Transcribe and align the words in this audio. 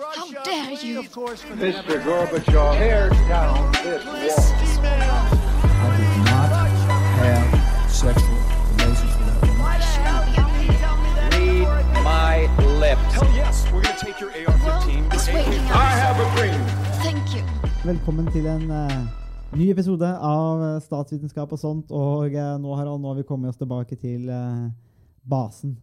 How 0.00 0.30
dare 0.44 0.72
you? 0.80 1.02
Mr. 1.02 2.00
Gorbachev, 2.00 2.78
tear 2.78 3.10
down 3.28 3.70
this 3.84 4.02
wall. 4.02 4.88
I 5.60 5.88
did 6.00 6.16
not 6.24 6.48
have 7.20 7.92
sexual 7.92 8.40
relations 8.80 9.12
with 9.18 9.26
that 9.28 9.40
woman. 9.44 9.68
Read 11.36 12.02
my 12.02 12.48
lips. 12.80 13.12
Hell 13.12 13.28
yes, 13.34 13.70
we're 13.70 13.82
gonna 13.82 13.98
take 13.98 14.18
your 14.20 14.30
AR-15. 14.30 15.12
It's 15.12 15.28
waking 15.28 15.68
I 15.68 15.90
have 16.00 16.16
a 16.16 16.26
dream. 16.34 16.60
Thank 17.04 17.34
you. 17.36 17.44
Velkommen 17.84 18.32
til 18.32 18.46
en 18.46 18.70
Uh, 18.70 19.58
ny 19.58 19.70
episode 19.70 20.06
av 20.16 20.62
eh, 20.62 20.80
Statsvitenskap 20.80 21.52
og 21.52 21.58
sånt. 21.58 21.92
Og 21.92 22.32
eh, 22.32 22.56
nå, 22.56 22.72
Harald, 22.74 23.02
nå 23.02 23.08
har 23.12 23.20
vi 23.20 23.26
kommet 23.28 23.52
oss 23.52 23.60
tilbake 23.60 23.96
til 24.00 24.30
uh, 24.32 24.70
basen. 25.28 25.76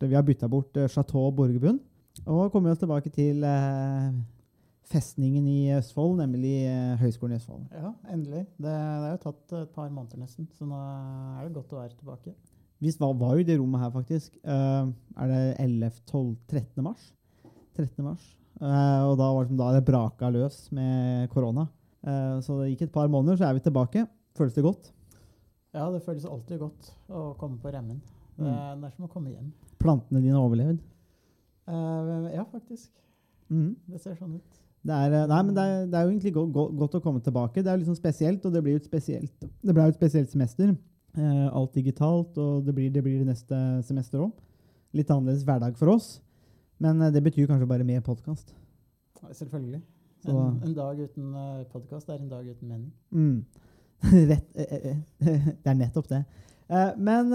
Vi 0.00 0.14
har 0.14 0.22
bytta 0.26 0.48
bort 0.48 0.76
uh, 0.76 0.88
Chateau 0.88 1.30
Borgerbund 1.30 1.78
og 2.26 2.52
kommet 2.52 2.74
oss 2.74 2.82
tilbake 2.82 3.10
til 3.14 3.44
eh, 3.46 4.12
festningen 4.90 5.46
i 5.46 5.70
Østfold, 5.76 6.18
nemlig 6.20 6.54
eh, 6.66 6.96
Høgskolen 7.00 7.36
i 7.36 7.38
Østfold. 7.38 7.66
Ja, 7.72 7.92
endelig. 8.12 8.44
Det, 8.58 8.70
det 8.72 9.08
er 9.08 9.14
jo 9.14 9.22
tatt 9.24 9.54
et 9.60 9.72
par 9.76 9.88
måneder 9.92 10.20
nesten, 10.22 10.48
så 10.58 10.68
nå 10.68 10.80
er 10.80 11.46
det 11.46 11.54
godt 11.56 11.74
å 11.76 11.80
være 11.80 11.94
tilbake. 11.94 12.34
Vi 12.80 12.92
var, 12.98 13.16
var 13.20 13.36
jo 13.36 13.44
i 13.44 13.46
det 13.46 13.58
rommet 13.60 13.82
her, 13.82 13.90
faktisk. 13.92 14.36
Uh, 14.40 14.88
er 15.20 15.28
det 15.28 15.40
11, 15.60 15.90
12, 16.08 16.30
13. 16.48 16.84
mars? 16.84 17.10
13. 17.76 18.00
mars. 18.06 18.22
Uh, 18.60 19.10
og 19.10 19.18
da 19.20 19.28
var 19.28 19.44
det, 19.44 19.50
som 19.50 19.60
da 19.60 19.68
det 19.76 19.82
braka 19.84 20.30
løs 20.32 20.62
med 20.76 21.28
korona. 21.32 21.66
Uh, 22.00 22.40
så 22.44 22.56
det 22.62 22.70
gikk 22.72 22.86
et 22.88 22.94
par 22.94 23.10
måneder, 23.12 23.36
så 23.36 23.50
er 23.50 23.58
vi 23.58 23.66
tilbake. 23.66 24.06
Føles 24.38 24.56
det 24.56 24.64
godt? 24.64 24.88
Ja, 25.76 25.90
det 25.92 26.00
føles 26.06 26.24
alltid 26.26 26.64
godt 26.64 26.88
å 27.12 27.30
komme 27.38 27.60
på 27.60 27.70
remmen. 27.70 28.00
Det, 28.40 28.48
det 28.48 28.88
er 28.88 28.94
som 28.96 29.06
å 29.06 29.12
komme 29.12 29.34
hjem. 29.34 29.52
Plantene 29.80 30.24
dine 30.24 30.38
har 30.38 30.48
overlevd? 30.48 30.80
Eh, 31.68 32.34
ja, 32.34 32.44
faktisk. 32.52 32.90
Mm. 33.50 33.74
Det 33.90 34.00
ser 34.00 34.14
sånn 34.18 34.36
ut. 34.38 34.60
Det 34.86 34.96
er, 34.96 35.12
eh, 35.12 35.26
nei, 35.28 35.40
men 35.44 35.54
det 35.54 35.62
er, 35.68 35.86
det 35.92 35.94
er 35.98 36.04
jo 36.06 36.12
egentlig 36.14 36.32
go 36.32 36.46
go 36.46 36.68
godt 36.72 36.94
å 36.96 37.02
komme 37.04 37.20
tilbake. 37.20 37.60
Det 37.62 37.68
er 37.68 37.76
jo 37.76 37.82
liksom 37.84 37.98
spesielt, 37.98 38.44
og 38.46 38.52
det 38.54 38.62
blir 38.64 38.72
jo 38.78 38.80
et 38.80 38.88
spesielt, 38.88 39.34
det 39.60 39.74
ble 39.76 39.82
jo 39.84 39.92
et 39.92 39.98
spesielt 40.00 40.30
semester. 40.32 40.70
Eh, 41.18 41.48
alt 41.52 41.74
digitalt, 41.74 42.38
og 42.38 42.64
det 42.64 42.74
blir 42.74 42.90
det, 42.94 43.02
blir 43.04 43.18
det 43.18 43.26
neste 43.26 43.58
semester 43.84 44.22
òg. 44.24 44.32
Litt 44.94 45.10
annerledes 45.10 45.44
hverdag 45.44 45.76
for 45.76 45.92
oss. 45.96 46.20
Men 46.80 47.00
eh, 47.02 47.10
det 47.12 47.22
betyr 47.22 47.46
kanskje 47.50 47.68
bare 47.68 47.84
mer 47.84 48.00
podkast. 48.00 48.54
Selvfølgelig. 49.32 49.82
Så- 50.24 50.30
En, 50.30 50.60
en 50.64 50.74
dag 50.74 50.98
uten 51.00 51.34
uh, 51.34 51.64
podkast 51.72 52.08
er 52.08 52.18
en 52.20 52.28
dag 52.28 52.46
uten 52.46 52.68
mening. 52.68 52.92
Mm. 53.10 53.44
Rett, 54.30 54.46
eh, 54.54 54.74
eh, 54.90 54.96
det 55.62 55.66
er 55.66 55.74
nettopp 55.74 56.08
det. 56.08 56.24
Men 57.02 57.32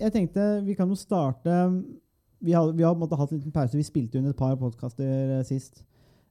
jeg 0.00 0.12
tenkte 0.14 0.64
vi 0.64 0.72
kan 0.74 0.88
jo 0.88 0.94
starte 0.96 1.52
Vi 2.42 2.52
har, 2.52 2.72
vi 2.74 2.82
har 2.82 2.98
måte 2.98 3.16
hatt 3.18 3.32
en 3.32 3.38
liten 3.38 3.54
pause. 3.54 3.78
Vi 3.78 3.86
spilte 3.86 4.18
inn 4.18 4.26
et 4.26 4.38
par 4.38 4.56
podkaster 4.58 5.38
eh, 5.38 5.44
sist 5.46 5.84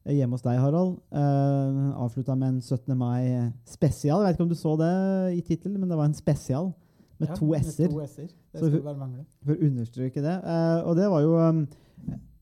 eh, 0.04 0.18
hjemme 0.18 0.36
hos 0.36 0.44
deg, 0.44 0.60
Harald. 0.60 0.98
Uh, 1.14 1.94
Avslutta 2.04 2.36
med 2.36 2.58
en 2.58 2.62
17. 2.62 2.98
mai-spesial. 3.00 4.20
Jeg 4.20 4.28
vet 4.28 4.40
ikke 4.40 4.48
om 4.48 4.52
du 4.52 4.60
så 4.60 4.76
det 4.82 4.92
i 5.38 5.42
tittelen, 5.48 5.80
men 5.80 5.92
det 5.92 6.00
var 6.00 6.10
en 6.10 6.18
spesial 6.18 6.74
med 7.22 7.32
Ja, 7.32 7.38
to 7.38 7.54
s-er. 7.56 7.88
Det 8.28 8.60
Så 8.60 8.66
skulle 8.66 8.84
bare 8.84 9.00
mangle. 9.00 9.24
For 9.46 9.56
å 9.56 9.70
understreke 9.70 10.24
det. 10.26 10.36
Uh, 10.44 10.90
og 10.90 11.00
det 11.00 11.08
var 11.14 11.24
jo 11.24 11.40
um, 11.40 11.64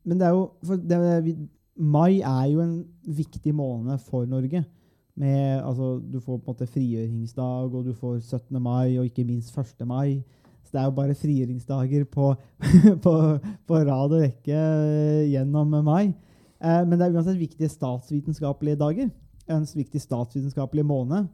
Men 0.03 0.19
det 0.19 0.25
er 0.25 0.33
jo 0.33 0.43
for 0.65 0.81
det, 0.89 0.99
vi, 1.27 1.35
Mai 1.79 2.19
er 2.19 2.45
jo 2.51 2.59
en 2.63 2.75
viktig 3.05 3.53
måned 3.55 4.01
for 4.03 4.25
Norge. 4.25 4.65
Med, 5.15 5.61
altså, 5.63 5.99
du 5.99 6.19
får 6.19 6.37
på 6.37 6.51
en 6.51 6.55
måte 6.55 6.67
frigjøringsdag, 6.67 7.75
og 7.75 7.85
du 7.85 7.93
får 7.93 8.19
17. 8.19 8.61
mai, 8.61 8.97
og 8.97 9.05
ikke 9.05 9.23
minst 9.27 9.57
1. 9.57 9.85
mai. 9.87 10.23
Så 10.69 10.75
det 10.77 10.81
er 10.83 10.85
jo 10.85 10.97
bare 10.99 11.17
frigjøringsdager 11.17 12.03
på, 12.13 12.27
på, 13.05 13.13
på 13.65 13.77
rad 13.87 14.11
og 14.13 14.19
rekke 14.21 14.53
eh, 14.53 15.23
gjennom 15.31 15.73
mai. 15.81 16.11
Eh, 16.61 16.83
men 16.85 16.93
det 16.93 17.07
er 17.07 17.15
uansett 17.15 17.39
viktige 17.39 17.71
statsvitenskapelige 17.73 18.77
dager. 18.77 19.09
En 19.49 19.65
viktig 19.65 20.01
statsvitenskapelig 20.03 20.85
måned. 20.85 21.25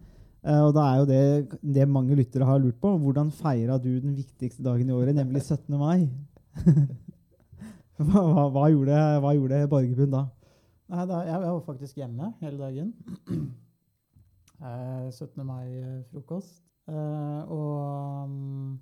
Eh, 0.46 0.62
og 0.62 0.72
da 0.78 0.86
er 0.88 1.02
jo 1.02 1.10
det 1.10 1.60
det 1.76 1.90
mange 1.92 2.16
lyttere 2.16 2.48
har 2.48 2.64
lurt 2.64 2.80
på. 2.80 2.94
Hvordan 2.96 3.34
feira 3.36 3.76
du 3.76 3.92
den 4.00 4.16
viktigste 4.16 4.64
dagen 4.64 4.88
i 4.88 4.96
året, 4.96 5.16
nemlig 5.20 5.44
17. 5.50 5.76
mai? 5.76 6.08
hva, 8.00 8.24
hva, 8.24 8.48
hva, 8.56 8.66
gjorde, 8.72 9.04
hva 9.20 9.36
gjorde 9.36 9.68
Borgerbund 9.68 10.16
da? 10.16 10.24
Nei, 10.96 11.06
da, 11.10 11.22
jeg, 11.28 11.36
jeg 11.44 11.52
var 11.58 11.64
faktisk 11.68 12.00
hjemme 12.00 12.34
hele 12.40 12.58
dagen. 12.64 12.96
Eh, 14.56 15.10
17. 15.12 15.42
mai-frokost. 15.44 16.62
Eh, 16.88 17.42
og 17.52 18.30
mm, 18.30 18.78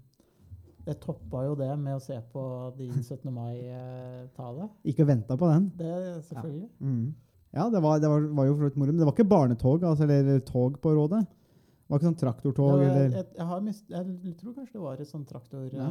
jeg 0.84 1.00
toppa 1.04 1.46
jo 1.48 1.54
det 1.60 1.70
med 1.80 1.96
å 1.96 2.02
se 2.04 2.18
på 2.34 2.42
din 2.78 2.96
17. 3.04 3.30
mai-tale. 3.34 4.70
Ikke 4.90 5.08
venta 5.08 5.38
på 5.40 5.52
den? 5.52 5.70
Det 5.80 5.94
selvfølgelig. 6.30 6.70
Mm. 6.80 7.06
Ja, 7.54 7.70
det 7.70 7.84
var, 7.86 8.00
det 8.02 8.10
var, 8.10 8.28
var 8.34 8.50
jo 8.50 8.58
moro. 8.58 8.72
Men 8.82 8.98
det 8.98 9.06
var 9.06 9.14
ikke 9.14 9.30
barnetog 9.30 9.84
altså, 9.86 10.08
eller 10.10 10.40
tog 10.48 10.80
på 10.82 10.94
Rådet? 10.98 11.22
Det 11.24 11.92
var 11.92 12.00
ikke 12.00 12.10
sånn 12.10 12.22
traktortog? 12.22 12.82
Eller... 12.82 13.10
jeg, 13.12 13.26
jeg, 13.38 13.46
har 13.46 13.60
mist, 13.62 13.84
jeg 13.92 14.36
tror 14.40 14.56
kanskje 14.56 14.78
det 14.80 14.84
var 14.84 15.04
et 15.04 15.10
sånt 15.10 15.28
traktortog. 15.30 15.76
Ja. 15.78 15.90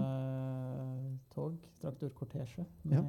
Uh, 1.36 1.52
traktorkortesje. 1.84 2.66
Ja. 2.90 3.04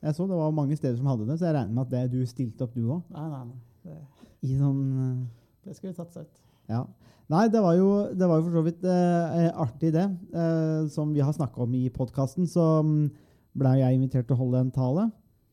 Jeg 0.00 0.16
så 0.16 0.26
det 0.28 0.36
var 0.36 0.52
mange 0.56 0.76
steder 0.76 0.98
som 0.98 1.08
hadde 1.08 1.26
det, 1.28 1.38
så 1.40 1.48
jeg 1.48 1.56
regner 1.56 1.76
med 1.76 1.86
at 1.86 1.94
det, 1.94 2.04
du 2.12 2.26
stilte 2.28 2.66
opp, 2.66 2.76
du 2.76 2.84
òg? 2.88 3.08
Nei, 3.14 3.26
nei, 3.32 3.42
nei. 3.48 3.58
Det, 3.86 3.96
I 4.44 4.58
sånn 4.60 4.84
uh, 4.98 5.24
det 5.64 5.76
skulle 5.76 5.96
tatt 5.96 6.12
seg 6.16 6.28
ut. 6.28 6.40
Ja. 6.70 6.84
Nei, 7.30 7.44
det 7.46 7.60
var 7.62 7.76
jo, 7.78 7.90
det 8.10 8.26
var 8.26 8.40
jo 8.40 8.46
for 8.48 8.58
så 8.58 8.62
vidt 8.66 8.86
eh, 8.90 9.50
artig, 9.62 9.92
det. 9.94 10.06
Eh, 10.34 10.88
som 10.90 11.12
vi 11.14 11.22
har 11.22 11.34
snakka 11.34 11.62
om 11.62 11.76
i 11.78 11.84
podkasten, 11.94 12.48
så 12.50 12.82
blei 12.82 13.10
ble 13.60 13.74
jeg 13.78 13.98
invitert 13.98 14.26
til 14.26 14.34
å 14.34 14.40
holde 14.40 14.64
en 14.64 14.72
tale. 14.74 15.06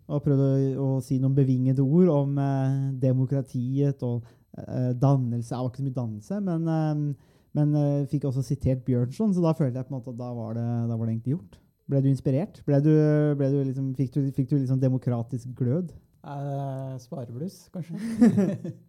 Og 0.07 0.23
prøvde 0.23 0.47
å, 0.79 0.95
å 0.97 1.03
si 1.03 1.19
noen 1.21 1.35
bevingede 1.37 1.83
ord 1.85 2.09
om 2.13 2.41
eh, 2.41 2.79
demokratiet 3.03 4.01
og 4.07 4.25
eh, 4.57 4.93
dannelse. 4.97 5.51
Jeg 5.51 5.59
var 5.59 5.69
ikke 5.69 5.83
så 5.83 5.87
mye 5.89 5.99
dannelse, 5.99 6.41
men, 6.47 6.65
eh, 6.73 7.37
men 7.59 7.77
eh, 7.83 8.09
fikk 8.09 8.25
også 8.31 8.45
sitert 8.47 8.81
Bjørnson, 8.87 9.35
så 9.35 9.45
da 9.45 9.53
følte 9.57 9.77
jeg 9.77 9.89
på 9.89 9.93
en 9.93 9.99
måte 9.99 10.15
at 10.15 10.19
da 10.23 10.33
var 10.33 10.57
det, 10.57 10.67
da 10.89 10.97
var 10.97 11.05
det 11.05 11.17
egentlig 11.17 11.37
gjort. 11.37 11.61
Ble 11.87 12.01
du 12.03 12.09
inspirert? 12.09 12.59
Ble 12.67 12.81
du, 12.83 12.91
ble 13.39 13.53
du 13.53 13.61
liksom, 13.61 13.93
fikk, 13.99 14.15
du, 14.17 14.31
fikk 14.35 14.49
du 14.49 14.57
liksom 14.57 14.81
demokratisk 14.81 15.53
glød? 15.59 15.93
Eh, 16.25 16.97
sparebluss, 17.05 17.67
kanskje. 17.75 18.73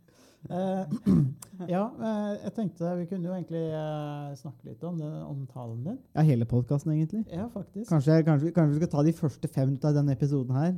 Eh, 0.50 0.84
ja, 1.74 1.82
eh, 2.00 2.34
jeg 2.44 2.52
tenkte 2.56 2.92
vi 2.96 3.06
kunne 3.10 3.28
jo 3.28 3.34
egentlig 3.36 3.64
eh, 3.76 4.28
snakke 4.40 4.70
litt 4.70 4.84
om, 4.88 5.00
om 5.28 5.42
talen 5.52 5.82
din. 5.84 5.98
Ja, 6.16 6.24
hele 6.24 6.46
podkasten, 6.48 6.92
egentlig. 6.94 7.24
Ja, 7.32 7.48
faktisk. 7.52 7.90
Kanskje, 7.90 8.22
kanskje, 8.26 8.52
kanskje 8.56 8.74
vi 8.76 8.80
skal 8.82 8.92
ta 8.94 9.04
de 9.06 9.12
første 9.18 9.50
fem 9.52 9.68
minuttene 9.68 9.92
av 9.92 9.98
denne 10.00 10.16
episoden 10.16 10.56
her. 10.56 10.76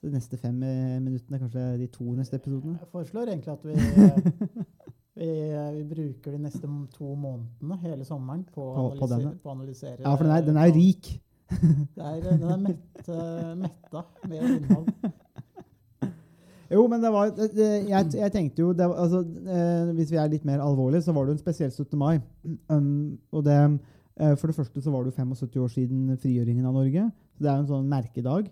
De 0.00 0.08
neste 0.14 0.38
fem 0.40 0.56
minuttene, 1.04 1.38
kanskje 1.42 1.64
de 1.82 1.86
to 1.92 2.06
neste 2.16 2.38
episodene. 2.40 2.78
Jeg 2.80 2.88
foreslår 2.94 3.28
egentlig 3.34 3.52
at 3.52 3.66
vi, 3.68 3.74
vi, 5.20 5.32
vi 5.76 5.82
bruker 5.90 6.32
de 6.38 6.40
neste 6.46 6.70
to 6.94 7.10
månedene, 7.20 7.76
hele 7.82 8.06
sommeren, 8.08 8.46
på 8.54 8.64
å 8.64 8.76
På- 8.78 8.94
på 9.02 9.10
analysere, 9.10 9.18
denne. 9.26 9.42
på 9.42 9.50
å 9.50 9.56
analysere 9.58 9.98
Ja, 10.06 10.14
for 10.14 10.24
den 10.24 10.36
er, 10.38 10.46
den 10.48 10.62
er 10.64 10.72
rik. 10.78 11.10
Det 11.96 12.04
er, 12.06 12.20
den 12.22 12.42
er 12.46 12.60
mett, 12.62 13.08
metta 13.58 14.04
med 14.30 14.44
innhold. 14.54 14.88
Jo, 16.70 16.84
men 16.86 17.02
det 17.02 17.10
var 17.10 17.32
jeg, 17.34 18.12
jeg 18.14 18.32
tenkte 18.32 18.62
jo 18.62 18.72
var- 18.72 18.94
altså, 18.94 19.24
eh, 19.26 19.92
Hvis 19.96 20.10
vi 20.12 20.16
er 20.16 20.28
litt 20.28 20.44
mer 20.44 20.60
alvorlige, 20.62 21.02
så 21.02 21.12
var 21.12 21.24
det 21.26 21.32
jo 21.34 21.38
en 21.38 21.44
spesiell 21.44 21.70
17. 21.70 21.98
mai. 21.98 22.20
Um, 22.68 23.18
og 23.32 23.44
det, 23.44 23.80
eh, 24.20 24.34
for 24.36 24.46
det 24.46 24.56
første 24.56 24.80
så 24.82 24.90
var 24.90 25.02
det 25.04 25.12
jo 25.12 25.22
75 25.24 25.56
år 25.58 25.68
siden 25.68 26.16
frigjøringen 26.18 26.66
av 26.66 26.74
Norge. 26.74 27.10
Så 27.34 27.42
det 27.42 27.50
er 27.50 27.56
jo 27.56 27.62
en 27.64 27.72
sånn 27.74 27.88
merkedag. 27.90 28.48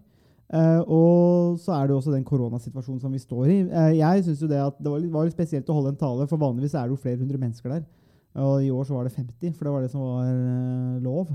Eh, 0.50 0.80
og 0.88 1.58
så 1.60 1.74
er 1.76 1.86
det 1.86 1.92
jo 1.92 1.98
også 2.00 2.12
den 2.14 2.24
koronasituasjonen 2.24 3.00
som 3.00 3.12
vi 3.12 3.18
står 3.18 3.46
i. 3.52 3.58
Eh, 3.68 3.98
jeg 3.98 4.24
synes 4.24 4.40
jo 4.40 4.48
det 4.48 4.58
at 4.66 4.78
det 4.82 4.90
var 4.90 4.98
litt, 4.98 5.12
var 5.12 5.24
litt 5.28 5.36
spesielt 5.36 5.68
å 5.68 5.74
holde 5.76 5.90
en 5.92 6.00
tale, 6.00 6.26
for 6.26 6.38
vanligvis 6.40 6.74
er 6.74 6.88
det 6.88 6.96
jo 6.96 7.02
flere 7.02 7.18
hundre 7.20 7.38
mennesker 7.38 7.68
der. 7.70 7.84
Og 8.34 8.62
i 8.64 8.70
år 8.70 8.84
så 8.84 8.94
var 8.94 9.04
det 9.04 9.12
50, 9.12 9.52
for 9.54 9.64
det 9.64 9.72
var 9.74 9.82
det 9.82 9.90
som 9.90 10.00
var 10.00 10.24
eh, 10.24 11.00
lov. 11.04 11.28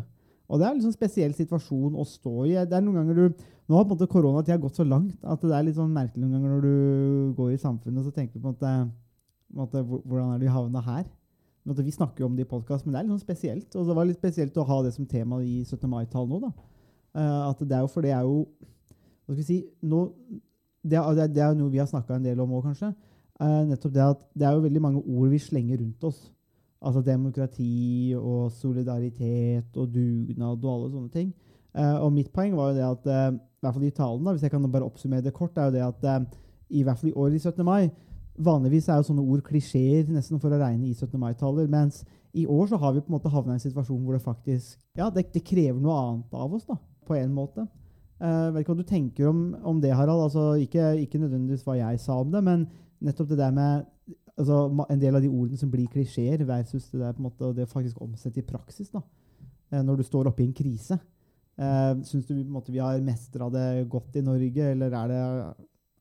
Og 0.53 0.59
det 0.61 0.67
er 0.67 0.75
en 0.75 0.83
sånn 0.83 0.93
spesiell 0.93 1.33
situasjon 1.33 1.95
å 1.97 2.05
stå 2.05 2.33
i. 2.45 2.53
Det 2.69 2.77
er 2.77 2.83
noen 2.85 2.99
ganger 3.01 3.17
du, 3.17 3.43
Nå 3.63 3.77
har 3.77 3.85
på 3.87 3.93
en 3.93 3.95
måte 3.95 4.11
koronatida 4.11 4.59
gått 4.59 4.75
så 4.75 4.83
langt 4.83 5.21
at 5.23 5.41
det 5.41 5.53
er 5.55 5.63
litt 5.63 5.77
sånn 5.77 5.93
merkelig 5.95 6.19
noen 6.19 6.33
ganger 6.35 6.51
når 6.51 6.63
du 6.65 7.35
går 7.37 7.53
i 7.53 7.59
samfunnet 7.61 8.03
så 8.03 8.11
tenker 8.11 8.35
du 8.35 8.43
på 8.43 8.49
en 8.51 8.57
måte, 8.57 8.71
på 9.47 9.55
en 9.55 9.61
måte 9.61 9.83
hvordan 9.87 10.33
er 10.33 10.41
det 10.41 10.49
de 10.49 10.51
havna 10.51 10.81
her? 10.83 11.05
Vi 11.63 11.93
snakker 11.95 12.25
jo 12.25 12.27
om 12.27 12.35
det 12.35 12.43
i 12.43 12.49
podkast, 12.49 12.83
men 12.83 12.91
det 12.91 12.99
er 12.99 13.05
litt 13.07 13.13
sånn 13.15 13.23
spesielt. 13.23 13.69
Og 13.79 13.87
det 13.87 13.95
var 13.95 14.09
litt 14.09 14.19
spesielt 14.19 14.57
å 14.59 14.65
ha 14.67 14.81
det 14.83 14.91
som 14.91 15.07
tema 15.07 15.39
i 15.39 15.61
17. 15.63 15.87
mai-tallet 15.87 16.33
nå. 16.35 16.41
da. 16.43 16.51
At 17.47 17.63
det 17.63 17.77
er 17.77 17.85
jo 17.85 17.91
for 17.93 18.03
det 18.03 18.11
er 18.11 18.27
jo 18.27 18.43
Hva 19.23 19.31
skal 19.31 19.39
vi 19.39 19.47
si 19.47 19.57
nå, 19.87 20.03
det, 20.83 20.99
er, 20.99 21.27
det 21.31 21.39
er- 21.39 21.55
noe 21.55 21.71
vi 21.71 21.79
har 21.79 21.87
snakka 21.87 22.17
en 22.17 22.25
del 22.27 22.41
om 22.43 22.51
òg, 22.57 22.65
kanskje. 22.67 22.91
Eh, 23.39 23.61
nettopp 23.69 23.93
det 23.95 24.03
at 24.03 24.25
det 24.35 24.45
er 24.49 24.57
jo 24.57 24.65
veldig 24.67 24.81
mange 24.83 24.99
ord 25.07 25.29
vi 25.31 25.39
slenger 25.39 25.79
rundt 25.79 26.03
oss. 26.03 26.19
Altså 26.83 27.01
demokrati 27.05 28.13
og 28.17 28.51
solidaritet 28.51 29.77
og 29.79 29.91
dugnad 29.93 30.63
og 30.63 30.71
alle 30.73 30.91
sånne 30.91 31.11
ting. 31.13 31.33
Eh, 31.73 31.97
og 31.97 32.11
mitt 32.13 32.31
poeng 32.33 32.55
var 32.57 32.71
jo 32.71 32.77
det 32.77 32.85
at 32.85 33.05
eh, 33.09 33.35
i 33.37 33.63
hvert 33.63 33.77
fall 33.77 33.85
i 33.87 33.93
talen, 33.95 34.25
da, 34.25 34.33
hvis 34.33 34.43
jeg 34.43 34.51
kan 34.51 34.65
bare 34.71 34.85
oppsummere 34.85 35.23
det 35.25 35.33
kort, 35.33 35.57
er 35.57 35.69
jo 35.69 35.75
det 35.77 35.85
at 35.85 36.03
eh, 36.09 36.25
i 36.79 36.83
hvert 36.83 36.99
fall 36.99 37.09
i 37.09 37.15
år 37.17 37.37
i 37.37 37.39
17. 37.39 37.63
mai 37.65 37.87
Vanligvis 38.33 38.87
er 38.89 38.97
jo 38.97 39.05
sånne 39.11 39.23
ord 39.29 39.43
klisjeer 39.45 40.07
nesten 40.09 40.39
for 40.41 40.53
å 40.53 40.57
regne 40.57 40.87
i 40.89 40.95
17. 40.95 41.19
mai-taler. 41.21 41.67
Mens 41.69 42.01
i 42.33 42.47
år 42.49 42.71
så 42.71 42.79
har 42.81 42.95
vi 42.95 43.03
på 43.03 43.11
en 43.11 43.17
måte 43.19 43.29
havna 43.29 43.53
i 43.53 43.59
en 43.59 43.61
situasjon 43.61 44.01
hvor 44.01 44.17
det 44.17 44.23
faktisk 44.25 44.79
ja, 44.97 45.11
det, 45.13 45.27
det 45.35 45.43
krever 45.45 45.77
noe 45.77 45.97
annet 45.99 46.33
av 46.33 46.55
oss, 46.57 46.65
da, 46.65 46.79
på 47.05 47.13
en 47.19 47.33
måte. 47.35 47.67
Uh, 48.17 48.49
vet 48.55 48.63
ikke 48.63 48.73
hva 48.73 48.79
du 48.79 48.89
tenker 48.89 49.29
om, 49.29 49.43
om 49.61 49.81
det, 49.83 49.91
Harald. 49.93 50.23
Altså, 50.25 50.47
ikke, 50.63 50.95
ikke 51.03 51.21
nødvendigvis 51.21 51.65
hva 51.67 51.77
jeg 51.77 52.01
sa 52.01 52.17
om 52.23 52.33
det, 52.33 52.41
men 52.45 52.65
nettopp 53.05 53.29
det 53.33 53.37
der 53.37 53.53
med 53.53 53.85
altså, 54.37 54.85
en 54.89 55.01
del 55.01 55.15
av 55.17 55.21
de 55.23 55.31
ordene 55.31 55.59
som 55.59 55.71
blir 55.71 55.89
klisjeer, 55.91 56.45
versus 56.47 56.89
det 56.91 57.01
der 57.01 57.13
på 57.13 57.23
en 57.23 57.29
måte, 57.29 57.51
det 57.57 57.69
faktisk 57.71 58.01
omsette 58.01 58.41
i 58.41 58.47
praksis. 58.47 58.89
da. 58.93 59.01
Eh, 59.73 59.81
når 59.81 59.99
du 59.99 60.05
står 60.05 60.29
oppe 60.29 60.43
i 60.43 60.47
en 60.49 60.55
krise. 60.55 60.99
Uh, 61.53 61.99
Syns 62.01 62.25
du 62.25 62.33
måte, 62.49 62.71
vi 62.73 62.81
har 62.81 62.97
mestra 63.05 63.45
det 63.53 63.85
godt 63.89 64.15
i 64.17 64.23
Norge, 64.25 64.71
eller 64.73 64.93
er 64.97 65.11
det, 65.11 65.19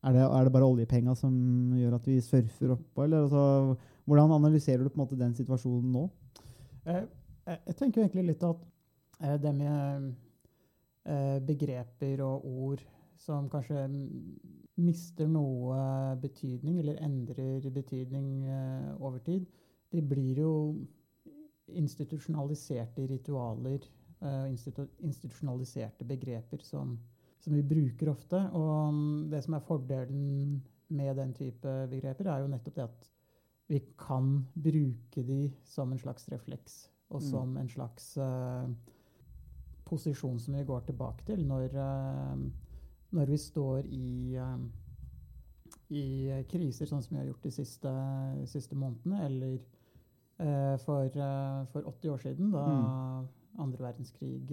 er 0.01 0.15
det, 0.17 0.23
er 0.25 0.47
det 0.47 0.53
bare 0.55 0.69
oljepenga 0.69 1.13
som 1.17 1.35
gjør 1.77 1.99
at 1.99 2.09
vi 2.09 2.21
surfer 2.25 2.73
oppå? 2.73 3.05
Altså, 3.05 3.77
hvordan 4.09 4.33
analyserer 4.39 4.81
du 4.81 4.89
på 4.89 4.97
en 4.97 5.05
måte 5.05 5.21
den 5.21 5.35
situasjonen 5.37 5.93
nå? 5.93 6.07
Uh, 6.89 7.05
jeg 7.53 7.77
tenker 7.77 8.01
egentlig 8.01 8.31
litt 8.31 8.47
at 8.49 8.65
uh, 9.21 9.37
det 9.43 9.53
med 9.59 10.09
uh, 11.05 11.39
begreper 11.45 12.25
og 12.25 12.49
ord 12.49 12.87
som 13.21 13.51
kanskje 13.53 13.85
mister 14.81 15.29
noe 15.29 16.17
betydning, 16.21 16.79
eller 16.81 17.01
endrer 17.05 17.69
betydning 17.71 18.45
eh, 18.49 19.03
over 19.03 19.19
tid, 19.25 19.47
de 19.93 20.03
blir 20.03 20.41
jo 20.41 20.53
institusjonaliserte 21.73 23.05
ritualer 23.07 23.85
eh, 24.21 24.47
institu 24.49 24.87
institusjonaliserte 25.05 26.07
begreper 26.09 26.65
som, 26.65 26.97
som 27.41 27.55
vi 27.55 27.63
bruker 27.63 28.13
ofte. 28.13 28.41
Og 28.57 28.95
mm, 28.95 29.31
det 29.33 29.43
som 29.45 29.59
er 29.59 29.67
fordelen 29.67 30.63
med 30.93 31.17
den 31.17 31.35
type 31.37 31.77
begreper, 31.91 32.29
er 32.29 32.41
jo 32.41 32.51
nettopp 32.53 32.79
det 32.79 32.89
at 32.89 33.13
vi 33.73 33.79
kan 33.97 34.35
bruke 34.53 35.23
de 35.25 35.47
som 35.65 35.93
en 35.93 36.01
slags 36.01 36.29
refleks, 36.33 36.89
og 37.09 37.21
Mm. 37.21 37.29
som 37.29 37.57
en 37.57 37.69
slags 37.69 38.17
uh, 38.17 38.69
posisjon 39.85 40.39
som 40.41 40.55
vi 40.55 40.65
går 40.65 40.81
tilbake 40.81 41.25
til 41.25 41.47
når, 41.47 41.75
eh, 41.77 42.37
når 43.13 43.31
vi 43.31 43.37
står 43.37 43.87
i, 43.87 44.35
eh, 44.37 44.59
i 45.91 46.05
kriser, 46.49 46.89
sånn 46.89 47.03
som 47.05 47.17
vi 47.17 47.21
har 47.21 47.29
gjort 47.29 47.45
de 47.45 47.53
siste, 47.53 47.93
siste 48.49 48.79
månedene, 48.79 49.25
eller 49.27 49.59
eh, 50.41 50.77
for, 50.85 51.05
eh, 51.05 51.65
for 51.73 51.91
80 51.93 52.15
år 52.15 52.23
siden, 52.25 52.53
da 52.55 52.65
andre 53.61 53.85
verdenskrig 53.85 54.49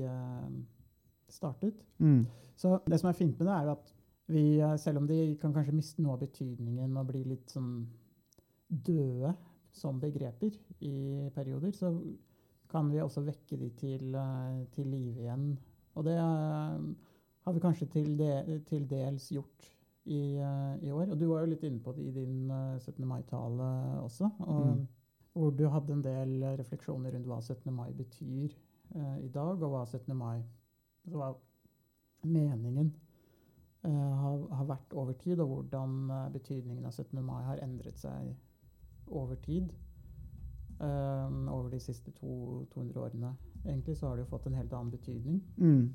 startet. 1.32 1.78
Mm. 2.00 2.26
Så 2.60 2.74
det 2.86 3.00
som 3.00 3.08
er 3.10 3.16
fint 3.16 3.38
med 3.40 3.48
det, 3.48 3.54
er 3.56 3.64
jo 3.64 3.72
at 3.78 3.94
vi, 4.28 4.44
selv 4.78 5.00
om 5.00 5.08
de 5.08 5.38
kan 5.40 5.54
kanskje 5.56 5.74
miste 5.78 6.04
noe 6.04 6.18
av 6.18 6.26
betydningen 6.26 6.98
og 7.00 7.08
bli 7.08 7.24
litt 7.24 7.54
sånn 7.54 7.88
døde 8.68 9.32
som 9.72 10.02
begreper 10.02 10.52
i 10.84 11.30
perioder, 11.34 11.72
så 11.72 11.94
kan 12.70 12.92
vi 12.92 13.00
også 13.02 13.24
vekke 13.26 13.58
de 13.58 13.70
til, 13.80 14.18
til 14.76 14.92
live 14.92 15.24
igjen. 15.24 15.48
Og 15.98 16.06
det 16.08 16.18
eh, 16.18 16.78
vi 17.54 17.60
kanskje 17.64 17.88
til, 17.94 18.18
de, 18.20 18.60
til 18.68 18.86
dels 18.90 19.30
gjort 19.32 19.68
i, 20.06 20.38
eh, 20.38 20.76
i 20.88 20.92
år. 20.92 21.12
Og 21.12 21.20
du 21.20 21.26
var 21.30 21.42
jo 21.44 21.52
litt 21.52 21.64
inne 21.64 21.80
på 21.84 21.92
det 21.98 22.06
i 22.08 22.12
din 22.16 22.50
eh, 22.52 22.80
17. 22.80 23.06
mai-tale 23.08 23.70
også, 24.04 24.30
og, 24.40 24.66
Mm. 24.78 24.88
hvor 25.34 25.52
du 25.52 25.68
hadde 25.70 25.94
en 25.94 26.02
del 26.04 26.44
refleksjoner 26.60 27.14
rundt 27.14 27.28
hva 27.28 27.42
17. 27.42 27.72
mai 27.74 27.92
betyr 27.94 28.50
uh, 28.96 29.18
i 29.24 29.28
dag, 29.28 29.62
og 29.62 29.70
hva 29.72 29.86
17. 29.86 30.16
mai 30.18 30.42
altså 31.06 31.18
hva 31.18 31.34
meningen 32.26 32.90
uh, 33.86 33.92
har, 33.92 34.48
har 34.58 34.66
vært 34.66 34.94
over 34.94 35.14
tid, 35.14 35.40
og 35.40 35.48
hvordan 35.48 36.10
eh, 36.12 36.30
betydningen 36.34 36.86
av 36.86 36.92
17. 36.92 37.22
mai 37.24 37.44
har 37.44 37.62
endret 37.64 37.98
seg 38.02 38.34
over 39.08 39.36
tid. 39.36 39.70
eh, 40.82 41.52
over 41.52 41.70
de 41.70 41.80
siste 41.80 42.12
to, 42.12 42.66
200 42.74 43.00
årene. 43.02 43.34
Egentlig 43.66 43.98
så 43.98 44.08
har 44.08 44.16
det 44.16 44.26
jo 44.26 44.30
fått 44.38 44.46
en 44.48 44.54
helt 44.56 44.74
annen 44.74 44.92
betydning. 44.92 45.42
Mm. 45.58 45.90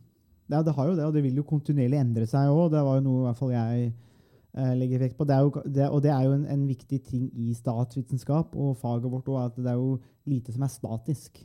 Ja, 0.52 0.60
det 0.62 0.74
har 0.76 0.88
jo 0.90 0.96
det, 0.96 1.04
og 1.08 1.14
det 1.14 1.22
vil 1.24 1.38
jo 1.40 1.46
kontinuerlig 1.48 1.98
endre 2.00 2.26
seg 2.28 2.50
òg. 2.52 2.70
Det 2.74 2.82
var 2.84 2.98
jo 2.98 3.04
noe 3.06 3.22
i 3.22 3.26
hvert 3.28 3.38
fall 3.40 3.52
jeg 3.54 3.86
eh, 3.88 4.74
legger 4.76 5.00
vekt 5.06 5.16
på. 5.16 5.26
Det 5.28 5.38
jo, 5.40 5.52
det, 5.64 5.88
og 5.88 6.02
det 6.04 6.12
er 6.12 6.26
jo 6.26 6.34
en, 6.36 6.46
en 6.52 6.66
viktig 6.68 7.00
ting 7.06 7.30
i 7.32 7.54
statsvitenskap 7.56 8.56
og 8.60 8.76
faget 8.82 9.08
vårt 9.12 9.30
òg, 9.32 9.40
at 9.46 9.60
det 9.62 9.72
er 9.72 9.80
jo 9.80 9.96
lite 10.28 10.52
som 10.52 10.66
er 10.66 10.72
statisk. 10.72 11.40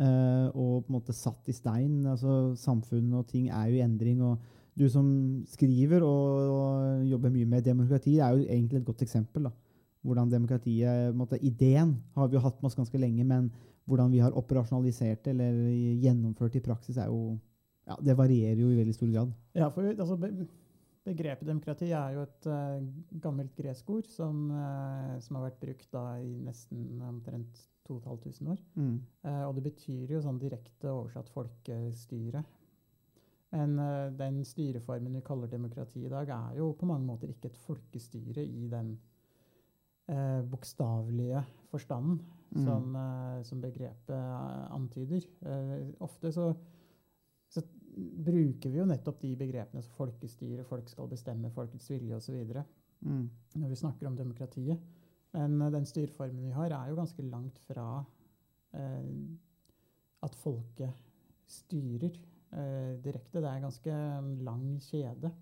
eh, 0.00 0.46
og 0.54 0.84
på 0.84 0.90
en 0.90 0.96
måte 0.98 1.14
satt 1.14 1.48
i 1.48 1.54
stein. 1.54 2.06
altså 2.06 2.56
Samfunn 2.58 3.12
og 3.14 3.28
ting 3.28 3.50
er 3.50 3.70
jo 3.70 3.78
i 3.78 3.84
endring. 3.84 4.22
og 4.22 4.38
Du 4.78 4.88
som 4.88 5.44
skriver 5.46 6.02
og, 6.02 6.50
og 6.50 7.06
jobber 7.06 7.30
mye 7.30 7.46
med 7.46 7.62
demokrati, 7.62 8.18
er 8.18 8.34
jo 8.34 8.46
egentlig 8.48 8.80
et 8.80 8.86
godt 8.86 9.02
eksempel. 9.02 9.44
da. 9.44 9.50
Hvordan 10.02 10.30
demokratiet, 10.32 11.14
måtte, 11.14 11.38
Ideen 11.44 11.98
har 12.16 12.26
vi 12.28 12.34
jo 12.38 12.40
hatt 12.40 12.62
med 12.62 12.70
oss 12.70 12.78
ganske 12.78 12.98
lenge, 12.98 13.24
men 13.24 13.50
hvordan 13.86 14.10
vi 14.10 14.18
har 14.18 14.32
operasjonalisert 14.32 15.24
det 15.24 15.34
eller 15.34 15.52
gjennomført 16.00 16.56
i 16.56 16.62
praksis, 16.64 16.96
er 16.96 17.06
jo 17.06 17.36
ja, 17.90 17.98
det 18.00 18.16
varierer 18.18 18.60
jo 18.62 18.70
i 18.70 18.78
veldig 18.78 18.94
stor 18.94 19.10
grad. 19.10 19.36
Ja, 19.58 19.68
for 19.74 19.86
altså, 19.90 20.16
Begrepet 21.00 21.48
demokrati 21.48 21.88
er 21.96 22.12
jo 22.12 22.22
et 22.26 22.46
uh, 22.52 22.76
gammelt 23.24 23.54
gresk 23.56 23.88
ord 23.90 24.08
som, 24.12 24.50
uh, 24.52 25.16
som 25.24 25.38
har 25.38 25.46
vært 25.48 25.60
brukt 25.62 25.88
da 25.94 26.04
i 26.20 26.34
nesten 26.44 27.00
omtrent 27.08 27.62
2500 27.88 28.52
år. 28.52 28.60
Mm. 28.76 28.98
Uh, 29.24 29.44
og 29.48 29.54
det 29.56 29.64
betyr 29.64 30.12
jo 30.12 30.20
sånn 30.22 30.38
direkte 30.42 30.92
oversatt 30.92 31.32
folkestyre. 31.32 32.44
Men 33.50 33.72
den 34.14 34.36
styreformen 34.46 35.16
vi 35.16 35.24
kaller 35.26 35.50
demokrati 35.50 36.04
i 36.04 36.10
dag, 36.12 36.28
er 36.30 36.60
jo 36.60 36.68
på 36.78 36.86
mange 36.86 37.02
måter 37.08 37.32
ikke 37.32 37.48
et 37.50 37.56
folkestyre 37.58 38.44
i 38.44 38.68
den 38.70 38.92
bokstavelige 40.52 41.42
forstanden 41.72 42.20
Mm. 42.50 42.64
som, 42.64 42.96
som 43.46 43.60
begrepet 43.62 44.10
antyder. 44.74 45.26
Ofte 46.02 46.32
så, 46.34 46.48
så 47.50 47.62
bruker 47.96 48.70
vi 48.70 48.78
jo 48.78 48.86
nettopp 48.88 49.20
de 49.22 49.34
begrepene 49.38 49.82
som 49.82 49.96
folkestyre, 49.96 50.64
folk 50.68 50.88
skal 50.88 51.10
bestemme, 51.10 51.50
folkets 51.54 51.90
vilje 51.90 52.16
osv. 52.16 52.54
Mm. 53.00 53.30
når 53.56 53.68
vi 53.68 53.76
snakker 53.80 54.06
om 54.06 54.16
demokratiet. 54.16 54.80
Men 55.32 55.60
eh, 55.62 55.72
den 55.72 55.86
styreformen 55.88 56.42
vi 56.44 56.54
har, 56.54 56.72
er 56.74 56.90
jo 56.90 56.98
ganske 56.98 57.22
langt 57.22 57.58
fra 57.64 57.86
eh, 58.76 59.06
at 60.26 60.36
folket 60.36 60.92
styrer 61.48 62.12
eh, 62.12 62.96
direkte. 63.02 63.40
Det 63.40 63.46
er 63.46 63.56
en 63.56 63.68
ganske 63.68 64.00
lang 64.44 64.66
kjede 64.84 65.32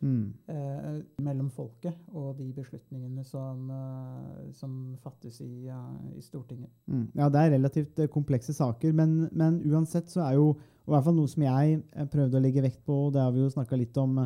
Mm. 0.00 0.32
eh, 0.52 0.96
mellom 1.24 1.50
folket 1.50 1.94
og 2.12 2.36
de 2.38 2.50
beslutningene 2.52 3.24
som, 3.24 3.70
eh, 3.70 4.52
som 4.52 4.96
fattes 5.02 5.40
i, 5.40 5.68
eh, 5.68 6.18
i 6.18 6.22
Stortinget. 6.22 6.70
Mm. 6.86 7.08
Ja, 7.14 7.28
det 7.28 7.40
er 7.40 7.54
relativt 7.56 7.98
eh, 7.98 8.08
komplekse 8.12 8.52
saker, 8.52 8.92
men, 8.92 9.28
men 9.32 9.62
uansett 9.66 10.10
så 10.12 10.26
er 10.28 10.34
jo 10.40 10.56
og 10.86 10.92
i 10.92 10.94
hvert 10.94 11.04
fall 11.08 11.16
noe 11.16 11.26
som 11.26 11.42
jeg 11.42 11.80
prøvde 12.12 12.38
å 12.38 12.40
legge 12.44 12.62
vekt 12.62 12.84
på, 12.86 13.08
og 13.08 13.14
det 13.16 13.18
har 13.18 13.32
vi 13.34 13.40
jo 13.40 13.50
snakka 13.50 13.74
litt 13.74 13.96
om 13.98 14.20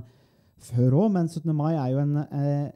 før 0.61 0.97
òg, 1.07 1.13
men 1.15 1.29
17. 1.29 1.55
mai 1.57 1.73
er 1.73 1.95
jo 1.95 2.03
en 2.03 2.19
eh, 2.21 2.69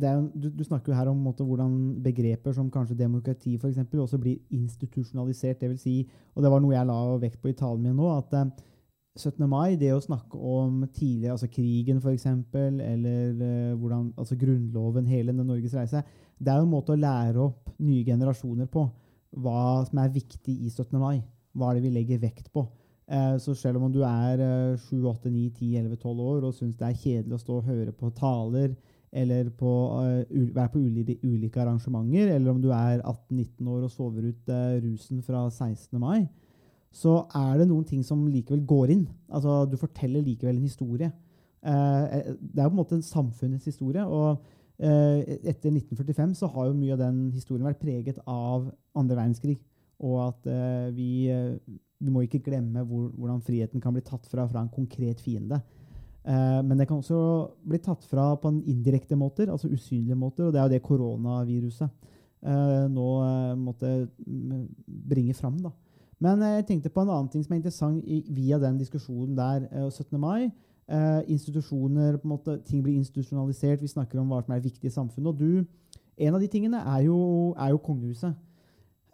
det 0.00 0.08
er, 0.08 0.20
du, 0.34 0.48
du 0.54 0.62
snakker 0.64 0.92
jo 0.92 0.96
her 0.96 1.10
om 1.10 1.18
måte, 1.18 1.44
hvordan 1.44 2.00
begreper 2.02 2.54
som 2.56 2.70
kanskje 2.72 2.96
demokrati 2.98 3.56
for 3.58 3.68
eksempel, 3.68 4.00
også 4.04 4.20
blir 4.22 4.38
institusjonalisert. 4.54 5.60
Det 5.60 5.70
vil 5.72 5.80
si, 5.82 5.94
og 6.34 6.44
det 6.44 6.52
var 6.52 6.62
noe 6.62 6.76
jeg 6.76 6.88
la 6.88 6.98
vekt 7.20 7.40
på 7.42 7.50
i 7.50 7.56
talen 7.58 7.82
min 7.84 7.98
nå, 7.98 8.10
at 8.14 8.36
eh, 8.38 8.68
17. 9.18 9.42
mai, 9.50 9.76
det 9.80 9.90
å 9.94 10.02
snakke 10.02 10.38
om 10.38 10.84
tidlig, 10.94 11.30
altså 11.32 11.48
krigen 11.50 11.98
f.eks., 11.98 12.26
eller 12.54 13.42
eh, 13.42 13.72
hvordan, 13.74 14.12
altså 14.16 14.38
grunnloven, 14.38 15.08
hele 15.10 15.34
den 15.34 15.48
Norges 15.50 15.74
reise, 15.74 16.04
det 16.38 16.52
er 16.52 16.60
jo 16.60 16.68
en 16.68 16.74
måte 16.74 16.94
å 16.94 17.00
lære 17.00 17.42
opp 17.42 17.72
nye 17.82 18.04
generasjoner 18.06 18.70
på 18.70 18.86
hva 19.42 19.82
som 19.86 20.00
er 20.02 20.14
viktig 20.14 20.54
i 20.66 20.70
17. 20.70 20.94
mai. 20.98 21.20
Hva 21.54 21.70
er 21.70 21.78
det 21.78 21.88
vi 21.88 21.94
legger 21.94 22.22
vekt 22.22 22.52
på? 22.54 22.64
Eh, 23.10 23.36
så 23.42 23.54
selv 23.58 23.82
om 23.82 23.90
du 23.90 24.04
er 24.06 24.38
eh, 24.38 24.78
7, 24.78 25.02
8, 25.10 25.30
9, 25.30 25.50
10, 25.58 25.76
11, 25.82 25.96
12 25.98 26.20
år 26.30 26.44
og 26.46 26.54
syns 26.54 26.76
det 26.78 26.86
er 26.86 27.00
kjedelig 27.00 27.36
å 27.36 27.42
stå 27.42 27.56
og 27.58 27.70
høre 27.70 27.94
på 27.96 28.10
taler, 28.14 28.76
eller 29.10 29.48
på, 29.58 29.72
eh, 30.04 30.52
være 30.54 30.70
på 30.70 30.82
ulike, 30.84 31.58
arrangementer, 31.58 32.30
eller 32.36 32.52
om 32.52 32.60
du 32.62 32.68
er 32.70 33.02
18-19 33.02 33.72
år 33.74 33.88
og 33.88 33.90
sover 33.90 34.28
ut 34.30 34.52
rusen 34.84 35.24
fra 35.26 35.48
16. 35.50 35.98
mai, 35.98 36.28
så 36.90 37.20
er 37.38 37.60
det 37.60 37.68
noen 37.70 37.84
ting 37.86 38.02
som 38.06 38.22
likevel 38.26 38.64
går 38.66 38.94
inn. 38.96 39.04
Altså, 39.30 39.64
du 39.70 39.76
forteller 39.78 40.24
likevel 40.26 40.56
en 40.56 40.66
historie. 40.66 41.10
Eh, 41.62 42.04
eh, 42.18 42.32
det 42.40 42.62
er 42.62 42.68
på 42.68 42.74
en 42.74 42.80
måte 42.82 43.02
samfunnets 43.06 43.68
historie. 43.70 44.04
og 44.04 44.42
eh, 44.80 45.38
etter 45.44 45.70
1945 45.70 46.34
så 46.40 46.48
har 46.50 46.66
jo 46.66 46.78
mye 46.78 46.96
av 46.96 47.02
den 47.04 47.30
historien 47.34 47.66
vært 47.68 47.82
preget 47.82 48.18
av 48.26 48.70
andre 48.96 49.16
verdenskrig. 49.16 49.58
Og 50.00 50.16
at 50.24 50.48
eh, 50.48 50.88
vi, 50.96 51.28
eh, 51.28 51.58
vi 52.00 52.12
må 52.12 52.24
ikke 52.24 52.42
glemme 52.44 52.84
hvor, 52.88 53.10
hvordan 53.12 53.42
friheten 53.44 53.82
kan 53.82 53.94
bli 53.94 54.02
tatt 54.02 54.26
fra 54.30 54.46
fra 54.48 54.64
en 54.64 54.72
konkret 54.72 55.20
fiende. 55.20 55.60
Eh, 56.24 56.60
men 56.64 56.78
det 56.78 56.88
kan 56.88 57.02
også 57.02 57.20
bli 57.68 57.78
tatt 57.84 58.04
fra 58.08 58.32
på 58.40 58.48
en 58.48 58.62
indirekte 58.64 59.16
måter, 59.16 59.52
altså 59.52 59.68
usynlige 59.68 60.16
måter. 60.18 60.48
Og 60.48 60.52
det 60.52 60.60
er 60.60 60.68
jo 60.68 60.74
det 60.76 60.86
koronaviruset 60.86 62.08
nå 62.40 63.06
måtte 63.60 64.08
mm, 64.16 64.62
bringe 65.10 65.34
fram. 65.36 65.58
da. 65.60 65.68
Men 66.20 66.42
eh, 66.42 66.56
jeg 66.58 66.66
tenkte 66.68 66.92
på 66.92 67.04
en 67.04 67.12
annen 67.12 67.30
ting 67.32 67.44
som 67.44 67.54
er 67.54 67.62
interessant 67.62 68.04
i, 68.04 68.20
via 68.28 68.58
den 68.60 68.78
diskusjonen 68.80 69.36
der. 69.38 69.68
eh, 69.70 69.88
17. 69.90 70.18
mai. 70.20 70.50
Eh, 70.90 71.22
institusjoner, 71.30 72.16
på 72.18 72.26
en 72.26 72.34
måte, 72.34 72.58
ting 72.66 72.82
blir 72.82 72.98
institusjonalisert. 72.98 73.80
Vi 73.82 73.88
snakker 73.92 74.20
om 74.20 74.28
hva 74.32 74.42
som 74.44 74.54
er 74.54 74.64
viktig 74.64 74.90
i 74.90 74.94
samfunnet. 74.94 75.28
Og 75.30 75.38
du, 75.38 75.64
en 76.18 76.34
av 76.34 76.40
de 76.42 76.48
tingene 76.50 76.82
er 76.82 77.04
jo, 77.06 77.54
er 77.58 77.70
jo 77.70 77.78
kongehuset. 77.84 78.34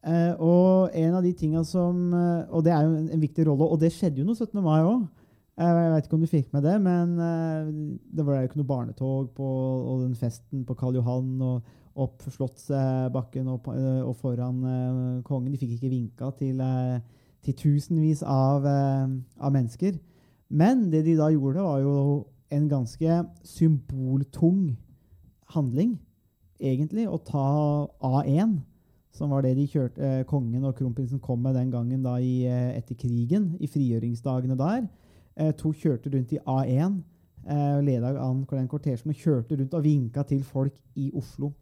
Eh, 0.06 0.32
og 0.38 0.90
en 0.94 1.14
av 1.18 1.22
de 1.22 1.32
som, 1.64 2.14
eh, 2.14 2.46
og 2.50 2.64
det 2.64 2.72
er 2.72 2.82
jo 2.86 2.94
en, 2.94 3.08
en 3.10 3.20
viktig 3.20 3.46
rolle, 3.46 3.64
og 3.64 3.80
det 3.80 3.92
skjedde 3.92 4.22
jo 4.22 4.24
noe 4.24 4.34
17. 4.36 4.62
mai 4.62 4.80
òg. 4.82 5.06
Eh, 5.58 5.64
Jeg 5.66 5.92
vet 5.92 6.04
ikke 6.06 6.14
om 6.14 6.20
du 6.20 6.26
fikk 6.30 6.52
med 6.52 6.62
det, 6.62 6.76
men 6.80 7.18
eh, 7.18 7.98
det 8.16 8.26
var 8.26 8.36
jo 8.40 8.48
ikke 8.48 8.60
noe 8.60 8.70
barnetog 8.70 9.30
på 9.34 9.46
og 9.46 10.02
den 10.04 10.14
festen 10.14 10.64
på 10.64 10.74
Karl 10.74 10.94
Johan 10.94 11.40
og 11.42 11.62
opp 11.96 12.24
Slottsbakken 12.28 13.48
og, 13.48 13.68
eh, 13.72 14.02
og 14.04 14.16
foran 14.20 14.62
eh, 14.64 15.22
kongen. 15.26 15.52
De 15.52 15.60
fikk 15.60 15.76
ikke 15.76 15.92
vinka 15.92 16.30
til, 16.38 16.60
eh, 16.60 17.00
til 17.46 17.56
tusenvis 17.56 18.22
av, 18.22 18.66
av 18.66 19.52
mennesker. 19.54 19.98
Men 20.50 20.90
det 20.90 21.04
de 21.06 21.16
da 21.18 21.30
gjorde, 21.30 21.62
var 21.62 21.78
jo 21.82 22.26
en 22.50 22.68
ganske 22.68 23.18
symboltung 23.46 24.76
handling, 25.54 25.96
egentlig, 26.58 27.06
å 27.06 27.20
ta 27.22 27.86
A1, 28.02 28.56
som 29.14 29.30
var 29.30 29.46
det 29.46 29.54
de 29.56 29.66
kjørte, 29.70 30.24
kongen 30.26 30.66
og 30.66 30.74
kronprinsen 30.78 31.22
kom 31.22 31.42
med 31.42 31.54
den 31.54 31.70
gangen 31.70 32.02
da 32.02 32.16
i, 32.18 32.44
etter 32.46 32.98
krigen, 32.98 33.52
i 33.62 33.70
frigjøringsdagene 33.70 34.58
der. 34.58 34.88
To 35.62 35.70
kjørte 35.70 36.10
rundt 36.12 36.34
i 36.34 36.42
A1, 36.42 36.98
eh, 37.46 37.78
leda 37.84 38.12
an 38.20 38.44
den 38.50 38.68
kortesjen, 38.68 39.12
og 39.12 39.20
kjørte 39.20 39.58
rundt 39.58 39.74
og 39.74 39.84
vinka 39.84 40.24
til 40.26 40.42
folk 40.44 40.74
i 40.96 41.10
Oslo. 41.14 41.52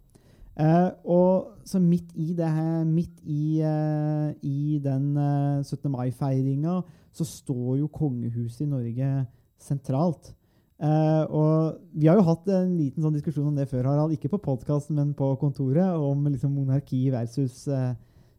Eh, 0.54 0.90
og 1.11 1.66
så 1.66 1.80
midt 1.82 2.12
i 2.14 2.30
det 2.37 2.46
her, 2.46 2.84
midt 2.87 3.18
i, 3.26 3.61
eh, 3.64 4.30
i 4.46 4.78
den 4.82 5.16
eh, 5.18 5.64
17. 5.64 5.90
mai-feiringa, 5.90 6.82
så 7.14 7.26
står 7.26 7.80
jo 7.80 7.90
kongehuset 7.90 8.62
i 8.66 8.70
Norge 8.70 9.11
sentralt. 9.58 10.34
Eh, 10.82 11.25
og 11.30 11.78
vi 11.94 12.08
har 12.11 12.18
jo 12.18 12.26
hatt 12.26 12.49
en 12.50 12.75
liten 12.76 13.02
sånn 13.02 13.14
diskusjon 13.14 13.49
om 13.50 13.58
det 13.58 13.68
før, 13.70 13.87
Harald. 13.88 14.14
Ikke 14.14 14.30
på 14.32 14.42
podkasten, 14.42 14.99
men 14.99 15.14
på 15.16 15.32
kontoret, 15.40 15.94
om 15.99 16.26
liksom 16.28 16.54
monarki 16.54 17.06
versus 17.14 17.64
eh, 17.70 17.92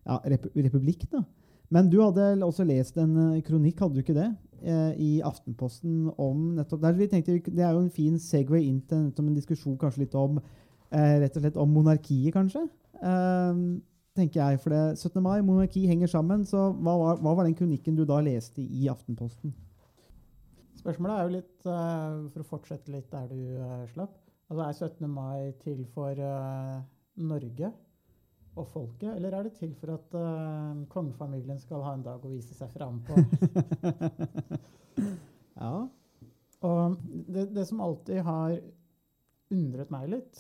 ja, 0.06 0.20
rep 0.24 0.50
republikk. 0.54 1.08
da. 1.12 1.24
Men 1.74 1.90
du 1.90 1.98
hadde 2.04 2.36
også 2.46 2.68
lest 2.68 3.00
en 3.02 3.16
eh, 3.32 3.44
kronikk, 3.46 3.80
hadde 3.82 4.00
du 4.00 4.06
ikke 4.06 4.18
det? 4.18 4.34
I 4.66 5.20
Aftenposten 5.22 6.08
om 6.18 6.56
nettopp 6.56 6.80
der. 6.82 6.96
Vi 6.98 7.06
tenkte, 7.12 7.36
Det 7.54 7.62
er 7.62 7.76
jo 7.76 7.84
en 7.84 7.92
fin 7.94 8.16
segway 8.18 8.64
inn 8.66 8.80
til 8.88 9.12
en 9.22 9.36
diskusjon 9.36 9.76
kanskje 9.78 10.06
litt 10.06 10.16
om 10.18 10.40
eh, 10.92 11.20
rett 11.24 11.38
og 11.38 11.44
slett 11.44 11.60
om 11.62 11.72
monarkiet, 11.72 12.34
kanskje. 12.36 12.66
Eh, 13.02 13.62
tenker 14.16 14.42
jeg, 14.42 14.60
for 14.64 14.74
det 14.74 14.98
17. 14.98 15.22
mai, 15.24 15.42
monarki 15.46 15.86
henger 15.90 16.12
sammen. 16.12 16.46
Så 16.48 16.70
hva 16.74 16.98
var, 17.02 17.22
hva 17.22 17.36
var 17.38 17.48
den 17.48 17.58
kronikken 17.58 17.98
du 17.98 18.06
da 18.08 18.22
leste 18.24 18.64
i 18.64 18.88
Aftenposten? 18.92 19.54
Spørsmålet 20.80 21.16
er 21.16 21.24
jo 21.24 21.34
litt, 21.34 21.56
uh, 21.66 22.28
for 22.30 22.44
å 22.44 22.50
fortsette 22.50 22.94
litt 22.94 23.10
der 23.10 23.26
du 23.32 23.40
uh, 23.58 23.88
slapp 23.90 24.22
altså 24.46 24.62
Er 24.62 24.76
17. 24.78 25.10
mai 25.10 25.56
til 25.64 25.80
for 25.96 26.14
uh, 26.22 26.78
Norge 27.18 27.72
og 28.56 28.68
folket, 28.70 29.10
eller 29.10 29.34
er 29.34 29.48
det 29.48 29.56
til 29.58 29.74
for 29.76 29.98
at 29.98 30.14
kongefamilien 30.88 31.58
skal 31.60 31.82
ha 31.84 31.92
en 31.98 32.06
dag 32.06 32.24
å 32.24 32.30
vise 32.32 32.56
seg 32.56 32.70
fram 32.72 33.02
på? 33.04 33.18
Ja. 35.56 35.88
Og 36.68 36.96
det, 37.32 37.50
det 37.56 37.66
som 37.68 37.82
alltid 37.84 38.22
har 38.28 38.56
undret 39.54 39.92
meg 39.94 40.10
litt, 40.12 40.40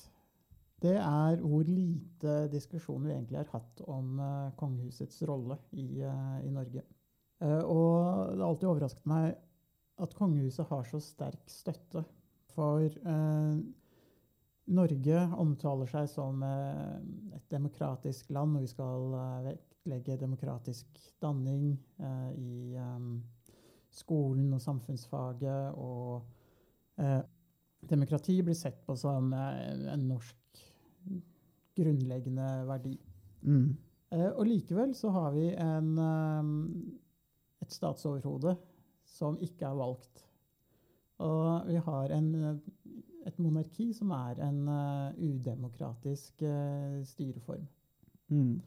det 0.85 0.97
er 0.99 1.39
hvor 1.41 1.65
lite 1.65 2.35
diskusjon 2.53 3.07
vi 3.07 3.13
egentlig 3.15 3.39
har 3.41 3.53
hatt 3.55 3.81
om 3.89 4.19
uh, 4.21 4.51
kongehusets 4.59 5.23
rolle 5.29 5.57
i, 5.71 6.03
uh, 6.05 6.37
i 6.45 6.51
Norge. 6.53 6.83
Uh, 7.41 7.63
og 7.63 7.89
det 8.35 8.41
har 8.41 8.49
alltid 8.49 8.69
overrasket 8.69 9.09
meg 9.09 9.33
at 10.03 10.15
kongehuset 10.17 10.67
har 10.69 10.85
så 10.89 10.99
sterk 11.01 11.49
støtte. 11.49 12.03
For 12.55 12.91
Norge 14.75 15.23
omtaler 15.43 15.89
seg 15.91 16.07
som 16.07 16.39
et 16.45 17.43
demokratisk 17.51 18.29
land, 18.31 18.55
og 18.55 18.63
vi 18.63 18.69
skal 18.71 19.15
vektlegge 19.43 20.15
demokratisk 20.21 21.01
danning 21.23 21.73
i 22.39 22.75
um, 22.79 23.17
skolen 23.91 24.53
og 24.55 24.63
samfunnsfaget. 24.63 25.75
Og 25.75 26.23
demokrati 27.91 28.37
blir 28.39 28.55
sett 28.55 28.79
på 28.87 28.95
som 28.99 29.33
en 29.35 30.07
norsk 30.07 30.44
grunnleggende 31.75 32.49
verdi. 32.69 32.95
Mm. 33.41 33.75
Eh, 34.15 34.29
og 34.29 34.45
likevel 34.47 34.93
så 34.95 35.11
har 35.15 35.33
vi 35.35 35.49
en, 35.53 35.97
eh, 35.99 37.65
et 37.65 37.73
statsoverhode 37.73 38.55
som 39.05 39.37
ikke 39.41 39.67
er 39.67 39.79
valgt. 39.79 40.25
Og 41.23 41.67
vi 41.67 41.75
har 41.75 42.11
en, 42.11 42.31
et 43.25 43.37
monarki 43.39 43.93
som 43.95 44.11
er 44.11 44.41
en 44.43 44.65
uh, 44.67 45.13
udemokratisk 45.15 46.43
uh, 46.43 46.99
styreform. 47.07 47.63
Mm. 48.27 48.59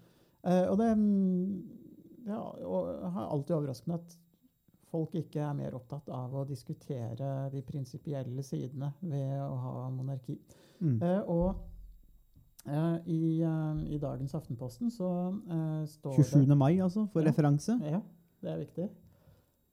Eh, 0.46 0.64
og 0.70 0.78
det, 0.78 0.88
det 2.24 2.32
har 2.34 3.26
alltid 3.26 3.56
overrasket 3.56 3.90
meg 3.90 4.00
at 4.00 4.16
folk 4.88 5.16
ikke 5.18 5.42
er 5.44 5.56
mer 5.56 5.76
opptatt 5.76 6.08
av 6.14 6.34
å 6.34 6.46
diskutere 6.48 7.48
de 7.52 7.62
prinsipielle 7.66 8.44
sidene 8.46 8.92
ved 9.02 9.34
å 9.42 9.56
ha 9.64 9.88
monarki. 9.92 10.38
Mm. 10.80 10.96
Eh, 11.02 11.20
og 11.28 11.58
i, 13.06 13.40
eh, 13.42 13.82
i 13.94 13.98
dagens 14.02 14.34
Aftenposten 14.34 14.90
så 14.90 15.08
eh, 15.50 15.84
står 15.86 16.16
27. 16.18 16.54
mai, 16.56 16.78
altså, 16.84 17.06
for 17.12 17.20
Ja. 17.22 17.30
referanse. 17.30 17.78
Ja, 17.84 18.00
det 18.42 18.50
er 18.52 18.58
viktig. 18.64 18.88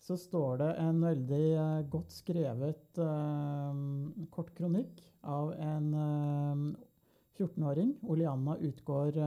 Så 0.06 0.18
står 0.22 0.58
det 0.62 0.72
en 0.80 1.00
veldig 1.02 1.46
eh, 1.58 1.90
godt 1.90 2.12
skrevet 2.14 3.00
eh, 3.02 3.80
kort 4.32 4.52
kronikk 4.56 5.02
av 5.24 5.54
en 5.58 5.94
eh, 5.94 6.76
14-åring, 7.40 7.96
Oleanna 8.08 8.56
Utgård 8.64 9.18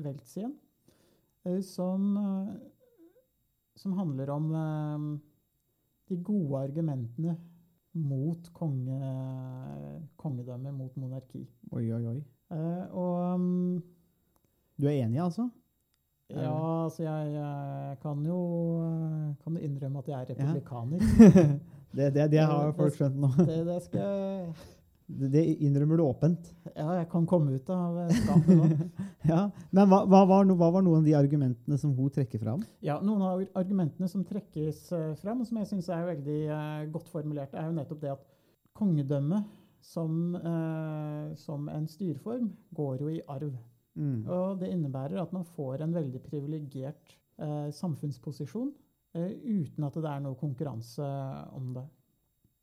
Weltzien, 0.00 0.54
eh, 1.44 1.60
som, 1.60 2.16
eh, 2.16 2.54
som 3.76 3.92
handler 3.98 4.30
om 4.30 4.46
eh, 4.54 5.20
de 6.08 6.16
gode 6.22 6.62
argumentene 6.68 7.36
mot 7.94 8.48
konge, 8.52 8.96
kongedømme, 10.18 10.72
mot 10.74 10.96
monarki. 10.98 11.44
Oi, 11.72 11.84
oi, 11.94 12.06
oi. 12.10 12.24
Eh, 12.52 12.84
og 12.92 13.34
um, 13.34 13.82
Du 14.80 14.86
er 14.86 14.98
enig, 15.04 15.20
altså? 15.22 15.48
ja, 16.34 16.84
altså 16.84 17.02
jeg, 17.04 17.32
jeg 17.34 17.96
kan 18.02 18.22
jo 18.26 18.38
eh, 18.82 19.34
kan 19.44 19.58
innrømme 19.60 20.00
at 20.00 20.08
jeg 20.08 20.20
er 20.20 20.30
republikaner. 20.32 20.98
det, 21.96 22.14
det, 22.14 22.30
det 22.32 22.40
har 22.40 22.72
folk 22.76 22.96
skjønt 22.96 23.20
nå. 23.20 23.30
Det, 23.50 23.60
det 23.68 23.82
skal 23.84 24.54
Det 25.34 25.42
innrømmer 25.60 25.98
du 26.00 26.02
åpent. 26.06 26.46
Ja, 26.72 26.94
jeg 26.96 27.08
kan 27.12 27.26
komme 27.28 27.58
ut 27.58 27.68
av 27.70 27.98
eh, 28.06 28.14
skapet 28.22 28.56
nå. 28.56 28.68
Ja. 29.28 29.42
Men 29.70 29.90
hva, 29.90 30.00
hva, 30.08 30.22
var, 30.30 30.46
no- 30.48 30.56
hva 30.56 30.70
var 30.72 30.84
noen 30.84 31.02
av 31.02 31.08
de 31.08 31.12
argumentene 31.18 31.76
som 31.80 31.92
hun 31.96 32.08
trekker 32.12 32.40
fram? 32.40 32.62
Ja, 32.84 32.96
Noen 33.04 33.20
av 33.24 33.42
argumentene 33.60 34.08
som 34.08 34.24
trekkes 34.24 34.86
uh, 34.96 35.12
fram, 35.20 35.42
og 35.44 35.48
som 35.48 35.60
jeg 35.60 35.68
syns 35.74 35.90
er 35.92 36.08
veldig 36.08 36.38
eh, 36.48 36.86
godt 36.94 37.12
formulert, 37.12 37.52
er 37.52 37.68
jo 37.68 37.76
nettopp 37.76 38.00
det 38.00 38.14
at 38.14 38.24
kongedømmet 38.80 39.44
som, 39.84 40.34
eh, 40.34 41.34
som 41.36 41.68
en 41.68 41.86
styreform 41.88 42.50
går 42.70 43.00
jo 43.02 43.10
i 43.12 43.22
arv. 43.28 43.56
Mm. 43.94 44.24
Og 44.26 44.58
det 44.58 44.72
innebærer 44.72 45.20
at 45.22 45.32
man 45.32 45.44
får 45.44 45.84
en 45.84 45.94
veldig 45.94 46.22
privilegert 46.24 47.12
eh, 47.38 47.68
samfunnsposisjon 47.70 48.72
eh, 49.14 49.34
uten 49.44 49.86
at 49.86 49.98
det 50.00 50.10
er 50.10 50.22
noe 50.24 50.38
konkurranse 50.40 51.10
om 51.54 51.74
det. 51.76 51.84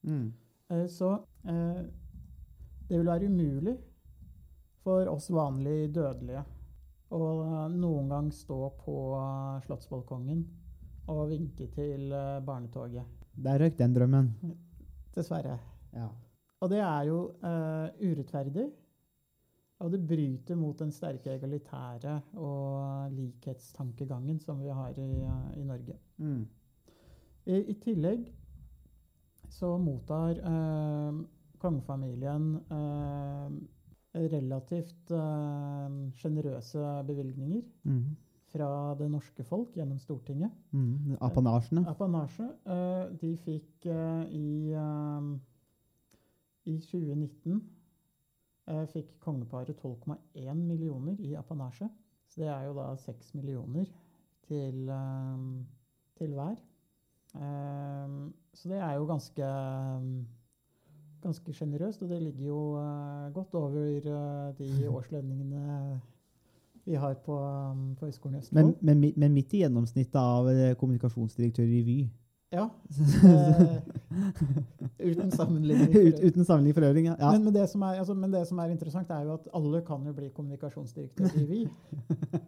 Mm. 0.10 0.32
Eh, 0.72 0.88
Så 0.92 1.12
eh, 1.46 1.84
det 2.90 2.98
vil 2.98 3.08
være 3.08 3.30
umulig 3.30 3.78
for 4.82 5.08
oss 5.08 5.30
vanlig 5.32 5.94
dødelige 5.94 6.44
å 7.14 7.22
eh, 7.46 7.78
noen 7.78 8.10
gang 8.12 8.34
stå 8.34 8.60
på 8.82 8.98
Slottsbalkongen 9.68 10.44
og 11.12 11.30
vinke 11.32 11.70
til 11.74 12.12
barnetoget. 12.46 13.06
Der 13.36 13.62
røyk 13.62 13.78
den 13.80 13.96
drømmen. 13.96 14.34
Dessverre. 15.16 15.58
Ja. 15.96 16.10
Og 16.62 16.70
det 16.70 16.80
er 16.86 17.08
jo 17.10 17.18
uh, 17.42 17.88
urettferdig. 18.02 18.68
Og 19.82 19.90
det 19.92 20.02
bryter 20.06 20.56
mot 20.60 20.78
den 20.78 20.92
sterke 20.94 21.32
egalitære 21.34 22.20
og 22.38 23.10
likhetstankegangen 23.18 24.38
som 24.40 24.60
vi 24.62 24.70
har 24.70 24.94
i, 24.94 25.08
eh, 25.26 25.58
i 25.58 25.64
Norge. 25.66 25.96
Mm. 26.22 26.44
I, 27.50 27.56
I 27.74 27.74
tillegg 27.82 28.28
så 29.50 29.72
mottar 29.82 30.38
eh, 30.38 31.18
kongefamilien 31.64 32.46
eh, 32.78 33.58
relativt 34.30 35.12
eh, 35.18 35.98
sjenerøse 36.22 36.86
bevilgninger 37.10 37.64
Mm. 37.84 38.16
fra 38.54 38.94
det 39.00 39.10
norske 39.10 39.44
folk 39.44 39.74
gjennom 39.74 39.98
Stortinget. 39.98 40.52
Mm. 40.72 41.18
Apanasjene. 41.22 41.88
Apanasje 41.90 42.52
eh, 42.68 43.18
de 43.22 43.34
fikk 43.50 43.86
eh, 43.90 44.26
i, 44.30 44.74
eh, 44.78 45.32
i 46.66 46.78
2019 46.80 47.62
eh, 48.70 48.84
fikk 48.94 49.16
kongeparet 49.24 49.78
12,1 49.82 50.54
millioner 50.54 51.16
i 51.20 51.34
apanasje. 51.38 51.90
Så 52.32 52.42
det 52.44 52.52
er 52.52 52.68
jo 52.68 52.76
da 52.78 52.92
6 52.96 53.34
millioner 53.36 53.88
til, 54.48 54.90
eh, 54.90 55.48
til 56.18 56.38
hver. 56.38 56.60
Eh, 57.36 58.20
så 58.54 58.70
det 58.70 58.78
er 58.78 58.94
jo 58.94 59.10
ganske 59.10 59.50
ganske 61.22 61.54
sjenerøst, 61.54 62.02
og 62.02 62.10
det 62.10 62.22
ligger 62.22 62.46
jo 62.48 62.62
godt 63.34 63.54
over 63.54 64.54
de 64.58 64.70
årslønningene 64.96 66.00
vi 66.86 66.96
har 66.98 67.14
på, 67.14 67.36
på 68.00 68.06
Høgskolen 68.06 68.36
i 68.36 68.40
Østfold. 68.40 68.76
Men, 68.82 69.00
men, 69.00 69.14
men 69.16 69.34
midt 69.34 69.54
i 69.54 69.62
gjennomsnittet 69.62 70.18
av 70.18 70.50
kommunikasjonsdirektør 70.82 71.70
i 71.70 71.84
Vy. 71.86 71.98
Ja. 72.52 72.70
Eh, 73.24 73.78
uten 74.98 75.32
sammenligning. 75.32 75.96
Ut, 76.08 76.20
uten 76.20 76.46
sammenligning 76.46 76.76
for 76.76 76.84
øvrig. 76.84 77.06
Ja. 77.06 77.16
Ja. 77.20 77.32
Men, 77.32 77.44
men, 77.44 77.54
det 77.54 77.70
som 77.70 77.82
er, 77.82 78.00
altså, 78.04 78.14
men 78.14 78.34
det 78.34 78.44
som 78.48 78.60
er 78.60 78.74
interessant, 78.74 79.10
er 79.10 79.24
jo 79.24 79.38
at 79.40 79.48
alle 79.56 79.82
kan 79.88 80.04
jo 80.08 80.14
bli 80.14 80.28
kommunikasjonsdirektør 80.36 81.38
i 81.40 81.46
VI. 81.48 81.62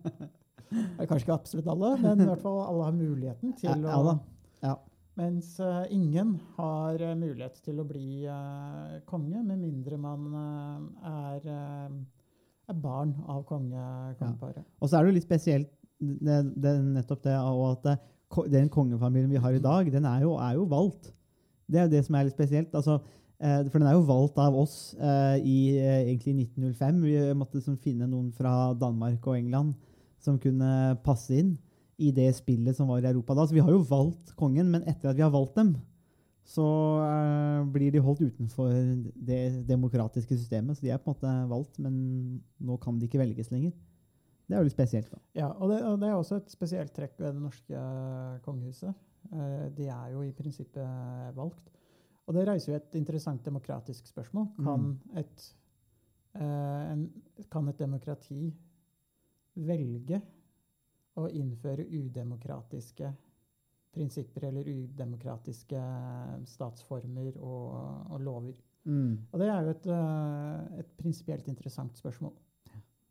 Kanskje 1.08 1.24
ikke 1.24 1.38
absolutt 1.38 1.70
alle, 1.72 1.94
men 2.02 2.26
i 2.26 2.28
hvert 2.28 2.42
fall 2.44 2.60
alle 2.66 2.90
har 2.90 2.98
muligheten 2.98 3.54
til 3.60 3.70
Ja, 3.70 4.00
å 4.00 4.18
Ja. 4.64 4.76
Mens 5.16 5.60
uh, 5.62 5.84
ingen 5.94 6.40
har 6.58 6.98
uh, 6.98 7.12
mulighet 7.14 7.60
til 7.62 7.78
å 7.80 7.86
bli 7.86 8.26
uh, 8.26 8.98
konge, 9.06 9.44
med 9.46 9.62
mindre 9.62 10.00
man 10.02 10.24
er, 11.06 11.46
er 12.66 12.80
barn 12.82 13.14
av 13.30 13.44
konge, 13.46 13.84
kongeparet. 14.18 14.66
Og 14.82 14.90
så 14.90 14.98
er 14.98 15.06
det 15.06 15.14
jo 15.14 15.18
litt 15.20 15.28
spesielt 15.28 15.70
det, 16.00 16.40
det, 16.58 16.74
nettopp 16.98 17.22
det 17.30 17.38
og 17.38 17.68
at 17.70 18.02
den 18.52 18.70
kongefamilien 18.70 19.32
vi 19.32 19.42
har 19.42 19.56
i 19.56 19.62
dag, 19.64 19.92
den 19.92 20.06
er 20.06 20.22
jo, 20.26 20.36
er 20.38 20.56
jo 20.58 20.70
valgt. 20.70 21.12
Det 21.70 21.80
er 21.80 21.92
det 21.92 22.04
som 22.06 22.16
er 22.16 22.28
litt 22.28 22.36
spesielt. 22.36 22.74
Altså, 22.76 23.00
eh, 23.40 23.64
for 23.70 23.80
den 23.80 23.88
er 23.90 23.98
jo 23.98 24.08
valgt 24.08 24.38
av 24.42 24.56
oss 24.58 24.96
eh, 25.00 25.38
i 25.40 25.58
eh, 25.78 26.10
egentlig 26.10 26.50
1905. 26.50 27.02
Vi 27.04 27.16
måtte 27.38 27.60
liksom 27.60 27.78
finne 27.82 28.10
noen 28.10 28.32
fra 28.36 28.74
Danmark 28.74 29.26
og 29.28 29.38
England 29.38 29.74
som 30.24 30.40
kunne 30.40 30.98
passe 31.04 31.36
inn 31.36 31.56
i 32.02 32.12
det 32.16 32.30
spillet 32.36 32.76
som 32.78 32.90
var 32.90 33.04
i 33.04 33.10
Europa 33.12 33.36
da. 33.38 33.48
Så 33.48 33.56
vi 33.56 33.64
har 33.64 33.72
jo 33.72 33.86
valgt 33.90 34.36
kongen, 34.40 34.72
men 34.72 34.86
etter 34.90 35.12
at 35.12 35.18
vi 35.18 35.26
har 35.26 35.34
valgt 35.34 35.58
dem, 35.60 35.76
så 36.44 36.66
eh, 37.06 37.64
blir 37.72 37.94
de 37.94 38.04
holdt 38.04 38.26
utenfor 38.28 38.72
det 39.16 39.64
demokratiske 39.68 40.38
systemet. 40.38 40.78
Så 40.78 40.86
de 40.86 40.92
er 40.92 41.00
på 41.00 41.12
en 41.12 41.16
måte 41.16 41.34
valgt, 41.52 41.80
men 41.80 42.42
nå 42.60 42.78
kan 42.84 43.00
de 43.00 43.08
ikke 43.08 43.22
velges 43.22 43.52
lenger. 43.54 43.72
Det 44.48 44.56
er 44.56 44.60
jo 44.60 44.68
litt 44.68 44.76
spesielt. 44.76 45.10
da. 45.12 45.20
Ja, 45.40 45.48
og 45.54 45.72
det, 45.72 45.80
og 45.88 46.00
det 46.02 46.10
er 46.10 46.18
også 46.18 46.42
et 46.42 46.52
spesielt 46.52 46.94
trekk 46.96 47.16
ved 47.20 47.34
det 47.34 47.42
norske 47.42 47.84
kongehuset. 48.44 48.94
Eh, 49.32 49.70
De 49.78 49.88
er 49.88 50.12
jo 50.12 50.24
i 50.26 50.34
prinsippet 50.36 51.36
valgt. 51.38 51.72
Og 52.28 52.36
det 52.38 52.46
reiser 52.48 52.74
jo 52.74 52.80
et 52.80 52.96
interessant 52.96 53.44
demokratisk 53.46 54.08
spørsmål. 54.08 54.48
Kan, 54.64 55.00
et, 55.20 55.48
eh, 56.36 56.92
en, 56.94 57.08
kan 57.52 57.68
et 57.68 57.80
demokrati 57.80 58.54
velge 59.56 60.22
å 61.20 61.28
innføre 61.30 61.86
udemokratiske 61.86 63.12
prinsipper 63.94 64.48
eller 64.48 64.66
udemokratiske 64.66 65.82
statsformer 66.50 67.36
og, 67.38 67.68
og 68.10 68.24
lover? 68.24 68.56
Og 69.32 69.40
det 69.40 69.48
er 69.48 69.68
jo 69.68 69.76
et, 69.76 69.86
eh, 69.94 70.80
et 70.80 70.96
prinsipielt 70.98 71.48
interessant 71.48 71.98
spørsmål. 71.98 72.34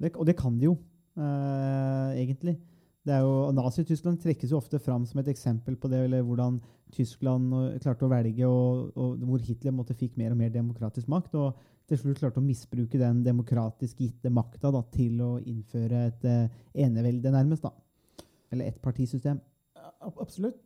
Det, 0.03 0.17
og 0.17 0.27
det 0.27 0.35
kan 0.37 0.57
de 0.59 0.67
jo, 0.67 0.77
eh, 1.17 2.21
egentlig. 2.23 2.59
Det 3.03 3.17
er 3.17 3.25
jo, 3.25 3.51
Nazi-Tyskland 3.57 4.21
trekkes 4.23 4.53
jo 4.53 4.61
ofte 4.61 4.79
fram 4.79 5.05
som 5.09 5.19
et 5.21 5.31
eksempel 5.33 5.75
på 5.77 5.91
det, 5.91 6.05
eller 6.07 6.23
hvordan 6.23 6.61
Tyskland 6.95 7.51
eh, 7.59 7.79
klarte 7.83 8.07
å 8.07 8.13
velge, 8.13 8.47
og, 8.47 8.93
og 8.95 9.25
hvor 9.27 9.43
Hitler 9.43 9.75
måtte 9.75 9.97
fikk 9.99 10.19
mer 10.21 10.35
og 10.35 10.39
mer 10.39 10.53
demokratisk 10.55 11.11
makt, 11.11 11.35
og 11.41 11.71
til 11.91 11.99
slutt 11.99 12.21
klarte 12.23 12.39
å 12.41 12.47
misbruke 12.47 13.01
den 13.01 13.25
demokratisk 13.27 14.05
gitte 14.05 14.31
makta 14.33 14.71
til 14.95 15.19
å 15.25 15.33
innføre 15.41 16.05
et 16.11 16.29
eh, 16.29 16.61
enevelde, 16.87 17.33
nærmest. 17.35 17.67
da. 17.67 17.73
Eller 18.53 18.71
ett 18.71 18.83
partisystem. 18.85 19.41
Absolutt. 20.13 20.61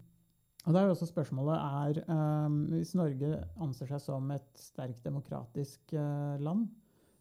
Og 0.67 0.75
da 0.75 0.81
er 0.81 0.89
jo 0.89 0.97
også 0.97 1.07
spørsmålet 1.07 1.57
er, 1.63 1.99
um, 2.11 2.57
Hvis 2.73 2.97
Norge 2.99 3.37
anser 3.63 3.87
seg 3.93 4.03
som 4.03 4.31
et 4.35 4.49
sterkt 4.59 5.05
demokratisk 5.07 5.95
uh, 5.95 6.35
land, 6.43 6.67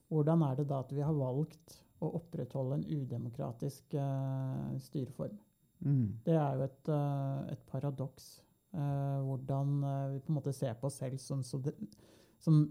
hvordan 0.10 0.42
er 0.48 0.58
det 0.58 0.66
da 0.70 0.80
at 0.82 0.94
vi 0.94 1.04
har 1.06 1.14
valgt 1.14 1.78
å 2.04 2.12
opprettholde 2.20 2.80
en 2.80 2.88
udemokratisk 3.02 3.96
uh, 4.00 4.74
styreform? 4.84 5.38
Mm. 5.86 6.08
Det 6.26 6.36
er 6.36 6.58
jo 6.58 6.66
et, 6.66 6.92
uh, 6.92 7.46
et 7.54 7.62
paradoks. 7.72 8.32
Uh, 8.76 9.22
hvordan 9.24 9.78
vi 10.12 10.20
på 10.26 10.34
en 10.34 10.36
måte 10.36 10.52
ser 10.56 10.76
på 10.80 10.90
oss 10.90 10.98
selv 11.00 11.22
som, 11.24 11.44
de, 11.64 11.72
som 12.44 12.66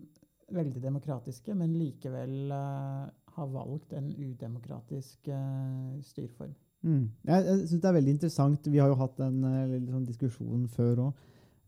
veldig 0.52 0.82
demokratiske, 0.82 1.54
men 1.56 1.76
likevel 1.78 2.52
har 2.52 3.48
valgt 3.50 3.94
en 3.96 4.10
udemokratisk 4.12 5.30
styreform. 6.04 6.52
Mm. 6.84 7.06
Jeg, 7.24 7.46
jeg 7.46 7.68
synes 7.70 7.80
det 7.80 7.88
er 7.88 7.96
veldig 7.96 8.12
interessant. 8.12 8.68
Vi 8.68 8.82
har 8.82 8.92
jo 8.92 8.98
hatt 9.00 9.22
en 9.24 9.40
sånn 9.88 10.04
diskusjon 10.04 10.68
før 10.68 11.06
òg. 11.06 11.22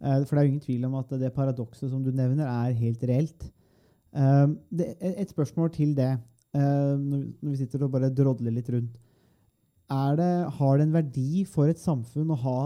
for 0.05 0.37
det 0.37 0.43
er 0.43 0.45
jo 0.45 0.53
ingen 0.53 0.67
tvil 0.67 0.85
om 0.91 0.99
at 1.01 1.17
det 1.17 1.33
paradokset 1.33 1.89
som 1.89 2.05
du 2.05 2.13
nevner, 2.13 2.45
er 2.45 2.77
helt 2.77 3.09
reelt. 3.09 3.49
Det, 4.13 4.91
et 5.01 5.33
spørsmål 5.33 5.73
til 5.73 5.97
det, 5.97 6.13
vi- 6.57 7.35
når 7.43 7.51
vi 7.51 7.57
sitter 7.57 7.85
og 7.85 7.93
bare 7.93 8.11
drodler 8.11 8.51
litt 8.53 8.69
rundt. 8.71 8.97
Det, 10.19 10.51
har 10.59 10.77
det 10.77 10.83
en 10.87 10.93
verdi 10.93 11.45
for 11.45 11.69
et 11.71 11.79
samfunn 11.79 12.31
å 12.35 12.41
ha 12.43 12.63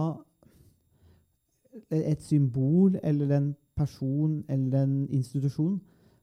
et 1.90 2.22
symbol 2.22 2.96
eller 3.03 3.37
en 3.37 3.57
person 3.76 4.44
eller 4.48 4.83
en 4.83 5.09
institusjon 5.09 5.81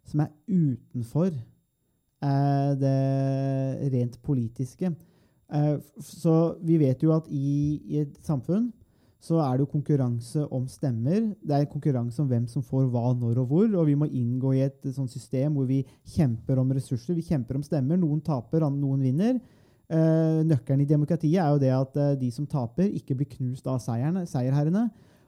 som 0.08 0.24
er 0.24 0.32
utenfor 0.48 1.28
eh, 1.28 2.72
det 2.82 3.94
rent 3.94 4.18
politiske? 4.24 4.96
Eh, 5.54 5.78
Så 6.00 6.58
vi 6.64 6.78
vet 6.78 7.04
jo 7.04 7.14
at 7.16 7.28
i, 7.30 7.82
i 7.86 8.00
et 8.02 8.18
samfunn 8.24 8.72
så 9.20 9.40
er 9.42 9.58
det 9.58 9.66
jo 9.66 9.72
konkurranse 9.72 10.44
om 10.54 10.68
stemmer. 10.70 11.32
Det 11.42 11.56
er 11.56 11.70
konkurranse 11.72 12.22
om 12.22 12.30
hvem 12.30 12.46
som 12.50 12.64
får 12.64 12.86
hva, 12.94 13.12
når 13.18 13.42
og 13.42 13.50
hvor. 13.50 13.68
Og 13.82 13.88
vi 13.90 13.96
må 13.98 14.06
inngå 14.06 14.54
i 14.56 14.64
et 14.68 14.86
sånt 14.94 15.12
system 15.12 15.58
hvor 15.58 15.66
vi 15.70 15.82
kjemper 16.14 16.62
om 16.62 16.72
ressurser, 16.76 17.18
vi 17.18 17.26
kjemper 17.26 17.58
om 17.58 17.66
stemmer. 17.66 17.98
Noen 18.00 18.22
taper, 18.22 18.68
noen 18.70 19.02
vinner. 19.02 19.40
Eh, 19.88 20.44
nøkkelen 20.44 20.84
i 20.84 20.90
demokratiet 20.90 21.40
er 21.40 21.50
jo 21.50 21.62
det 21.62 21.74
at 21.74 21.98
eh, 21.98 22.16
de 22.20 22.30
som 22.36 22.48
taper, 22.50 22.92
ikke 23.00 23.16
blir 23.18 23.30
knust 23.38 23.68
av 23.72 23.80
seierne, 23.84 24.26
seierherrene. 24.30 24.86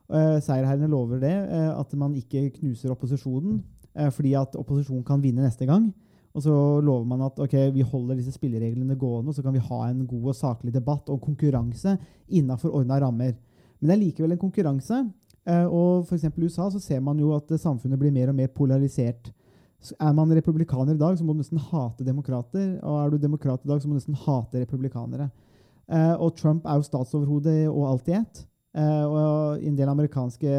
Eh, 0.10 0.38
seierherrene 0.44 0.90
lover 0.92 1.22
det, 1.24 1.34
eh, 1.34 1.72
at 1.74 1.94
man 1.98 2.16
ikke 2.18 2.50
knuser 2.60 2.94
opposisjonen, 2.94 3.64
eh, 3.96 4.10
fordi 4.10 4.36
at 4.38 4.58
opposisjonen 4.60 5.06
kan 5.06 5.22
vinne 5.22 5.46
neste 5.46 5.66
gang. 5.70 5.90
Og 6.34 6.44
så 6.46 6.54
lover 6.86 7.06
man 7.10 7.22
at 7.26 7.40
ok, 7.42 7.56
vi 7.74 7.82
holder 7.82 8.20
disse 8.20 8.36
spillereglene 8.36 8.98
gående, 9.00 9.30
og 9.30 9.36
så 9.36 9.44
kan 9.44 9.54
vi 9.54 9.66
ha 9.66 9.80
en 9.90 10.06
god 10.08 10.30
og 10.30 10.36
saklig 10.36 10.74
debatt 10.74 11.10
og 11.10 11.22
konkurranse 11.22 11.98
innafor 12.30 12.70
ordna 12.70 13.00
rammer. 13.02 13.34
Men 13.80 13.90
det 13.90 13.96
er 13.96 14.02
likevel 14.04 14.32
en 14.36 14.42
konkurranse. 14.42 15.02
eh, 15.48 15.66
Og 15.66 16.06
f.eks. 16.08 16.24
i 16.24 16.44
USA 16.44 16.70
så 16.70 16.80
ser 16.80 17.00
man 17.02 17.20
jo 17.20 17.34
at 17.36 17.52
eh, 17.52 17.58
samfunnet 17.58 18.00
blir 18.00 18.12
mer 18.12 18.30
og 18.30 18.36
mer 18.36 18.48
polarisert. 18.48 19.32
Er 20.00 20.12
man 20.14 20.30
republikaner 20.36 20.94
i 20.94 20.98
dag, 21.00 21.18
så 21.18 21.24
må 21.24 21.34
du 21.34 21.40
nesten 21.40 21.58
hate 21.72 22.04
demokrater. 22.04 22.80
Og 22.84 23.06
er 23.06 23.10
du 23.10 23.18
demokrat 23.18 23.64
i 23.64 23.68
dag, 23.70 23.82
så 23.82 23.88
må 23.88 23.94
du 23.96 24.02
nesten 24.02 24.16
hate 24.26 24.60
republikanere. 24.66 25.30
Eh, 25.90 26.16
og 26.20 26.36
Trump 26.36 26.66
er 26.66 26.76
jo 26.76 26.84
statsoverhode 26.90 27.70
og 27.72 27.86
alt 27.94 28.08
i 28.12 28.18
ett. 28.20 28.46
Og 28.80 29.64
i 29.64 29.66
en 29.66 29.76
del 29.76 29.90
amerikanske 29.90 30.50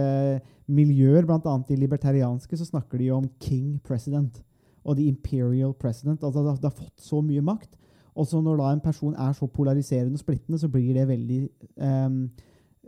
miljøer, 0.66 1.22
bl.a. 1.26 1.52
de 1.68 1.76
libertarianske, 1.78 2.56
så 2.58 2.66
snakker 2.66 2.98
de 2.98 3.06
jo 3.06 3.16
om 3.20 3.28
king 3.40 3.78
president 3.86 4.40
og 4.84 4.96
the 4.96 5.06
imperial 5.06 5.72
president. 5.78 6.22
Altså 6.24 6.42
det, 6.42 6.56
har- 6.64 6.74
fått 6.74 6.98
så 7.00 7.20
mye 7.22 7.40
makt. 7.44 7.76
Og 8.16 8.26
så 8.26 8.40
når 8.42 8.56
da 8.58 8.72
en 8.74 8.80
person 8.82 9.14
er 9.14 9.32
så 9.32 9.46
polariserende 9.46 10.18
og 10.18 10.24
splittende, 10.24 10.58
så 10.58 10.68
blir 10.68 10.94
det 10.94 11.06
veldig 11.08 11.38
ehm, 11.78 12.30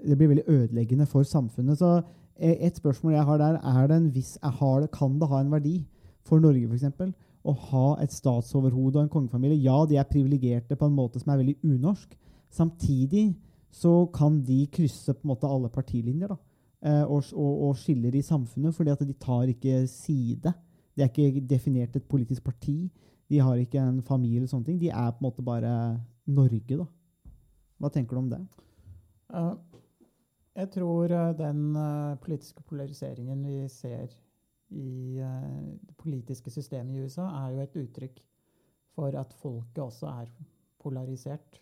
det 0.06 0.18
blir 0.18 0.32
veldig 0.32 0.48
ødeleggende 0.48 1.06
for 1.06 1.26
samfunnet. 1.26 1.78
Så 1.78 2.02
eh, 2.36 2.56
et 2.66 2.76
spørsmål 2.76 3.12
jeg 3.16 3.26
har 3.28 3.38
der, 3.38 3.58
er 3.60 3.86
det 3.86 3.96
en 3.96 4.14
viss, 4.14 4.38
har 4.42 4.86
kan 4.92 5.18
det 5.20 5.28
ha 5.28 5.40
en 5.40 5.52
verdi 5.52 5.76
for 6.26 6.42
Norge 6.42 6.68
f.eks. 6.68 7.14
å 7.44 7.54
ha 7.70 7.86
et 8.02 8.12
statsoverhode 8.14 8.98
og 8.98 9.04
en 9.06 9.12
kongefamilie? 9.12 9.62
Ja, 9.62 9.84
de 9.88 9.98
er 9.98 10.08
privilegerte 10.10 10.78
på 10.78 10.88
en 10.88 10.96
måte 10.96 11.22
som 11.22 11.32
er 11.32 11.42
veldig 11.42 11.58
unorsk. 11.62 12.16
Samtidig 12.52 13.32
så 13.72 14.06
kan 14.12 14.42
de 14.44 14.66
krysse 14.72 15.14
på 15.14 15.24
en 15.24 15.32
måte 15.32 15.48
alle 15.48 15.70
partilinjer 15.72 16.34
da, 16.34 16.36
eh, 16.84 17.04
og, 17.06 17.24
og, 17.32 17.68
og 17.68 17.78
skiller 17.80 18.14
i 18.14 18.24
samfunnet, 18.26 18.74
fordi 18.76 18.92
at 18.92 19.06
de 19.06 19.16
tar 19.16 19.48
ikke 19.50 19.86
side. 19.90 20.52
De 20.92 21.02
er 21.02 21.08
ikke 21.08 21.46
definert 21.48 21.96
et 21.96 22.08
politisk 22.08 22.44
parti. 22.44 22.90
De 23.32 23.40
har 23.40 23.56
ikke 23.56 23.80
en 23.80 24.02
familie 24.04 24.42
eller 24.42 24.50
sånne 24.50 24.68
ting. 24.68 24.80
De 24.80 24.90
er 24.92 25.14
på 25.14 25.22
en 25.22 25.28
måte 25.30 25.44
bare 25.44 25.72
Norge, 26.28 26.76
da. 26.76 26.84
Hva 27.80 27.90
tenker 27.90 28.14
du 28.14 28.20
om 28.20 28.28
det? 28.30 28.42
Eh, 29.32 29.54
Jeg 30.52 30.68
tror 30.74 31.12
eh, 31.12 31.30
den 31.38 31.76
eh, 31.76 32.18
politiske 32.20 32.62
polariseringen 32.68 33.44
vi 33.46 33.68
ser 33.72 34.12
i 34.68 35.16
eh, 35.16 35.78
det 35.80 35.96
politiske 35.96 36.52
systemet 36.52 36.96
i 36.96 37.04
USA, 37.06 37.24
er 37.40 37.54
jo 37.54 37.62
et 37.62 37.76
uttrykk 37.80 38.20
for 38.92 39.16
at 39.16 39.32
folket 39.32 39.80
også 39.82 40.10
er 40.12 40.32
polarisert. 40.82 41.60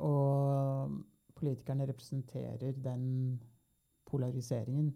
Og 0.00 0.94
politikerne 1.36 1.84
representerer 1.84 2.70
den 2.80 3.02
polariseringen 4.08 4.86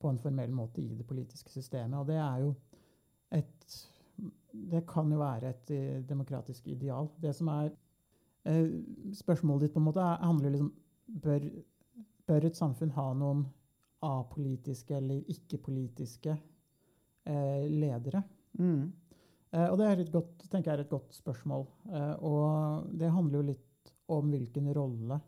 på 0.00 0.10
en 0.10 0.18
formell 0.18 0.50
måte 0.50 0.82
i 0.82 0.96
det 0.98 1.06
politiske 1.06 1.52
systemet. 1.52 1.94
Og 2.00 2.08
det 2.08 2.16
er 2.16 2.40
jo 2.42 2.54
et 3.30 3.68
Det 4.72 4.86
kan 4.88 5.12
jo 5.12 5.18
være 5.18 5.50
et 5.50 6.08
demokratisk 6.08 6.66
ideal. 6.66 7.08
Det 7.22 7.34
som 7.34 7.48
er 7.48 7.70
Spørsmålet 9.14 9.62
ditt 9.62 9.72
på 9.72 9.78
en 9.78 9.84
måte 9.84 10.00
er, 10.00 10.24
handler 10.24 10.50
liksom 10.50 10.72
bør, 11.22 11.40
bør 12.26 12.48
et 12.48 12.58
samfunn 12.58 12.94
ha 12.96 13.06
noen 13.16 13.44
apolitiske 14.06 14.96
eller 14.98 15.22
ikke-politiske 15.32 16.34
eh, 16.34 17.64
ledere? 17.70 18.22
Mm. 18.58 18.90
Eh, 19.52 19.68
og 19.70 19.78
det 19.80 19.86
er 19.88 20.02
et 20.02 20.12
godt, 20.12 20.44
tenker 20.50 20.72
jeg 20.72 20.78
er 20.78 20.84
et 20.84 20.92
godt 20.92 21.16
spørsmål. 21.16 21.66
Eh, 21.92 22.14
og 22.26 22.90
det 22.98 23.12
handler 23.14 23.40
jo 23.40 23.48
litt 23.52 23.94
om 24.12 24.30
hvilken 24.30 24.70
rolle 24.76 25.18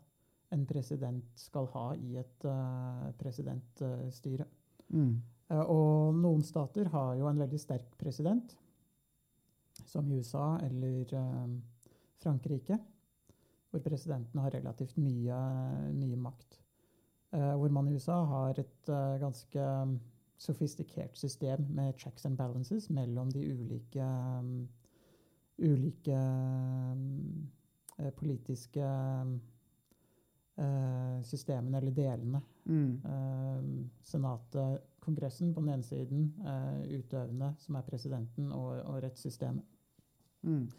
en 0.49 0.63
president 0.65 1.25
skal 1.37 1.67
ha 1.73 1.89
i 1.97 2.15
et 2.19 2.47
eh, 2.47 3.09
presidentstyre. 3.19 4.47
Mm. 4.89 5.11
Eh, 5.49 5.65
og 5.65 6.15
noen 6.17 6.45
stater 6.45 6.89
har 6.93 7.17
jo 7.19 7.29
en 7.29 7.41
veldig 7.43 7.59
sterk 7.61 7.97
president, 7.99 8.55
som 9.89 10.09
USA 10.11 10.57
eller 10.65 11.13
eh, 11.15 11.51
Frankrike, 12.21 12.79
hvor 13.69 13.83
presidenten 13.85 14.41
har 14.41 14.55
relativt 14.57 14.97
mye, 14.97 15.37
mye 15.93 16.17
makt. 16.17 16.58
Eh, 17.31 17.55
hvor 17.55 17.69
man 17.69 17.87
i 17.87 17.93
USA 17.93 18.23
har 18.25 18.57
et 18.57 18.89
eh, 18.89 19.19
ganske 19.21 19.59
mm, 19.85 19.99
sofistikert 20.39 21.17
system 21.17 21.65
med 21.69 21.93
checks 21.97 22.25
and 22.25 22.37
balances 22.37 22.89
mellom 22.89 23.29
de 23.31 23.43
ulike, 23.53 24.03
um, 24.39 24.69
ulike 25.59 26.15
eh, 27.99 28.11
politiske 28.15 28.85
uh, 30.57 31.21
systemene, 31.23 31.77
eller 31.77 31.91
delene. 31.91 32.41
Mm. 32.65 33.01
Uh, 33.03 33.63
Senatet, 34.03 34.79
Kongressen 34.99 35.53
på 35.53 35.61
den 35.61 35.69
ene 35.73 35.83
siden, 35.83 36.33
uh, 36.39 36.81
utøvende, 36.99 37.53
som 37.59 37.75
er 37.75 37.81
presidenten, 37.87 38.51
og, 38.55 38.79
og 38.85 39.03
rettssystemet. 39.03 39.63
Mm. 40.41 40.69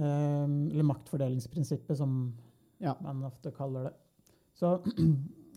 Eller 0.00 0.82
maktfordelingsprinsippet, 0.86 1.96
som 1.98 2.34
Ja. 2.80 2.94
man 3.02 3.24
ofte 3.24 3.50
kaller 3.50 3.82
det. 3.82 3.92
Så 4.60 4.76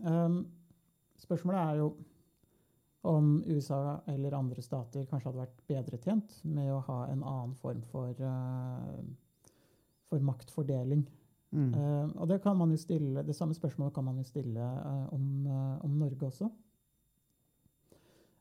um, 0.08 0.40
spørsmålet 1.26 1.60
er 1.60 1.82
jo 1.82 1.92
om 3.04 3.44
USA 3.48 4.00
eller 4.08 4.36
andre 4.38 4.64
stater 4.64 5.04
kanskje 5.10 5.28
hadde 5.28 5.42
vært 5.42 5.64
bedre 5.68 6.00
tjent 6.06 6.38
med 6.48 6.72
å 6.72 6.80
ha 6.88 7.02
en 7.12 7.20
annen 7.20 7.56
form 7.60 7.82
for, 7.92 8.16
uh, 8.16 9.02
for 10.08 10.24
maktfordeling. 10.24 11.04
Mm. 11.54 11.74
Uh, 11.76 12.08
og 12.16 12.30
det, 12.32 12.40
kan 12.46 12.56
man 12.58 12.72
jo 12.72 12.80
stille, 12.80 13.26
det 13.28 13.36
samme 13.36 13.58
spørsmålet 13.58 13.94
kan 13.94 14.08
man 14.08 14.22
jo 14.22 14.28
stille 14.28 14.64
uh, 14.64 15.10
om, 15.14 15.26
eh, 15.46 15.84
om 15.86 15.98
Norge 16.00 16.30
også. 16.32 16.52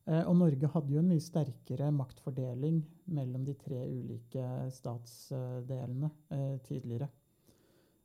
Og 0.02 0.34
Norge 0.34 0.66
hadde 0.66 0.90
jo 0.90 0.98
en 0.98 1.12
mye 1.12 1.22
sterkere 1.22 1.92
maktfordeling 1.94 2.80
mellom 3.14 3.44
de 3.46 3.52
tre 3.54 3.84
ulike 3.86 4.42
statsdelene 4.74 6.08
tidligere. 6.66 7.06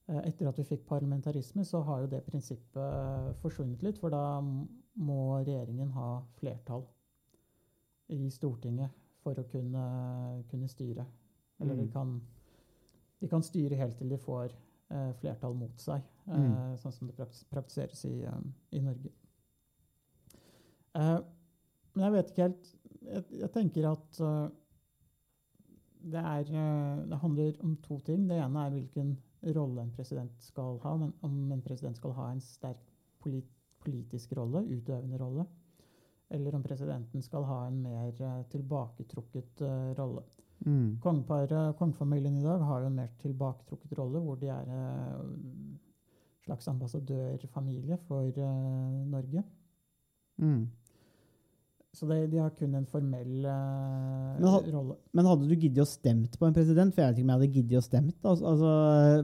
Eh, 0.09 0.21
etter 0.29 0.47
at 0.47 0.57
vi 0.59 0.63
fikk 0.63 0.85
parlamentarisme, 0.87 1.65
så 1.67 1.81
har 1.83 2.01
jo 2.01 2.07
det 2.07 2.21
prinsippet 2.25 3.35
forsvunnet 3.41 3.81
litt, 3.83 3.97
for 3.99 4.09
da 4.13 4.39
må 4.41 5.17
regjeringen 5.43 5.91
ha 5.97 6.21
flertall 6.39 6.85
i 8.15 8.29
Stortinget 8.31 8.89
for 9.23 9.35
å 9.35 9.43
kunne, 9.51 9.83
kunne 10.49 10.69
styre. 10.71 11.05
Eller 11.59 11.75
de 11.75 11.83
Mm. 11.87 11.91
kan, 11.91 12.21
de 13.19 13.27
kan 13.27 13.41
styre 13.43 13.75
helt 13.75 13.97
til 13.97 14.09
de 14.09 14.17
får 14.17 14.53
eh, 14.89 15.11
flertall 15.19 15.53
mot 15.53 15.77
seg, 15.77 16.01
eh, 16.27 16.37
Mm. 16.37 16.77
sånn 16.77 16.93
som 16.93 17.07
det 17.07 17.15
praktiseres 17.51 18.05
i, 18.05 18.23
eh, 18.23 18.41
i 18.71 18.79
Norge. 18.79 19.11
Eh, 20.95 21.19
men 21.93 22.03
jeg 22.05 22.11
vet 22.13 22.31
ikke 22.31 22.41
helt 22.47 22.73
Jeg, 23.07 23.23
jeg 23.39 23.51
tenker 23.53 23.85
at 23.91 24.19
eh, 24.19 24.49
det, 26.01 26.21
er, 26.21 26.49
eh, 26.51 27.03
det 27.09 27.19
handler 27.21 27.61
om 27.63 27.75
to 27.83 27.99
ting. 28.05 28.27
Det 28.29 28.39
ene 28.39 28.65
er 28.65 28.73
hvilken 28.75 29.15
rolle 29.55 29.83
en 29.83 29.93
president 29.95 30.33
skal 30.43 30.79
ha. 30.83 30.95
Men 30.97 31.13
om 31.25 31.51
en 31.51 31.61
president 31.61 31.97
skal 31.97 32.15
ha 32.17 32.31
en 32.31 32.41
sterk 32.41 32.81
polit, 33.23 33.47
politisk 33.83 34.33
rolle, 34.37 34.63
utøvende 34.67 35.19
rolle, 35.21 35.45
eller 36.29 36.55
om 36.55 36.63
presidenten 36.63 37.21
skal 37.23 37.45
ha 37.47 37.61
en 37.67 37.81
mer 37.81 38.21
eh, 38.21 38.41
tilbaketrukket 38.51 39.61
uh, 39.63 39.93
rolle. 39.95 40.25
Mm. 40.65 40.97
Kongefamilien 41.01 42.39
i 42.39 42.43
dag 42.43 42.63
har 42.65 42.81
jo 42.81 42.89
en 42.89 42.97
mer 42.97 43.13
tilbaketrukket 43.21 43.93
rolle, 43.99 44.19
hvor 44.19 44.39
de 44.41 44.49
er 44.51 44.71
en 44.73 45.77
slags 46.43 46.67
ambassadørfamilie 46.67 47.99
for 48.07 48.27
uh, 48.41 49.07
Norge. 49.07 49.43
Mm. 50.37 50.67
Så 51.97 52.05
det, 52.05 52.17
de 52.29 52.37
har 52.37 52.51
kun 52.53 52.75
en 52.77 52.85
formell 52.85 53.45
uh, 53.49 54.35
Men 54.37 54.47
ha- 54.51 54.59
rolle. 54.75 54.95
Men 55.17 55.25
hadde 55.25 55.47
du 55.49 55.53
giddet 55.55 55.81
å 55.81 55.87
stemt 55.89 56.35
på 56.37 56.45
en 56.45 56.53
president? 56.53 56.93
For 56.93 57.01
jeg 57.01 57.09
vet 57.09 57.17
ikke 57.17 57.25
om 57.25 57.31
jeg 57.31 57.39
hadde 57.39 57.55
giddet 57.55 57.79
å 57.79 57.85
stemt. 57.85 58.17
Altså, 58.21 58.51
altså, 58.51 58.73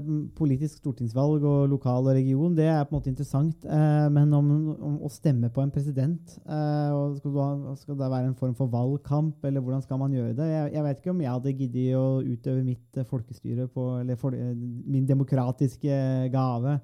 mm, 0.02 0.24
politisk 0.40 0.80
stortingsvalg 0.82 1.46
og 1.46 1.68
lokal 1.70 2.10
og 2.10 2.18
region, 2.18 2.56
det 2.58 2.66
er 2.72 2.82
på 2.88 2.96
en 2.96 2.98
måte 2.98 3.12
interessant. 3.12 3.68
Uh, 3.68 4.08
men 4.16 4.34
om, 4.34 4.50
om 4.74 4.96
å 5.06 5.12
stemme 5.14 5.52
på 5.54 5.62
en 5.62 5.74
president, 5.76 6.34
uh, 6.48 7.14
skal, 7.20 7.36
du 7.36 7.38
ha, 7.44 7.76
skal 7.84 8.00
det 8.00 8.10
være 8.16 8.32
en 8.32 8.40
form 8.42 8.58
for 8.58 8.74
valgkamp, 8.74 9.46
eller 9.46 9.62
hvordan 9.62 9.86
skal 9.86 10.02
man 10.02 10.18
gjøre 10.18 10.34
det? 10.42 10.50
Jeg, 10.50 10.74
jeg 10.80 10.88
vet 10.88 11.04
ikke 11.04 11.14
om 11.14 11.24
jeg 11.28 11.36
hadde 11.36 11.56
giddet 11.62 12.00
å 12.00 12.08
utøve 12.26 12.66
mitt 12.66 13.04
folkestyre 13.14 13.70
på, 13.70 13.88
eller 14.02 14.18
for, 14.18 14.34
min 14.34 15.06
demokratiske 15.06 16.02
gave 16.34 16.80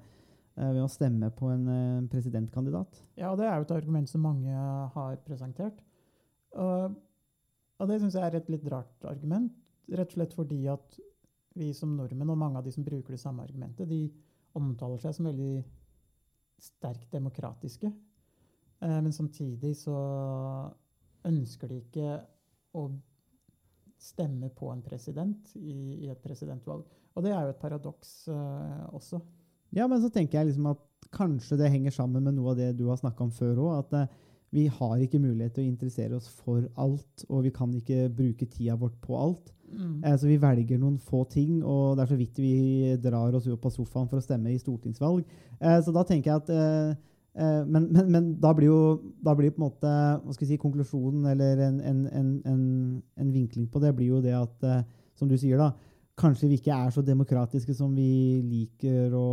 ved 0.68 0.82
å 0.84 0.90
stemme 0.90 1.30
på 1.36 1.48
en 1.52 1.68
eh, 1.72 2.08
presidentkandidat. 2.12 3.00
Ja, 3.20 3.32
det 3.38 3.46
er 3.48 3.56
jo 3.58 3.68
et 3.68 3.76
argument 3.76 4.10
som 4.10 4.24
mange 4.26 4.64
har 4.94 5.20
presentert. 5.26 5.80
Og, 6.58 6.96
og 7.80 7.90
det 7.90 8.00
syns 8.02 8.18
jeg 8.18 8.26
er 8.26 8.36
et 8.40 8.50
litt 8.52 8.66
rart 8.72 9.06
argument, 9.08 9.54
rett 9.90 10.12
og 10.12 10.18
slett 10.18 10.36
fordi 10.36 10.60
at 10.70 11.00
vi 11.58 11.72
som 11.74 11.96
nordmenn, 11.96 12.30
og 12.30 12.38
mange 12.38 12.60
av 12.60 12.66
de 12.66 12.72
som 12.74 12.84
bruker 12.86 13.16
det 13.16 13.22
samme 13.22 13.44
argumentet, 13.46 13.88
de 13.90 14.04
omtaler 14.58 15.00
seg 15.02 15.16
som 15.16 15.28
veldig 15.30 15.64
sterkt 16.60 17.08
demokratiske. 17.14 17.90
Eh, 18.80 18.98
men 19.00 19.12
samtidig 19.16 19.74
så 19.80 19.96
ønsker 21.28 21.70
de 21.70 21.80
ikke 21.82 22.14
å 22.76 22.86
stemme 24.00 24.48
på 24.56 24.70
en 24.72 24.80
president 24.82 25.50
i, 25.60 26.06
i 26.06 26.08
et 26.08 26.22
presidentvalg. 26.24 26.86
Og 27.14 27.24
det 27.24 27.34
er 27.34 27.44
jo 27.44 27.52
et 27.52 27.60
paradoks 27.60 28.14
eh, 28.32 28.84
også. 28.96 29.20
Ja, 29.76 29.86
men 29.86 30.00
så 30.02 30.10
tenker 30.12 30.40
jeg 30.40 30.50
liksom 30.50 30.70
at 30.72 30.80
kanskje 31.14 31.58
det 31.58 31.70
henger 31.72 31.94
sammen 31.94 32.24
med 32.26 32.36
noe 32.36 32.52
av 32.52 32.58
det 32.58 32.72
du 32.78 32.86
har 32.88 32.98
snakka 33.00 33.26
om 33.26 33.32
før 33.34 33.58
òg. 33.58 33.84
At 33.84 33.96
eh, 33.98 34.10
vi 34.50 34.66
har 34.66 34.98
ikke 34.98 35.22
mulighet 35.22 35.54
til 35.54 35.64
å 35.64 35.70
interessere 35.70 36.18
oss 36.18 36.28
for 36.42 36.64
alt, 36.80 37.24
og 37.28 37.44
vi 37.46 37.52
kan 37.54 37.72
ikke 37.74 38.08
bruke 38.14 38.48
tida 38.50 38.76
vårt 38.78 38.96
på 39.02 39.18
alt. 39.18 39.52
Mm. 39.70 40.00
Eh, 40.04 40.16
så 40.18 40.26
vi 40.26 40.40
velger 40.42 40.80
noen 40.80 40.98
få 40.98 41.22
ting, 41.30 41.60
og 41.62 41.96
det 41.96 42.04
er 42.04 42.10
så 42.10 42.18
vidt 42.18 42.40
vi 42.42 42.96
drar 43.02 43.36
oss 43.38 43.46
opp 43.50 43.62
på 43.62 43.72
sofaen 43.74 44.10
for 44.10 44.18
å 44.18 44.24
stemme 44.24 44.50
i 44.50 44.58
stortingsvalg. 44.58 45.22
Eh, 45.60 45.78
så 45.84 45.94
da 45.94 46.02
tenker 46.06 46.32
jeg 46.32 46.42
at 46.42 46.50
eh, 46.54 46.96
eh, 47.38 47.60
men, 47.66 47.86
men, 47.94 48.10
men 48.10 48.32
da 48.42 48.50
blir 48.56 48.72
jo 48.72 48.80
da 49.22 49.36
blir 49.38 49.54
på 49.54 49.62
en 49.62 49.68
måte 49.68 49.92
hva 50.24 50.34
skal 50.34 50.50
si, 50.50 50.58
konklusjonen 50.58 51.30
eller 51.30 51.62
en, 51.68 51.78
en, 51.92 52.02
en, 52.10 52.32
en, 52.50 52.64
en 53.22 53.30
vinkling 53.34 53.70
på 53.70 53.82
det 53.84 53.94
blir 53.94 54.16
jo 54.16 54.24
det 54.24 54.34
at, 54.34 54.66
eh, 54.66 54.82
som 55.14 55.30
du 55.30 55.38
sier, 55.38 55.62
da, 55.62 55.70
kanskje 56.20 56.50
vi 56.50 56.58
ikke 56.60 56.76
er 56.76 56.92
så 56.94 57.02
demokratiske 57.04 57.74
som 57.76 57.94
vi 57.96 58.40
liker 58.44 59.14
å 59.16 59.26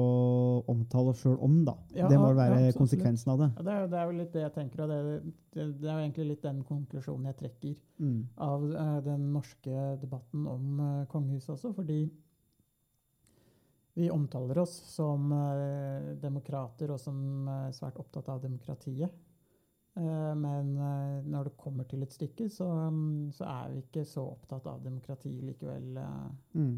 omtale 0.72 1.12
oss 1.12 1.24
sjøl 1.24 1.38
om. 1.44 1.60
da. 1.68 1.76
Ja, 1.96 2.08
det 2.08 2.20
må 2.20 2.32
ja, 2.32 2.38
være 2.40 2.60
absolutt. 2.60 2.80
konsekvensen 2.82 3.34
av 3.34 3.44
det. 3.44 3.50
Ja, 3.58 3.66
det, 3.68 3.76
er, 3.76 3.92
det 3.92 4.00
er 4.00 4.10
vel 4.12 4.22
litt 4.22 4.32
det 4.36 4.46
jeg 4.46 4.56
tenker, 4.56 4.86
og 4.86 4.94
det, 4.94 5.02
det, 5.58 5.68
det 5.82 5.92
er 5.92 6.00
egentlig 6.00 6.30
litt 6.32 6.48
den 6.48 6.64
konklusjonen 6.68 7.32
jeg 7.32 7.40
trekker 7.44 7.76
Mm. 7.98 8.28
av 8.46 8.62
uh, 8.64 8.98
den 9.02 9.32
norske 9.34 9.84
debatten 9.98 10.44
om 10.46 10.80
uh, 10.80 11.06
kongehuset 11.10 11.56
også, 11.56 11.72
fordi 11.74 12.04
vi 13.98 14.12
omtaler 14.14 14.60
oss 14.62 14.76
som 14.92 15.32
uh, 15.34 16.12
demokrater 16.22 16.94
og 16.94 17.02
som 17.02 17.50
svært 17.74 17.98
opptatt 17.98 18.30
av 18.30 18.44
demokratiet. 18.44 19.10
Eh, 19.98 20.34
men 20.38 20.76
eh, 20.78 21.26
når 21.26 21.50
det 21.50 21.58
kommer 21.58 21.88
til 21.90 22.04
et 22.06 22.14
stykke, 22.14 22.50
så, 22.54 22.68
mm, 22.94 23.32
så 23.34 23.48
er 23.50 23.72
vi 23.72 23.82
ikke 23.82 24.06
så 24.06 24.28
opptatt 24.30 24.68
av 24.70 24.84
demokrati 24.86 25.32
likevel. 25.42 25.98
eh. 25.98 26.60
Mm. 26.60 26.76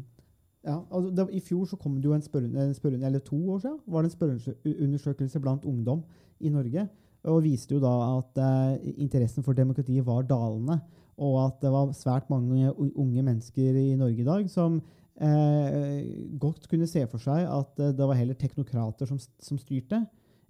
Ja, 0.64 0.76
altså 0.92 1.10
det, 1.16 1.26
I 1.32 1.40
fjor 1.40 1.64
så 1.64 1.76
kom 1.80 1.96
det 1.96 2.04
jo 2.04 2.14
en 2.14 2.24
spørreundersøkelse, 2.24 3.06
eller 3.06 3.22
to 3.24 3.36
år 3.50 3.58
siden, 3.58 3.78
var 3.86 4.02
det 4.02 4.10
en 4.10 4.16
spørreundersøkelse 4.16 5.40
blant 5.40 5.64
ungdom 5.64 6.02
i 6.40 6.48
Norge. 6.52 6.88
Og 7.24 7.42
viste 7.44 7.74
jo 7.74 7.80
da 7.80 7.92
at 8.18 8.40
eh, 8.40 8.94
interessen 9.04 9.44
for 9.44 9.56
demokratiet 9.56 10.06
var 10.06 10.22
dalende. 10.28 10.78
Og 11.20 11.36
at 11.46 11.60
det 11.60 11.72
var 11.72 11.92
svært 11.92 12.30
mange 12.30 12.72
unge 12.78 13.22
mennesker 13.22 13.76
i 13.76 13.96
Norge 13.96 14.22
i 14.22 14.24
dag 14.24 14.48
som 14.50 14.78
eh, 15.20 16.04
godt 16.40 16.68
kunne 16.68 16.88
se 16.88 17.04
for 17.06 17.20
seg 17.20 17.44
at 17.44 17.76
det 17.76 18.08
var 18.08 18.16
heller 18.16 18.34
teknokrater 18.40 19.08
som, 19.08 19.20
som 19.20 19.60
styrte, 19.60 20.06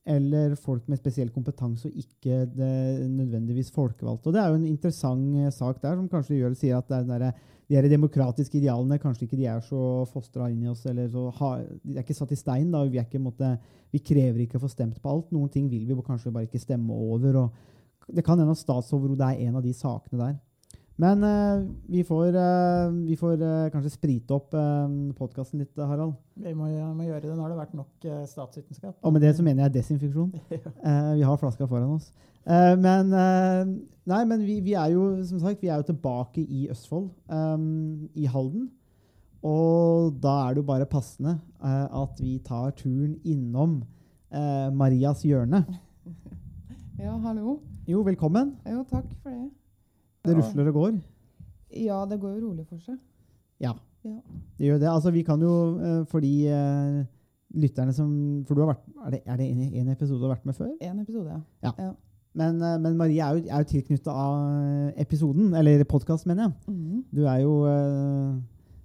eller 0.06 0.54
folk 0.56 0.86
med 0.88 0.98
spesiell 0.98 1.30
kompetanse, 1.30 1.88
og 1.88 1.96
ikke 1.96 2.46
nødvendigvis 3.08 3.70
folkevalgte. 3.74 4.28
Og 4.28 4.34
Det 4.34 4.42
er 4.42 4.48
jo 4.48 4.58
en 4.60 4.66
interessant 4.66 5.36
eh, 5.36 5.52
sak 5.52 5.82
der, 5.82 5.96
som 5.96 6.08
kanskje 6.08 6.38
gjør, 6.40 6.54
sier 6.56 6.78
at 6.78 6.88
det 6.88 6.96
er 6.96 7.04
den 7.04 7.20
der, 7.20 7.32
de 7.70 7.76
her 7.76 7.88
demokratiske 7.88 8.58
idealene 8.58 8.98
kanskje 8.98 9.28
ikke 9.28 9.38
de 9.38 9.46
er 9.46 9.60
så 9.62 10.04
fostra 10.10 10.48
inn 10.50 10.64
i 10.64 10.70
oss. 10.72 10.86
eller 10.86 11.12
ha, 11.38 11.50
De 11.84 11.94
er 11.94 12.02
ikke 12.02 12.16
satt 12.18 12.32
i 12.32 12.38
stein. 12.38 12.70
da, 12.72 12.82
Vi, 12.84 12.98
ikke, 12.98 13.20
måtte, 13.22 13.58
vi 13.92 13.98
krever 13.98 14.40
ikke 14.42 14.58
å 14.58 14.64
få 14.64 14.68
stemt 14.72 15.00
på 15.00 15.10
alt. 15.10 15.30
Noen 15.30 15.48
ting 15.48 15.68
vil 15.70 15.86
vi 15.86 15.94
kanskje 16.02 16.32
bare 16.32 16.48
ikke 16.48 16.58
stemme 16.58 16.90
over. 16.90 17.36
og 17.36 18.14
Det 18.16 18.24
kan 18.24 18.38
hende 18.38 18.56
at 18.56 18.58
statsoverhodet 18.58 19.22
er 19.28 19.46
en 19.46 19.56
av 19.56 19.62
de 19.62 19.72
sakene 19.72 20.18
der. 20.18 20.38
Men 21.00 21.22
eh, 21.24 21.68
vi 21.86 22.02
får, 22.04 22.34
eh, 22.36 22.90
vi 23.08 23.16
får 23.16 23.42
eh, 23.42 23.68
kanskje 23.72 23.92
sprite 23.94 24.34
opp 24.36 24.52
uh, 24.52 24.88
podkasten 25.16 25.62
litt, 25.62 25.72
Harald. 25.78 26.16
Vi 26.36 26.52
må, 26.56 26.66
må 26.96 27.06
gjøre 27.06 27.22
det. 27.24 27.36
Nå 27.36 27.44
har 27.44 27.52
det 27.52 27.60
vært 27.60 27.76
nok 27.78 28.04
eh, 28.04 28.24
statsvitenskap. 28.28 28.98
Og 29.00 29.14
med 29.14 29.24
det 29.24 29.32
så 29.38 29.44
mener 29.46 29.66
jeg 29.66 29.78
desinfeksjon. 29.78 30.34
Eh, 30.90 31.12
vi 31.16 31.24
har 31.24 31.38
flaska 31.40 31.68
foran 31.68 31.94
oss. 31.96 32.10
Eh, 32.44 32.74
men 32.80 33.12
eh, 33.16 33.70
nei, 34.10 34.20
men 34.28 34.44
vi, 34.44 34.58
vi 34.64 34.74
er 34.76 34.92
jo 34.94 35.06
som 35.28 35.40
sagt, 35.42 35.62
vi 35.62 35.70
er 35.70 35.80
jo 35.80 35.88
tilbake 35.92 36.44
i 36.44 36.66
Østfold, 36.72 37.08
eh, 37.32 37.64
i 38.20 38.28
Halden. 38.28 38.68
Og 39.46 40.18
da 40.20 40.34
er 40.42 40.56
det 40.56 40.60
jo 40.60 40.68
bare 40.68 40.88
passende 40.88 41.38
eh, 41.64 41.86
at 42.02 42.20
vi 42.20 42.34
tar 42.44 42.74
turen 42.76 43.14
innom 43.24 43.80
eh, 44.32 44.68
Marias 44.74 45.24
hjørne. 45.24 45.64
Ja, 47.00 47.14
hallo. 47.16 47.54
Jo, 47.88 48.02
velkommen. 48.04 48.50
Jo, 48.68 48.82
takk 48.90 49.06
for 49.22 49.32
det. 49.32 49.46
Det 50.24 50.37
rusler 50.37 50.68
og 50.68 50.74
går. 50.74 50.98
Ja, 51.80 52.04
det 52.11 52.20
går 52.20 52.35
jo 52.37 52.48
rolig 52.48 52.66
for 52.66 52.78
seg. 52.85 52.98
Ja, 53.61 53.72
Ja. 54.04 54.16
det 54.59 54.66
gjør 54.66 54.78
det. 54.80 54.88
Altså, 54.88 55.11
vi 55.12 55.22
kan 55.22 55.40
jo, 55.40 55.78
eh, 55.78 56.04
for 56.09 56.20
de 56.20 56.48
eh, 56.48 57.04
lytterne 57.54 57.92
som 57.92 58.44
For 58.46 58.54
du 58.54 58.62
har 58.62 58.70
vært 58.74 58.85
Er 59.06 59.11
det, 59.11 59.20
er 59.26 59.37
det 59.37 59.46
en, 59.50 59.74
en 59.74 59.88
episode 59.88 60.18
du 60.20 60.24
har 60.26 60.37
vært 60.37 60.46
med 60.46 60.54
før? 60.54 60.70
En 60.80 61.00
episode, 61.00 61.42
ja. 61.62 61.72
Men, 62.35 62.62
eh, 62.62 62.78
men 62.78 62.96
Marie 62.96 63.20
er 63.20 63.37
jo, 63.37 63.44
er 63.50 63.59
jo 63.64 63.68
tilknytta 63.72 64.11
av 64.11 64.92
episoden, 64.96 65.54
eller 65.54 65.85
podkast, 65.85 66.26
mener 66.26 66.42
jeg. 66.48 66.52
Mm. 66.68 67.04
Du 67.14 67.24
er 67.26 67.40
jo 67.42 67.64
uh, 67.66 68.38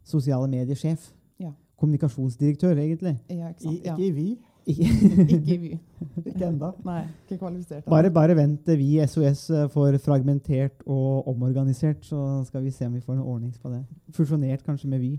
sosiale 0.04 0.48
mediesjef. 0.50 1.12
Ja. 1.40 1.52
Kommunikasjonsdirektør, 1.78 2.76
egentlig. 2.78 3.20
Ja, 3.30 3.50
ikke 3.50 3.62
sant. 3.62 3.76
I, 3.76 3.82
ikke 3.86 4.14
vi. 4.16 4.28
Ikke, 4.66 4.88
Ikke 5.30 5.54
i 5.54 5.58
Vy. 5.62 5.72
Ikke 6.30 6.48
enda. 6.48 6.72
Nei, 6.86 7.04
ikke 7.26 7.38
kvalifisert. 7.38 7.86
bare, 7.86 8.10
bare 8.12 8.36
vent 8.38 8.64
til 8.66 8.80
vi 8.80 8.96
i 8.96 9.06
SOS 9.08 9.50
eh, 9.50 9.68
får 9.70 10.00
fragmentert 10.04 10.82
og 10.86 11.28
omorganisert, 11.28 12.06
så 12.06 12.42
skal 12.48 12.64
vi 12.64 12.72
se 12.74 12.88
om 12.88 12.94
vi 12.94 13.04
får 13.04 13.14
en 13.14 13.22
ordning 13.22 13.54
på 13.62 13.70
det. 13.70 13.84
Fusjonert 14.16 14.64
kanskje 14.66 14.90
med 14.90 15.00
Vy. 15.00 15.14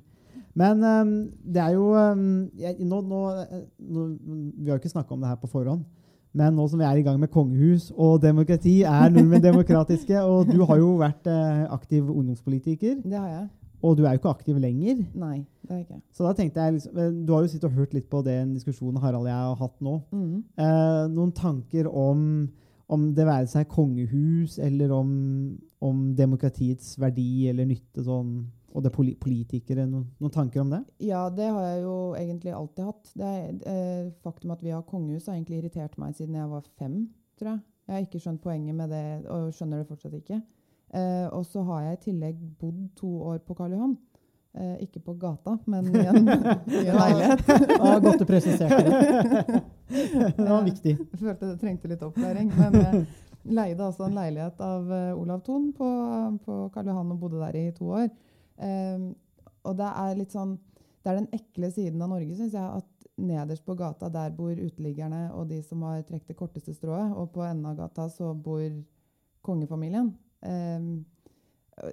Men 0.56 0.80
um, 0.84 1.12
det 1.44 1.60
er 1.62 1.74
jo 1.76 1.90
um, 1.92 2.48
jeg, 2.56 2.78
nå, 2.80 3.00
nå, 3.04 3.22
eh, 3.44 3.62
nå, 3.78 4.06
Vi 4.56 4.70
har 4.70 4.76
jo 4.76 4.80
ikke 4.80 4.94
snakka 4.94 5.14
om 5.14 5.20
det 5.20 5.28
her 5.28 5.40
på 5.40 5.50
forhånd. 5.52 5.84
Men 6.36 6.56
nå 6.56 6.66
som 6.68 6.80
vi 6.80 6.84
er 6.84 6.98
i 7.00 7.04
gang 7.04 7.20
med 7.20 7.30
kongehus 7.32 7.90
og 7.96 8.18
demokrati, 8.22 8.82
er 8.82 9.12
nordmenn 9.12 9.44
demokratiske. 9.44 10.20
Og 10.20 10.50
du 10.50 10.64
har 10.68 10.80
jo 10.80 10.96
vært 11.00 11.28
eh, 11.32 11.62
aktiv 11.72 12.10
ungdomspolitiker, 12.10 12.98
Det 13.04 13.16
har 13.16 13.28
jeg. 13.28 13.46
Og 13.84 13.96
du 13.96 14.04
er 14.04 14.14
jo 14.14 14.20
ikke 14.20 14.32
aktiv 14.32 14.58
lenger. 14.60 15.00
Nei, 15.18 15.40
det 15.66 15.74
er 15.74 15.80
ikke. 15.82 16.00
Så 16.14 16.24
da 16.26 16.32
tenkte 16.36 16.64
jeg 16.64 16.76
liksom, 16.78 17.24
Du 17.26 17.32
har 17.34 17.44
jo 17.44 17.50
sittet 17.52 17.68
og 17.68 17.76
hørt 17.76 17.96
litt 17.96 18.08
på 18.12 18.22
den 18.26 18.54
diskusjonen 18.56 19.00
Harald 19.02 19.26
og 19.26 19.30
jeg 19.30 19.48
har 19.50 19.58
hatt 19.60 19.82
nå. 19.84 19.96
Mm. 20.12 20.36
Eh, 20.64 21.02
noen 21.12 21.32
tanker 21.36 21.88
om, 21.90 22.22
om 22.92 23.08
det 23.16 23.26
være 23.28 23.50
seg 23.52 23.68
kongehus, 23.72 24.58
eller 24.62 24.94
om, 24.96 25.10
om 25.84 26.06
demokratiets 26.18 26.94
verdi 27.02 27.48
eller 27.50 27.68
nytte, 27.68 28.04
sånn, 28.06 28.38
og 28.76 28.84
det 28.84 28.92
politikere. 28.94 29.86
Noen, 29.88 30.08
noen 30.20 30.34
tanker 30.34 30.64
om 30.64 30.72
det? 30.72 30.82
Ja, 31.04 31.26
det 31.32 31.48
har 31.52 31.68
jeg 31.70 31.84
jo 31.84 31.96
egentlig 32.18 32.56
alltid 32.56 32.90
hatt. 32.90 33.14
Det 33.16 33.30
er, 33.30 33.54
eh, 33.72 34.10
faktum 34.24 34.52
at 34.56 34.64
vi 34.64 34.74
har 34.74 34.84
kongehus 34.88 35.28
har 35.28 35.38
egentlig 35.38 35.62
irritert 35.62 35.96
meg 36.00 36.16
siden 36.16 36.36
jeg 36.36 36.52
var 36.52 36.68
fem, 36.76 37.00
tror 37.40 37.54
jeg. 37.54 37.64
Jeg 37.86 37.94
har 37.94 38.04
ikke 38.08 38.20
skjønt 38.24 38.42
poenget 38.42 38.74
med 38.74 38.90
det, 38.90 39.06
og 39.30 39.52
skjønner 39.54 39.80
det 39.80 39.88
fortsatt 39.88 40.16
ikke. 40.18 40.40
Eh, 40.94 41.26
og 41.34 41.46
så 41.46 41.62
har 41.66 41.82
jeg 41.82 41.96
i 41.96 42.04
tillegg 42.10 42.42
bodd 42.60 42.84
to 42.96 43.10
år 43.32 43.40
på 43.46 43.56
Karl 43.58 43.74
Johan. 43.74 43.96
Eh, 44.56 44.76
ikke 44.86 45.02
på 45.04 45.14
gata, 45.20 45.58
men 45.66 45.88
i 45.92 46.04
en, 46.06 46.28
i 46.80 46.86
en 46.86 46.96
leilighet. 46.96 47.42
Ja, 47.76 47.98
godt 48.00 48.22
du 48.22 48.26
presiserte 48.28 48.78
det. 48.86 49.62
Det 50.36 50.48
var 50.48 50.64
viktig. 50.64 50.96
Jeg 50.96 51.18
følte 51.20 51.50
det 51.50 51.58
trengte 51.60 51.90
litt 51.90 52.02
opplæring. 52.02 52.48
Men 52.56 52.78
jeg 52.80 53.02
leide 53.44 53.84
altså 53.84 54.06
en 54.06 54.16
leilighet 54.16 54.62
av 54.64 54.88
eh, 54.92 55.12
Olav 55.18 55.44
Thon 55.46 55.68
på, 55.76 55.90
på 56.46 56.58
Karl 56.74 56.90
Johan 56.90 57.12
og 57.14 57.20
bodde 57.20 57.42
der 57.44 57.60
i 57.60 57.68
to 57.76 57.90
år. 58.00 58.08
Eh, 58.58 59.06
og 59.66 59.76
det 59.76 59.92
er 59.92 60.18
litt 60.18 60.32
sånn 60.32 60.56
Det 61.02 61.10
er 61.12 61.20
den 61.20 61.32
ekle 61.36 61.68
siden 61.70 62.02
av 62.02 62.10
Norge, 62.10 62.34
syns 62.34 62.54
jeg, 62.56 62.80
at 62.80 63.10
nederst 63.16 63.64
på 63.66 63.76
gata 63.78 64.08
der 64.12 64.32
bor 64.34 64.56
uteliggerne 64.56 65.28
og 65.36 65.48
de 65.52 65.60
som 65.64 65.84
har 65.86 66.00
trukket 66.04 66.32
det 66.32 66.38
korteste 66.38 66.74
strået, 66.74 67.12
og 67.14 67.30
på 67.32 67.44
enden 67.46 67.68
av 67.70 67.76
gata 67.78 68.08
så 68.12 68.32
bor 68.34 68.64
kongefamilien. 69.46 70.10
Ehm, 70.44 71.04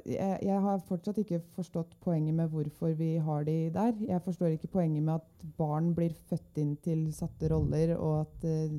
jeg, 0.08 0.40
jeg 0.46 0.60
har 0.64 0.84
fortsatt 0.88 1.18
ikke 1.20 1.42
forstått 1.58 1.98
poenget 2.04 2.36
med 2.38 2.52
hvorfor 2.54 2.94
vi 2.96 3.16
har 3.20 3.44
de 3.44 3.58
der. 3.74 3.96
Jeg 4.08 4.22
forstår 4.24 4.56
ikke 4.56 4.72
poenget 4.78 5.04
med 5.04 5.14
at 5.20 5.48
barn 5.58 5.92
blir 5.96 6.14
født 6.30 6.60
inn 6.62 6.76
til 6.84 7.10
satte 7.16 7.50
roller, 7.52 7.96
og 7.98 8.22
at 8.22 8.48
eh, 8.48 8.78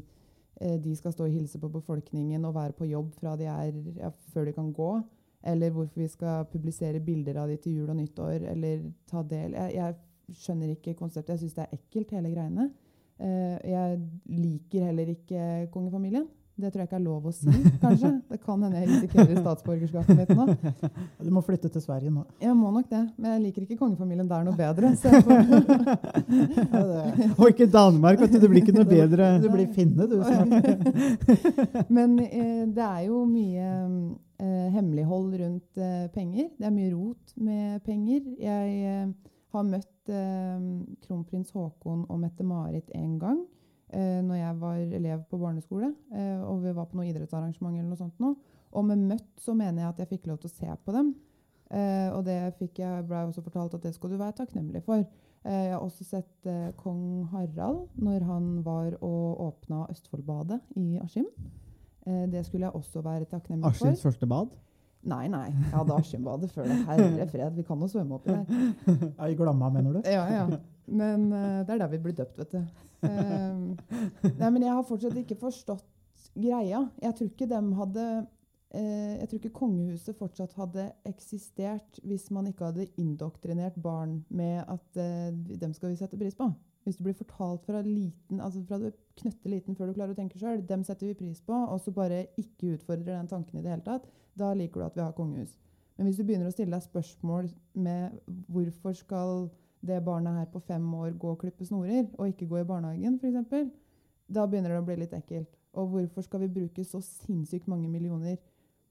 eh, 0.60 0.78
de 0.80 0.94
skal 0.96 1.12
stå 1.12 1.26
og 1.26 1.34
hilse 1.34 1.60
på 1.60 1.68
befolkningen 1.68 2.44
og 2.44 2.56
være 2.56 2.78
på 2.78 2.88
jobb 2.88 3.12
fra 3.20 3.36
de 3.36 3.50
er, 3.50 3.76
ja, 3.98 4.10
før 4.32 4.48
de 4.48 4.56
kan 4.56 4.72
gå. 4.72 4.94
Eller 5.44 5.70
hvorfor 5.70 6.00
vi 6.00 6.08
skal 6.08 6.46
publisere 6.48 7.04
bilder 7.04 7.42
av 7.42 7.52
de 7.52 7.58
til 7.60 7.82
jul 7.82 7.90
og 7.92 7.98
nyttår, 7.98 8.48
eller 8.54 8.86
ta 9.10 9.20
del. 9.28 9.52
Jeg, 9.52 9.74
jeg 9.76 10.38
skjønner 10.40 10.72
ikke 10.72 10.96
konseptet. 10.96 11.34
Jeg 11.34 11.44
syns 11.44 11.58
det 11.58 11.66
er 11.66 11.76
ekkelt, 11.76 12.16
hele 12.16 12.32
greiene. 12.32 12.70
Eh, 13.20 13.58
jeg 13.70 14.00
liker 14.32 14.88
heller 14.88 15.12
ikke 15.12 15.68
kongefamilien. 15.74 16.24
Det 16.54 16.68
tror 16.70 16.84
jeg 16.84 16.86
ikke 16.86 16.98
er 17.00 17.02
lov 17.02 17.24
å 17.26 17.32
si, 17.34 17.50
kanskje. 17.82 18.10
Det 18.30 18.36
kan 18.44 18.60
hende 18.62 18.78
jeg 18.78 18.86
risikerer 18.92 19.40
statsborgerskapet 19.40 20.20
mitt 20.20 20.28
nå. 20.38 20.44
Du 21.26 21.30
må 21.34 21.40
flytte 21.42 21.66
til 21.72 21.82
Sverige 21.82 22.12
nå. 22.14 22.22
Jeg 22.42 22.54
må 22.54 22.70
nok 22.70 22.86
det, 22.92 23.00
men 23.18 23.32
jeg 23.32 23.40
liker 23.48 23.64
ikke 23.64 23.78
kongefamilien 23.80 24.28
der 24.30 24.44
noe 24.46 24.54
bedre. 24.54 24.92
Og 27.34 27.48
ikke 27.50 27.66
Danmark, 27.72 28.22
vet 28.22 28.36
du. 28.36 28.38
Det 28.44 28.50
blir 28.52 28.62
ikke 28.62 28.76
noe 28.76 28.86
bedre. 28.86 29.32
du 29.42 29.48
blir 29.50 29.72
finne, 29.74 30.06
du. 30.06 30.20
snart. 30.22 31.88
men 31.96 32.14
eh, 32.22 32.62
det 32.70 32.86
er 32.86 33.02
jo 33.08 33.24
mye 33.26 33.66
eh, 34.38 34.68
hemmelighold 34.76 35.34
rundt 35.40 35.82
eh, 35.82 36.06
penger. 36.14 36.52
Det 36.60 36.70
er 36.70 36.76
mye 36.76 36.92
rot 36.94 37.34
med 37.50 37.82
penger. 37.88 38.30
Jeg 38.38 38.78
eh, 38.92 39.10
har 39.56 39.66
møtt 39.72 40.14
eh, 40.14 40.70
kronprins 41.02 41.50
Haakon 41.56 42.06
og 42.06 42.22
Mette-Marit 42.22 42.94
en 42.94 43.18
gang 43.18 43.42
eh, 43.94 44.20
når 44.26 44.40
jeg 44.40 44.56
var 44.60 44.80
elev 44.98 45.22
på 45.30 45.38
barneskole. 45.40 45.92
Eh, 46.14 46.40
og 46.42 46.64
vi 46.64 46.74
var 46.76 46.88
på 46.90 46.98
noe 46.98 47.06
idrettsarrangement 47.08 47.78
eller 47.78 47.92
noe 47.92 48.00
sånt 48.00 48.18
nå. 48.22 48.34
Og 48.74 48.86
med 48.88 49.06
møtt 49.12 49.30
så 49.40 49.54
mener 49.54 49.84
jeg 49.84 49.92
at 49.92 50.02
jeg 50.02 50.12
fikk 50.16 50.28
lov 50.30 50.40
til 50.42 50.50
å 50.50 50.54
se 50.54 50.78
på 50.84 50.94
dem. 50.96 51.14
Eh, 51.74 52.08
og 52.12 52.24
det 52.26 52.38
fikk 52.58 52.82
jeg, 52.82 53.04
ble 53.08 53.22
også 53.28 53.44
fortalt 53.44 53.76
at 53.78 53.86
det 53.86 53.94
skal 53.96 54.12
du 54.12 54.18
være 54.20 54.36
takknemlig 54.42 54.82
for. 54.86 55.04
Eh, 55.44 55.60
jeg 55.68 55.74
har 55.76 55.84
også 55.84 56.06
sett 56.08 56.48
eh, 56.50 56.70
kong 56.80 57.26
Harald 57.32 57.86
når 58.00 58.26
han 58.28 58.50
var 58.66 58.98
og 59.00 59.40
åpna 59.48 59.86
Østfoldbadet 59.92 60.60
i 60.80 60.98
Askim. 61.02 61.26
Eh, 62.06 62.26
det 62.32 62.44
skulle 62.46 62.68
jeg 62.68 62.76
også 62.76 63.02
være 63.04 63.28
takknemlig 63.30 63.64
for. 63.64 63.88
Askims 63.88 64.04
første 64.04 64.28
bad. 64.30 64.54
Nei, 65.04 65.26
nei. 65.28 65.50
Jeg 65.52 65.74
hadde 65.76 65.96
Askimbadet 66.00 66.50
før 66.50 66.68
det. 66.70 66.78
Herre 66.88 67.26
fred, 67.28 67.58
vi 67.58 67.62
kan 67.62 67.80
jo 67.80 67.88
svømme 67.92 68.16
oppi 68.16 68.32
der. 68.32 68.46
I 69.28 69.36
Glamma, 69.36 69.68
mener 69.68 69.98
du? 69.98 70.00
Ja, 70.08 70.24
ja. 70.32 70.46
Men 70.86 71.32
eh, 71.32 71.60
det 71.64 71.74
er 71.74 71.84
der 71.84 71.92
vi 71.92 72.02
blir 72.04 72.16
døpt, 72.16 72.38
vet 72.38 72.54
du. 72.56 72.84
Eh, 73.04 74.30
nei, 74.40 74.48
men 74.48 74.62
jeg 74.62 74.72
har 74.72 74.86
fortsatt 74.88 75.16
ikke 75.20 75.38
forstått 75.40 76.30
greia. 76.34 76.84
Jeg 77.02 77.16
tror 77.16 77.30
ikke 77.30 77.48
dem 77.50 77.72
hadde 77.78 78.04
eh, 78.74 79.14
Jeg 79.20 79.28
tror 79.28 79.40
ikke 79.40 79.56
kongehuset 79.58 80.18
fortsatt 80.18 80.54
hadde 80.58 80.90
eksistert 81.08 82.00
hvis 82.04 82.30
man 82.34 82.48
ikke 82.50 82.70
hadde 82.70 82.88
indoktrinert 83.00 83.76
barn 83.82 84.22
med 84.28 84.62
at 84.64 85.00
eh, 85.00 85.32
dem 85.60 85.74
skal 85.76 85.92
vi 85.92 86.00
sette 86.00 86.20
pris 86.20 86.36
på. 86.38 86.50
Hvis 86.84 86.98
du 86.98 87.04
blir 87.06 87.16
fortalt 87.16 87.64
fra 87.64 87.80
liten, 87.80 88.40
altså 88.44 88.60
fra 88.68 88.76
du 88.80 88.90
knøtter 89.16 89.48
liten 89.48 89.76
før 89.76 89.88
du 89.88 89.96
klarer 89.96 90.12
å 90.12 90.18
tenke 90.18 90.36
sjøl, 90.36 90.60
dem 90.68 90.82
setter 90.84 91.08
vi 91.08 91.16
pris 91.16 91.40
på, 91.40 91.56
og 91.56 91.78
så 91.80 91.94
bare 91.96 92.26
ikke 92.36 92.74
utfordrer 92.74 93.14
den 93.14 93.30
tanken 93.30 93.56
i 93.56 93.62
det 93.64 93.72
hele 93.72 93.86
tatt, 93.86 94.10
da 94.36 94.50
liker 94.52 94.82
du 94.82 94.84
at 94.84 94.98
vi 94.98 95.00
har 95.00 95.14
kongehus. 95.16 95.54
Men 95.96 96.08
hvis 96.10 96.18
du 96.18 96.26
begynner 96.26 96.50
å 96.50 96.52
stille 96.52 96.74
deg 96.74 96.84
spørsmål 96.84 97.48
med 97.86 98.18
hvorfor 98.52 98.98
skal 98.98 99.46
det 99.86 100.00
barnet 100.04 100.38
her 100.38 100.48
på 100.52 100.62
fem 100.64 100.84
år 100.94 101.12
gå 101.20 101.30
og 101.34 101.40
klippe 101.42 101.66
snorer, 101.66 102.06
og 102.18 102.28
ikke 102.28 102.48
gå 102.48 102.60
i 102.60 102.68
barnehagen 102.68 103.18
f.eks., 103.20 103.70
da 104.34 104.46
begynner 104.48 104.72
det 104.72 104.80
å 104.80 104.86
bli 104.86 104.96
litt 105.02 105.12
ekkelt. 105.12 105.50
Og 105.76 105.90
hvorfor 105.92 106.24
skal 106.24 106.44
vi 106.44 106.52
bruke 106.54 106.84
så 106.86 107.00
sinnssykt 107.04 107.68
mange 107.68 107.88
millioner 107.92 108.38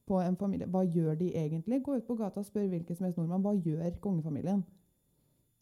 på 0.05 0.19
en 0.21 0.35
familie? 0.37 0.67
Hva 0.69 0.83
gjør 0.83 1.15
de 1.17 1.31
egentlig? 1.39 1.81
Gå 1.83 1.97
ut 1.97 2.07
på 2.07 2.17
gata 2.19 2.43
og 2.43 2.45
spør 2.45 2.67
hvilken 2.69 2.95
som 2.95 3.07
helst 3.07 3.17
nordmann. 3.17 3.41
Hva 3.41 3.55
gjør 3.55 3.97
kongefamilien? 4.03 4.61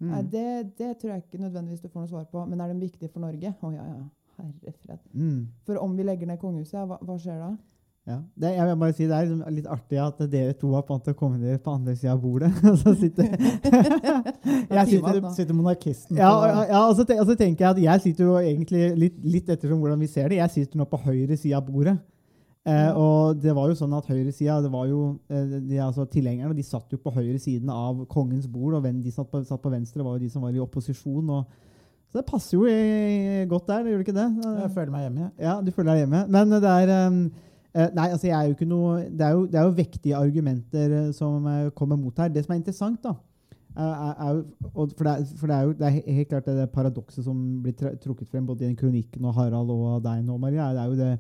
Mm. 0.02 0.10
Nei, 0.10 0.22
det, 0.34 0.48
det 0.80 0.96
tror 1.00 1.14
jeg 1.14 1.24
ikke 1.24 1.44
nødvendigvis 1.44 1.84
du 1.84 1.92
får 1.94 2.04
noe 2.04 2.12
svar 2.12 2.26
på. 2.32 2.44
Men 2.50 2.62
er 2.62 2.74
den 2.74 2.82
viktig 2.82 3.12
for 3.14 3.24
Norge? 3.24 3.54
Å 3.54 3.74
ja, 3.76 3.86
ja. 3.86 4.08
Herre 4.40 4.74
fred. 4.82 5.04
Mm. 5.14 5.46
For 5.68 5.78
om 5.78 5.94
vi 5.98 6.08
legger 6.08 6.30
ned 6.30 6.42
kongehuset, 6.42 6.82
hva, 6.90 6.98
hva 7.06 7.18
skjer 7.22 7.38
da? 7.40 7.52
Ja. 8.10 8.18
Det, 8.34 8.50
jeg 8.56 8.66
vil 8.66 8.78
bare 8.82 8.94
si 8.98 9.06
det 9.06 9.14
er 9.14 9.28
liksom 9.30 9.54
litt 9.54 9.68
artig 9.70 9.98
at 10.02 10.22
dere 10.32 10.56
to 10.58 10.72
har 10.74 10.86
kommet 11.14 11.44
dere 11.44 11.60
på 11.62 11.74
andre 11.76 11.94
sida 11.96 12.16
av 12.16 12.22
bordet. 12.24 12.50
så 12.82 12.96
sitter 12.98 13.28
jeg 14.78 14.88
sitter. 14.90 15.20
Sitter 15.38 15.54
monarkisten 15.54 16.18
ja, 16.18 16.32
ja, 16.50 16.64
ja 16.72 16.82
og, 16.88 16.96
så 16.98 17.06
og 17.06 17.28
så 17.30 17.36
tenker 17.38 17.68
jeg 17.68 17.76
at 17.76 17.84
jeg 17.84 18.06
sitter 18.08 18.26
jo 18.26 18.40
egentlig 18.42 18.88
litt, 18.98 19.20
litt 19.22 19.52
ettersom 19.54 19.84
hvordan 19.84 20.02
vi 20.02 20.10
ser 20.10 20.34
det. 20.34 20.42
Jeg 20.42 20.56
sitter 20.56 20.82
nå 20.82 20.90
på 20.90 21.02
høyre 21.06 21.38
side 21.38 21.58
av 21.58 21.70
bordet. 21.70 22.00
Eh, 22.62 22.92
og 22.94 23.40
det 23.42 23.54
var 23.58 23.72
jo 23.72 23.78
sånn 23.78 23.94
at 23.98 24.10
høyresida, 24.12 24.60
det 24.62 24.70
var 24.70 24.86
jo 24.86 25.16
eh, 25.34 25.56
de, 25.66 25.80
altså 25.82 26.04
Tilhengerne 26.06 26.54
de 26.54 26.62
satt 26.62 26.94
jo 26.94 27.00
på 27.02 27.14
høyre 27.16 27.40
siden 27.42 27.72
av 27.74 28.04
kongens 28.12 28.46
bord, 28.46 28.76
og 28.78 28.86
de 28.86 29.14
satt 29.14 29.32
på, 29.32 29.42
satt 29.48 29.64
på 29.64 29.72
venstre 29.74 30.06
var 30.06 30.20
jo 30.20 30.28
de 30.28 30.30
som 30.30 30.46
var 30.46 30.54
i 30.54 30.62
opposisjon. 30.62 31.32
Og, 31.34 31.72
så 32.12 32.20
det 32.20 32.28
passer 32.28 32.60
jo 32.60 32.68
i, 32.70 33.48
godt 33.50 33.66
der, 33.72 33.82
det 33.82 33.94
gjør 33.94 34.04
det 34.04 34.06
ikke 34.06 34.20
det? 34.20 34.28
Jeg 34.60 34.74
føler 34.76 34.94
meg 34.94 35.08
hjemme. 35.08 35.32
Ja, 35.42 35.56
du 35.64 35.72
føler 35.74 35.90
deg 35.94 36.04
hjemme. 36.04 36.22
Men 36.38 36.54
det 36.54 36.76
er 36.76 36.94
um, 37.08 37.24
Nei, 37.72 38.10
altså 38.10 38.28
jeg 38.28 38.36
er 38.36 38.50
jo 38.50 38.56
ikke 38.58 38.66
noe 38.68 38.98
Det 39.08 39.24
er 39.24 39.30
jo, 39.32 39.46
det 39.48 39.56
er 39.56 39.64
jo 39.64 39.76
vektige 39.78 40.16
argumenter 40.20 40.96
eh, 40.98 41.12
som 41.16 41.46
eh, 41.48 41.70
kommer 41.72 41.96
mot 41.96 42.18
her. 42.20 42.28
Det 42.28 42.44
som 42.44 42.52
er 42.56 42.60
interessant, 42.60 43.00
da 43.04 43.14
er, 43.72 44.16
er, 44.28 44.42
for, 44.74 45.04
det 45.04 45.12
er, 45.12 45.26
for 45.40 45.48
det 45.48 45.56
er 45.56 45.62
jo 45.62 45.74
det 45.80 45.88
er 45.88 46.14
helt 46.14 46.28
klart 46.30 46.46
det, 46.46 46.58
det 46.58 46.70
paradokset 46.74 47.24
som 47.24 47.38
blir 47.64 47.76
trukket 48.04 48.28
frem 48.28 48.46
både 48.46 48.66
i 48.66 48.68
den 48.68 48.76
kronikken 48.76 49.26
og 49.26 49.36
Harald 49.38 49.72
og 49.72 50.04
deg 50.04 50.24
nå, 50.26 50.38
Maria. 50.38 50.72
Det 50.76 50.82
er 50.82 50.86
jo 50.92 51.00
det 51.00 51.12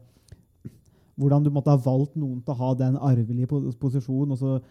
hvordan 1.21 1.43
du 1.43 1.51
måtte 1.53 1.71
ha 1.71 1.79
valgt 1.79 2.15
noen 2.17 2.39
til 2.41 2.53
å 2.53 2.59
ha 2.61 2.71
den 2.79 2.95
arvelige 2.97 3.47
pos- 3.47 3.75
posisjonen. 3.79 4.61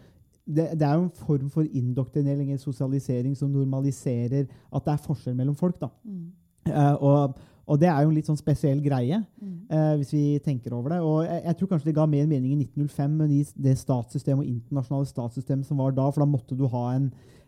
det, 0.46 0.70
det 0.74 0.86
er 0.86 0.94
jo 0.94 1.04
en 1.04 1.10
form 1.14 1.50
for 1.50 1.62
indoktrinering 1.62 2.48
eller 2.50 2.58
sosialisering 2.58 3.36
som 3.36 3.50
normaliserer 3.50 4.46
at 4.48 4.84
det 4.84 4.92
er 4.92 5.04
forskjell 5.06 5.36
mellom 5.36 5.54
folk. 5.54 5.80
da. 5.80 5.88
Mm. 6.04 6.32
Uh, 6.68 6.96
og, 7.02 7.38
og 7.70 7.78
det 7.78 7.86
er 7.88 8.02
jo 8.02 8.08
en 8.10 8.16
litt 8.16 8.26
sånn 8.26 8.38
spesiell 8.40 8.80
greie, 8.82 9.20
Mm. 9.40 9.58
eh, 9.70 9.92
hvis 10.00 10.12
vi 10.12 10.38
tenker 10.42 10.72
over 10.74 10.90
det. 10.90 11.00
Og 11.06 11.20
jeg, 11.24 11.42
jeg 11.44 11.56
tror 11.56 11.68
kanskje 11.70 11.88
det 11.90 11.94
ga 11.94 12.06
mer 12.10 12.26
mening 12.26 12.52
i 12.56 12.64
1905 12.64 13.10
med 13.20 13.28
de, 13.30 13.44
det 13.62 13.76
statssystemet 13.78 14.42
og 14.42 14.50
internasjonale 14.50 15.06
statssystemet 15.06 15.66
som 15.68 15.78
var 15.78 15.92
da, 15.94 16.08
for 16.10 16.24
da 16.24 16.26
måtte 16.26 16.58
du 16.58 16.66
ha 16.72 16.82
en, 16.96 17.06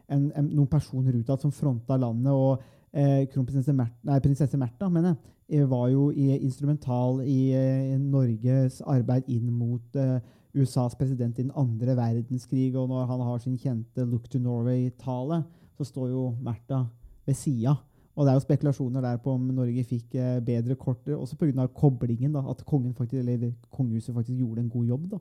en, 0.08 0.28
en, 0.38 0.50
noen 0.52 0.70
personer 0.70 1.16
utad 1.18 1.42
som 1.42 1.50
fronta 1.50 1.98
landet. 1.98 2.30
og 2.30 2.62
eh, 2.94 3.26
kronprinsesse 3.32 3.74
Märtha, 3.74 3.98
nei, 4.04 4.20
prinsesse 4.20 4.58
Märtha 4.60 4.88
mener 4.92 5.16
jeg, 5.48 5.62
eh, 5.62 5.66
var 5.66 5.88
jo 5.90 6.10
i, 6.12 6.28
instrumental 6.38 7.22
i 7.24 7.40
i, 7.56 7.98
Norges 7.98 8.80
arbeid 8.86 9.24
inn 9.32 9.50
mot 9.50 9.96
eh, 9.96 10.20
USAs 10.54 10.94
president 11.00 11.38
i 11.38 11.42
den 11.46 11.54
andre 11.56 11.96
verdenskrig. 11.96 12.74
Og 12.76 12.88
når 12.92 13.06
han 13.08 13.20
har 13.26 13.38
sin 13.40 13.56
kjente 13.58 14.04
'Look 14.04 14.28
to 14.28 14.38
Norway'-tale, 14.38 15.42
så 15.78 15.84
står 15.84 16.08
jo 16.10 16.36
Märtha 16.42 16.84
ved 17.26 17.34
sida. 17.34 17.74
Og 18.12 18.26
det 18.26 18.32
er 18.32 18.36
jo 18.36 18.44
spekulasjoner 18.44 19.00
der 19.00 19.20
på 19.24 19.32
om 19.32 19.46
Norge 19.56 19.84
fikk 19.88 20.14
eh, 20.20 20.40
bedre 20.44 20.74
kort, 20.76 21.08
også 21.08 21.36
pga. 21.40 21.66
koblingen. 21.66 22.32
da, 22.32 22.42
At 22.50 22.64
faktisk, 22.66 23.54
kongehuset 23.70 24.14
faktisk 24.14 24.38
gjorde 24.38 24.60
en 24.60 24.68
god 24.68 24.84
jobb. 24.84 25.10
da. 25.10 25.18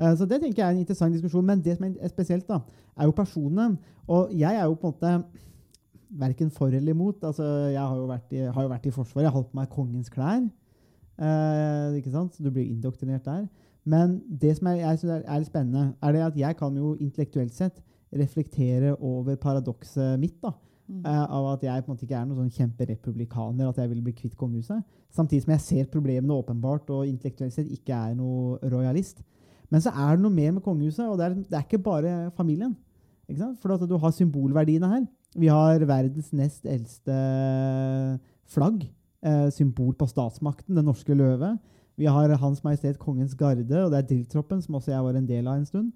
Eh, 0.00 0.16
så 0.16 0.24
det 0.24 0.40
tenker 0.40 0.62
jeg 0.62 0.68
er 0.68 0.72
en 0.72 0.78
interessant 0.78 1.12
diskusjon. 1.12 1.44
Men 1.44 1.60
det 1.60 1.76
som 1.76 1.84
er 1.84 2.08
spesielt, 2.08 2.48
da, 2.48 2.60
er 2.96 3.04
jo 3.04 3.10
personene. 3.10 3.78
Og 4.08 4.32
jeg 4.32 4.56
er 4.56 4.64
jo 4.64 4.74
på 4.74 4.88
en 4.88 4.94
måte 4.94 5.24
verken 6.10 6.50
for 6.50 6.66
eller 6.68 6.94
imot. 6.94 7.22
Altså, 7.22 7.44
jeg 7.44 7.80
har 7.80 7.96
jo 7.96 8.06
vært 8.06 8.32
i, 8.32 8.36
har 8.36 8.62
jo 8.62 8.72
vært 8.72 8.86
i 8.86 8.90
Forsvaret. 8.94 9.24
Jeg 9.24 9.30
har 9.30 9.36
holdt 9.36 9.52
på 9.52 9.60
meg 9.60 9.68
kongens 9.68 10.10
klær. 10.10 10.48
Eh, 11.20 11.98
ikke 12.00 12.10
sant? 12.10 12.34
Så 12.34 12.42
du 12.42 12.50
blir 12.50 12.64
indoktrinert 12.64 13.24
der. 13.24 13.46
Men 13.84 14.22
det 14.40 14.56
som 14.56 14.66
jeg, 14.68 14.80
jeg 14.80 14.98
synes 14.98 15.14
er, 15.14 15.22
er 15.26 15.38
litt 15.38 15.52
spennende, 15.52 15.92
er 16.02 16.12
det 16.12 16.24
at 16.24 16.36
jeg 16.36 16.56
kan 16.56 16.76
jo 16.76 16.96
intellektuelt 17.00 17.54
sett 17.54 17.80
reflektere 18.12 18.96
over 18.96 19.36
paradokset 19.36 20.18
mitt. 20.20 20.40
da, 20.42 20.52
Eh, 20.90 21.24
av 21.30 21.44
at 21.52 21.62
jeg 21.62 21.84
på 21.84 21.90
en 21.90 21.94
måte 21.94 22.06
ikke 22.06 22.18
er 22.18 22.26
noen 22.26 22.42
sånn 22.42 22.56
kjemperepublikaner, 22.56 23.68
at 23.70 23.78
jeg 23.78 23.90
vil 23.92 24.02
bli 24.02 24.14
kvitt 24.16 24.36
kongehuset. 24.38 24.82
Samtidig 25.14 25.44
som 25.44 25.52
jeg 25.54 25.64
ser 25.64 25.90
problemene 25.92 26.34
åpenbart 26.34 26.90
og 26.90 27.06
intellektuelt 27.06 27.54
sett 27.54 27.70
ikke 27.70 27.94
er 27.94 28.16
noe 28.18 28.58
rojalist. 28.72 29.22
Men 29.70 29.84
så 29.84 29.92
er 29.94 30.16
det 30.16 30.24
noe 30.24 30.34
mer 30.34 30.56
med 30.56 30.64
kongehuset, 30.66 31.06
og 31.06 31.18
det 31.20 31.28
er, 31.28 31.36
det 31.46 31.58
er 31.58 31.66
ikke 31.66 31.82
bare 31.84 32.14
familien. 32.34 32.74
Ikke? 33.30 33.52
For 33.62 33.86
du 33.86 33.96
har 34.02 34.14
symbolverdiene 34.16 34.90
her. 34.90 35.06
Vi 35.38 35.46
har 35.46 35.86
verdens 35.86 36.32
nest 36.34 36.66
eldste 36.66 37.16
flagg. 38.50 38.82
Eh, 39.22 39.48
symbol 39.54 39.94
på 39.94 40.08
statsmakten, 40.10 40.74
den 40.74 40.88
norske 40.90 41.14
løve. 41.14 41.54
Vi 42.00 42.08
har 42.10 42.32
Hans 42.40 42.64
Majestet 42.64 42.98
Kongens 42.98 43.36
Garde, 43.38 43.84
og 43.84 43.92
det 43.92 43.98
er 43.98 44.08
drilltroppen, 44.08 44.62
som 44.64 44.78
også 44.78 44.94
jeg 44.94 45.04
var 45.04 45.18
en 45.18 45.28
del 45.28 45.46
av 45.46 45.60
en 45.60 45.66
stund. 45.68 45.92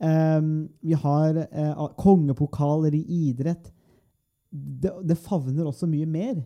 Ehm, 0.00 0.68
vi 0.80 0.94
har 0.94 1.36
eh, 1.50 1.88
kongepokaler 1.98 2.94
i 2.94 3.02
idrett. 3.28 3.72
Det, 4.50 4.92
det 5.04 5.18
favner 5.20 5.68
også 5.68 5.88
mye 5.90 6.08
mer. 6.08 6.38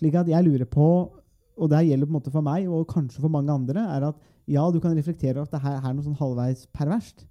Slik 0.00 0.16
at 0.16 0.30
jeg 0.30 0.46
lurer 0.46 0.68
på, 0.68 0.86
og 1.60 1.68
det 1.72 1.82
gjelder 1.86 2.08
på 2.08 2.14
en 2.14 2.18
måte 2.18 2.32
for 2.32 2.44
meg, 2.44 2.68
og 2.72 2.88
kanskje 2.88 3.20
for 3.20 3.32
mange 3.32 3.52
andre, 3.52 3.84
er 3.96 4.08
at 4.10 4.28
ja, 4.50 4.64
du 4.72 4.80
kan 4.82 4.96
reflektere 4.96 5.36
over 5.36 5.48
at 5.48 5.56
det 5.56 5.62
her 5.62 5.76
er 5.78 5.94
noe 5.94 6.06
sånn 6.06 6.18
halvveis 6.18 6.64
perverst. 6.74 7.26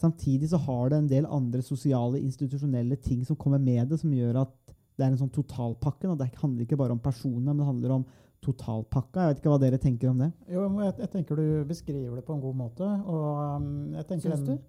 Samtidig 0.00 0.50
så 0.50 0.58
har 0.62 0.90
det 0.90 0.98
en 0.98 1.10
del 1.10 1.26
andre 1.30 1.62
sosiale, 1.62 2.20
institusjonelle 2.22 2.96
ting 3.02 3.22
som 3.26 3.38
kommer 3.38 3.62
med 3.62 3.90
det, 3.90 4.00
som 4.00 4.14
gjør 4.14 4.42
at 4.42 4.54
det 4.94 5.04
er 5.04 5.10
en 5.10 5.18
sånn 5.18 5.32
totalpakke. 5.34 6.06
Da. 6.06 6.16
Det 6.22 6.40
handler 6.40 6.66
ikke 6.66 6.78
bare 6.78 6.94
om 6.94 7.02
personene, 7.02 7.50
men 7.50 7.62
det 7.62 7.68
handler 7.68 7.96
om 7.98 8.04
totalpakka. 8.44 9.22
Jeg 9.22 9.32
vet 9.32 9.40
ikke 9.40 9.52
hva 9.54 9.60
dere 9.62 9.80
tenker 9.80 10.10
om 10.10 10.20
det. 10.22 10.30
Jo, 10.52 10.66
jeg, 10.82 10.94
jeg 11.00 11.10
tenker 11.14 11.40
du 11.40 11.46
beskriver 11.68 12.18
det 12.18 12.24
på 12.26 12.36
en 12.36 12.42
god 12.42 12.58
måte. 12.58 12.88
Og 13.10 13.26
um, 13.56 13.68
jeg 13.96 14.08
tenker 14.10 14.34
Syns 14.34 14.46
du? 14.46 14.54
Eh, 14.54 14.62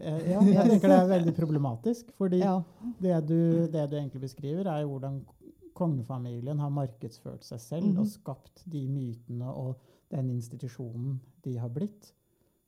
Ja, 0.00 0.40
jeg 0.40 0.70
tenker 0.70 0.88
det 0.88 0.98
er 1.00 1.08
veldig 1.08 1.34
problematisk. 1.36 2.10
Fordi 2.18 2.38
Ja. 2.42 2.62
det, 3.00 3.26
du, 3.26 3.66
det 3.72 3.90
du 3.90 3.96
egentlig 3.96 4.20
beskriver, 4.20 4.66
er 4.66 4.82
jo 4.82 4.88
hvordan 4.98 5.22
kongefamilien 5.76 6.58
har 6.60 6.70
markedsført 6.70 7.44
seg 7.44 7.60
selv 7.60 7.86
Mhm. 7.90 7.98
og 8.00 8.06
skapt 8.06 8.62
de 8.66 8.86
mytene 8.88 9.44
og 9.54 9.76
den 10.10 10.30
institusjonen 10.30 11.20
de 11.44 11.56
har 11.58 11.68
blitt. 11.68 12.12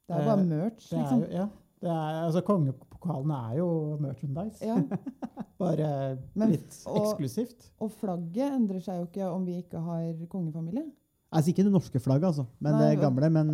Det 0.09 0.17
er 0.17 0.21
jo 0.23 0.31
bare 0.31 0.41
Eh, 0.41 0.47
merch, 0.47 0.91
Det 0.91 0.99
er 0.99 1.03
liksom. 1.03 1.21
jo, 1.21 1.27
ja, 1.31 1.49
det 1.81 1.91
er, 1.91 2.25
altså 2.27 2.41
Kongepokalene 2.45 3.35
er 3.53 3.57
jo 3.59 3.97
merchandise. 4.01 4.65
Ja. 4.65 4.77
Bare 5.59 6.19
Men- 6.35 6.51
litt 6.51 6.85
og- 6.87 6.97
eksklusivt. 7.03 7.71
Og 7.81 7.91
flagget 7.91 8.53
endrer 8.53 8.81
seg 8.81 9.01
jo 9.01 9.07
ikke 9.07 9.27
om 9.33 9.45
vi 9.45 9.57
ikke 9.63 9.79
har 9.81 10.15
kongefamilie. 10.29 10.85
Altså 11.29 11.51
ikke 11.53 11.65
det 11.67 11.73
norske 11.73 12.01
flagget, 12.01 12.27
altså, 12.31 12.45
men 12.59 12.73
Nei, 12.73 12.85
det 12.91 13.01
gamle. 13.03 13.29
Men, 13.31 13.49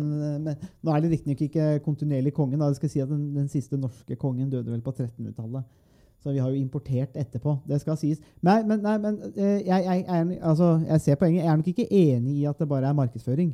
men 0.45 0.67
nå 0.83 0.93
er 0.93 1.01
det 1.03 1.09
riktignok 1.11 1.41
ikke 1.41 1.65
kontinuerlig 1.83 2.31
kongen. 2.33 2.59
Da. 2.59 2.69
jeg 2.71 2.79
skal 2.79 2.91
si 2.93 3.01
at 3.03 3.09
den, 3.09 3.25
den 3.35 3.49
siste 3.51 3.77
norske 3.77 4.15
kongen 4.15 4.49
døde 4.49 4.71
vel 4.71 4.83
på 4.85 4.93
1300-tallet. 4.93 5.65
Så 6.23 6.31
vi 6.31 6.39
har 6.39 6.49
jo 6.49 6.55
importert 6.55 7.17
etterpå. 7.19 7.57
Det 7.67 7.81
skal 7.83 7.97
sies. 7.99 8.21
Nei, 8.41 8.61
men, 8.63 8.79
nei, 8.81 8.95
men 8.97 9.19
jeg, 9.35 9.65
jeg, 9.67 9.83
jeg, 9.85 10.05
er, 10.07 10.31
altså, 10.41 10.71
jeg 10.87 11.01
ser 11.03 11.19
poenget. 11.19 11.43
Jeg 11.43 11.51
er 11.51 11.59
nok 11.59 11.67
ikke 11.73 11.87
enig 11.91 12.37
i 12.39 12.47
at 12.49 12.63
det 12.63 12.69
bare 12.69 12.87
er 12.89 12.97
markedsføring. 12.97 13.51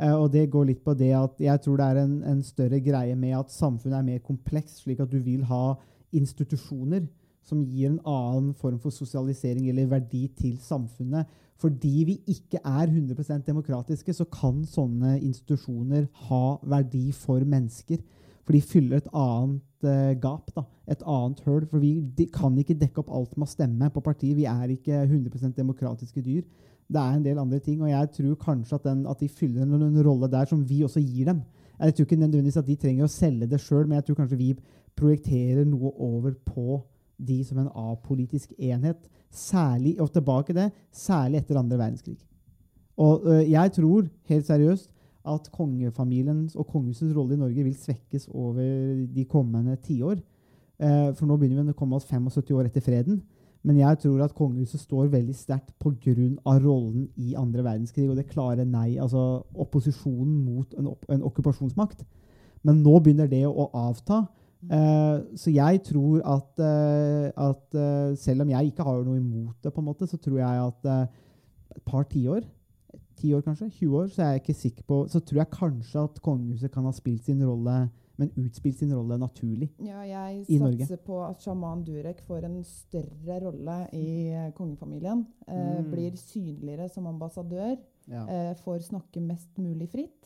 Eh, 0.00 0.16
og 0.16 0.32
det 0.32 0.48
går 0.50 0.66
litt 0.72 0.82
på 0.84 0.96
det 0.98 1.12
at 1.16 1.40
jeg 1.40 1.62
tror 1.64 1.78
det 1.78 1.86
er 1.86 2.02
en, 2.02 2.18
en 2.26 2.42
større 2.44 2.80
greie 2.82 3.14
med 3.16 3.38
at 3.38 3.54
samfunnet 3.54 3.98
er 4.00 4.06
mer 4.10 4.20
komplekst, 4.24 4.82
slik 4.82 5.00
at 5.00 5.12
du 5.12 5.20
vil 5.22 5.46
ha 5.48 5.76
institusjoner 6.16 7.06
som 7.46 7.62
gir 7.64 7.90
en 7.90 8.00
annen 8.06 8.52
form 8.54 8.78
for 8.82 8.94
sosialisering 8.94 9.68
eller 9.70 9.88
verdi 9.90 10.26
til 10.36 10.58
samfunnet. 10.62 11.28
Fordi 11.60 12.04
vi 12.08 12.16
ikke 12.32 12.60
er 12.64 12.88
100% 12.88 13.44
demokratiske, 13.46 14.14
så 14.16 14.24
kan 14.32 14.62
sånne 14.64 15.18
institusjoner 15.18 16.06
ha 16.28 16.44
verdi 16.72 17.10
for 17.12 17.44
mennesker. 17.44 18.00
For 18.46 18.56
de 18.56 18.62
fyller 18.64 19.02
et 19.02 19.10
annet 19.12 19.86
eh, 19.86 20.14
gap, 20.22 20.48
da. 20.56 20.64
et 20.88 21.02
annet 21.04 21.42
høl. 21.44 21.66
For 21.68 21.82
vi 21.82 21.98
de 22.16 22.26
kan 22.32 22.56
ikke 22.58 22.78
dekke 22.80 23.02
opp 23.02 23.12
alt 23.12 23.36
med 23.36 23.48
å 23.48 23.52
stemme 23.52 23.90
på 23.92 24.02
partiet. 24.04 24.38
Vi 24.38 24.48
er 24.48 24.72
ikke 24.72 25.04
100% 25.04 25.56
demokratiske 25.58 26.24
dyr. 26.24 26.42
Det 26.90 26.98
er 26.98 27.18
en 27.18 27.24
del 27.24 27.38
andre 27.38 27.60
ting, 27.62 27.82
og 27.84 27.90
jeg 27.92 28.08
tror 28.16 28.38
kanskje 28.40 28.80
at, 28.80 28.86
den, 28.88 29.04
at 29.06 29.20
de 29.20 29.28
fyller 29.30 29.62
en, 29.62 29.76
en 29.86 30.02
rolle 30.02 30.26
der 30.32 30.48
som 30.50 30.64
vi 30.66 30.80
også 30.82 31.02
gir 31.04 31.28
dem. 31.28 31.44
Jeg 31.80 31.94
tror 31.94 32.08
ikke 32.08 32.16
nødvendigvis 32.18 32.58
at 32.60 32.66
de 32.66 32.76
trenger 32.80 33.06
å 33.06 33.12
selge 33.12 33.46
det 33.48 33.60
sjøl, 33.62 33.84
men 33.86 34.00
jeg 34.00 34.08
tror 34.08 34.18
kanskje 34.18 34.40
vi 34.40 34.48
projekterer 34.98 35.68
noe 35.68 35.92
over 36.02 36.34
på 36.44 36.80
de 37.26 37.40
som 37.44 37.58
en 37.62 37.70
apolitisk 37.74 38.52
enhet. 38.58 39.08
Særlig, 39.30 40.00
og 40.00 40.12
tilbake 40.12 40.56
det, 40.56 40.70
særlig 40.92 41.38
etter 41.38 41.58
andre 41.58 41.78
verdenskrig. 41.78 42.18
Og 43.00 43.22
øh, 43.24 43.50
jeg 43.50 43.72
tror 43.72 44.08
helt 44.28 44.46
seriøst 44.46 44.90
at 45.28 45.50
kongefamiliens 45.52 46.56
og 46.56 46.66
kongehusets 46.66 47.16
rolle 47.16 47.34
i 47.36 47.40
Norge 47.40 47.64
vil 47.64 47.76
svekkes 47.76 48.28
over 48.32 48.62
de 49.14 49.24
kommende 49.24 49.76
tiår. 49.76 50.18
Eh, 50.80 51.10
for 51.14 51.28
nå 51.28 51.36
begynner 51.36 51.68
vi 51.68 51.74
å 51.74 51.78
komme 51.78 51.98
oss 51.98 52.08
75 52.08 52.56
år 52.56 52.70
etter 52.70 52.84
freden. 52.84 53.20
Men 53.62 53.76
jeg 53.76 53.98
tror 54.00 54.22
at 54.24 54.34
kongehuset 54.36 54.80
står 54.80 55.10
veldig 55.12 55.34
sterkt 55.36 55.74
pga. 55.78 56.30
rollen 56.64 57.08
i 57.16 57.34
andre 57.36 57.62
verdenskrig 57.62 58.08
og 58.08 58.16
det 58.16 58.30
klare 58.30 58.64
nei, 58.64 58.96
altså 58.96 59.44
opposisjonen 59.54 60.44
mot 60.44 60.74
en, 60.78 60.88
en 61.08 61.22
okkupasjonsmakt. 61.22 62.04
Men 62.62 62.82
nå 62.82 62.98
begynner 63.00 63.28
det 63.28 63.44
å 63.46 63.68
avta. 63.74 64.26
Eh, 64.68 65.36
så 65.40 65.52
jeg 65.54 65.82
tror 65.88 66.20
at, 66.28 66.60
eh, 66.60 67.30
at 67.48 67.74
eh, 67.80 68.16
selv 68.20 68.42
om 68.44 68.50
jeg 68.52 68.72
ikke 68.72 68.84
har 68.84 69.04
noe 69.06 69.16
imot 69.16 69.56
det, 69.64 69.72
på 69.72 69.80
en 69.80 69.88
måte, 69.88 70.06
så 70.10 70.18
tror 70.20 70.38
jeg 70.42 70.66
at 70.66 70.90
et 71.76 71.82
par 71.86 72.04
tiår, 72.10 72.44
ti 73.16 73.32
år 73.36 73.40
kanskje, 73.44 73.70
20 73.70 73.96
år, 73.96 74.06
så 74.12 74.22
er 74.22 74.30
jeg 74.34 74.42
ikke 74.42 74.54
sikker 74.58 74.84
på, 74.88 75.00
så 75.08 75.20
tror 75.20 75.42
jeg 75.42 75.50
kanskje 75.54 76.04
at 76.04 76.20
kongehuset 76.24 76.72
kan 76.72 76.84
ha 76.84 76.92
spilt 76.96 77.24
sin 77.24 77.42
rolle, 77.46 77.88
men 78.20 78.30
utspilt 78.36 78.76
sin 78.78 78.92
rolle 78.92 79.16
naturlig. 79.20 79.70
Ja, 79.80 80.00
jeg 80.04 80.44
I 80.48 80.58
Norge. 80.60 80.84
satser 80.84 81.00
på 81.06 81.22
at 81.24 81.40
sjaman 81.40 81.84
Durek 81.86 82.20
får 82.26 82.44
en 82.44 82.58
større 82.64 83.38
rolle 83.46 83.76
i 83.96 84.50
kongefamilien. 84.56 85.26
Eh, 85.48 85.78
Mm. 85.80 85.90
Blir 85.90 86.16
synligere 86.16 86.88
som 86.92 87.06
ambassadør. 87.06 87.76
Eh, 88.10 88.54
får 88.64 88.78
snakke 88.90 89.20
mest 89.22 89.56
mulig 89.58 89.88
fritt. 89.88 90.19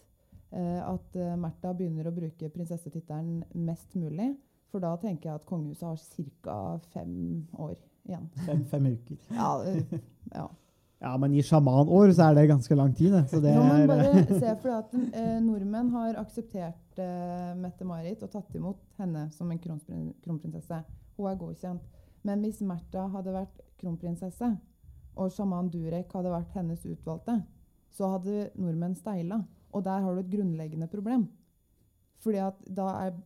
Eh, 0.55 0.81
at 0.87 1.17
eh, 1.19 1.37
Märtha 1.41 1.73
begynner 1.75 2.07
å 2.07 2.15
bruke 2.15 2.51
prinsessetittelen 2.55 3.43
mest 3.67 3.97
mulig. 3.99 4.35
For 4.71 4.83
da 4.83 4.93
tenker 4.99 5.31
jeg 5.31 5.41
at 5.41 5.47
kongehuset 5.49 5.87
har 5.87 6.37
ca. 6.45 6.59
fem 6.95 7.15
år 7.59 7.75
igjen. 8.07 8.29
Fem, 8.47 8.65
fem 8.71 8.93
uker. 8.93 9.19
Ja, 9.39 9.51
eh, 9.67 9.99
ja. 10.35 10.51
Ja, 11.05 11.17
men 11.21 11.35
i 11.37 11.43
sjamanår 11.45 12.15
så 12.17 12.31
er 12.31 12.37
det 12.39 12.47
ganske 12.49 12.77
lang 12.79 12.95
tid. 12.97 13.17
Så 13.29 13.41
det 13.43 13.53
Nå 13.55 13.65
bare 13.91 14.23
se 14.43 14.53
for 14.63 14.77
at 14.79 14.95
eh, 14.95 15.35
nordmenn 15.45 15.91
har 15.93 16.21
akseptert 16.23 17.03
eh, 17.03 17.51
Mette-Marit 17.61 18.23
og 18.25 18.31
tatt 18.33 18.55
imot 18.57 18.81
henne 19.03 19.27
som 19.35 19.51
en 19.53 19.61
kronprin 19.61 20.07
kronprinsesse. 20.25 20.79
Hun 21.19 21.29
er 21.31 21.41
godkjent. 21.41 21.83
Men 22.25 22.41
hvis 22.41 22.63
Märtha 22.65 23.05
hadde 23.13 23.35
vært 23.35 23.61
kronprinsesse, 23.83 24.55
og 25.15 25.35
sjaman 25.35 25.69
Durek 25.71 26.15
hadde 26.17 26.33
vært 26.33 26.57
hennes 26.57 26.87
utvalgte, 26.89 27.37
så 27.95 28.15
hadde 28.17 28.49
nordmenn 28.59 28.97
steila. 28.99 29.43
Og 29.75 29.85
der 29.85 30.01
har 30.05 30.15
du 30.15 30.21
et 30.23 30.31
grunnleggende 30.31 30.87
problem. 30.91 31.27
Fordi 32.23 32.39
at 32.41 32.61
da 32.77 32.87
er, 33.07 33.17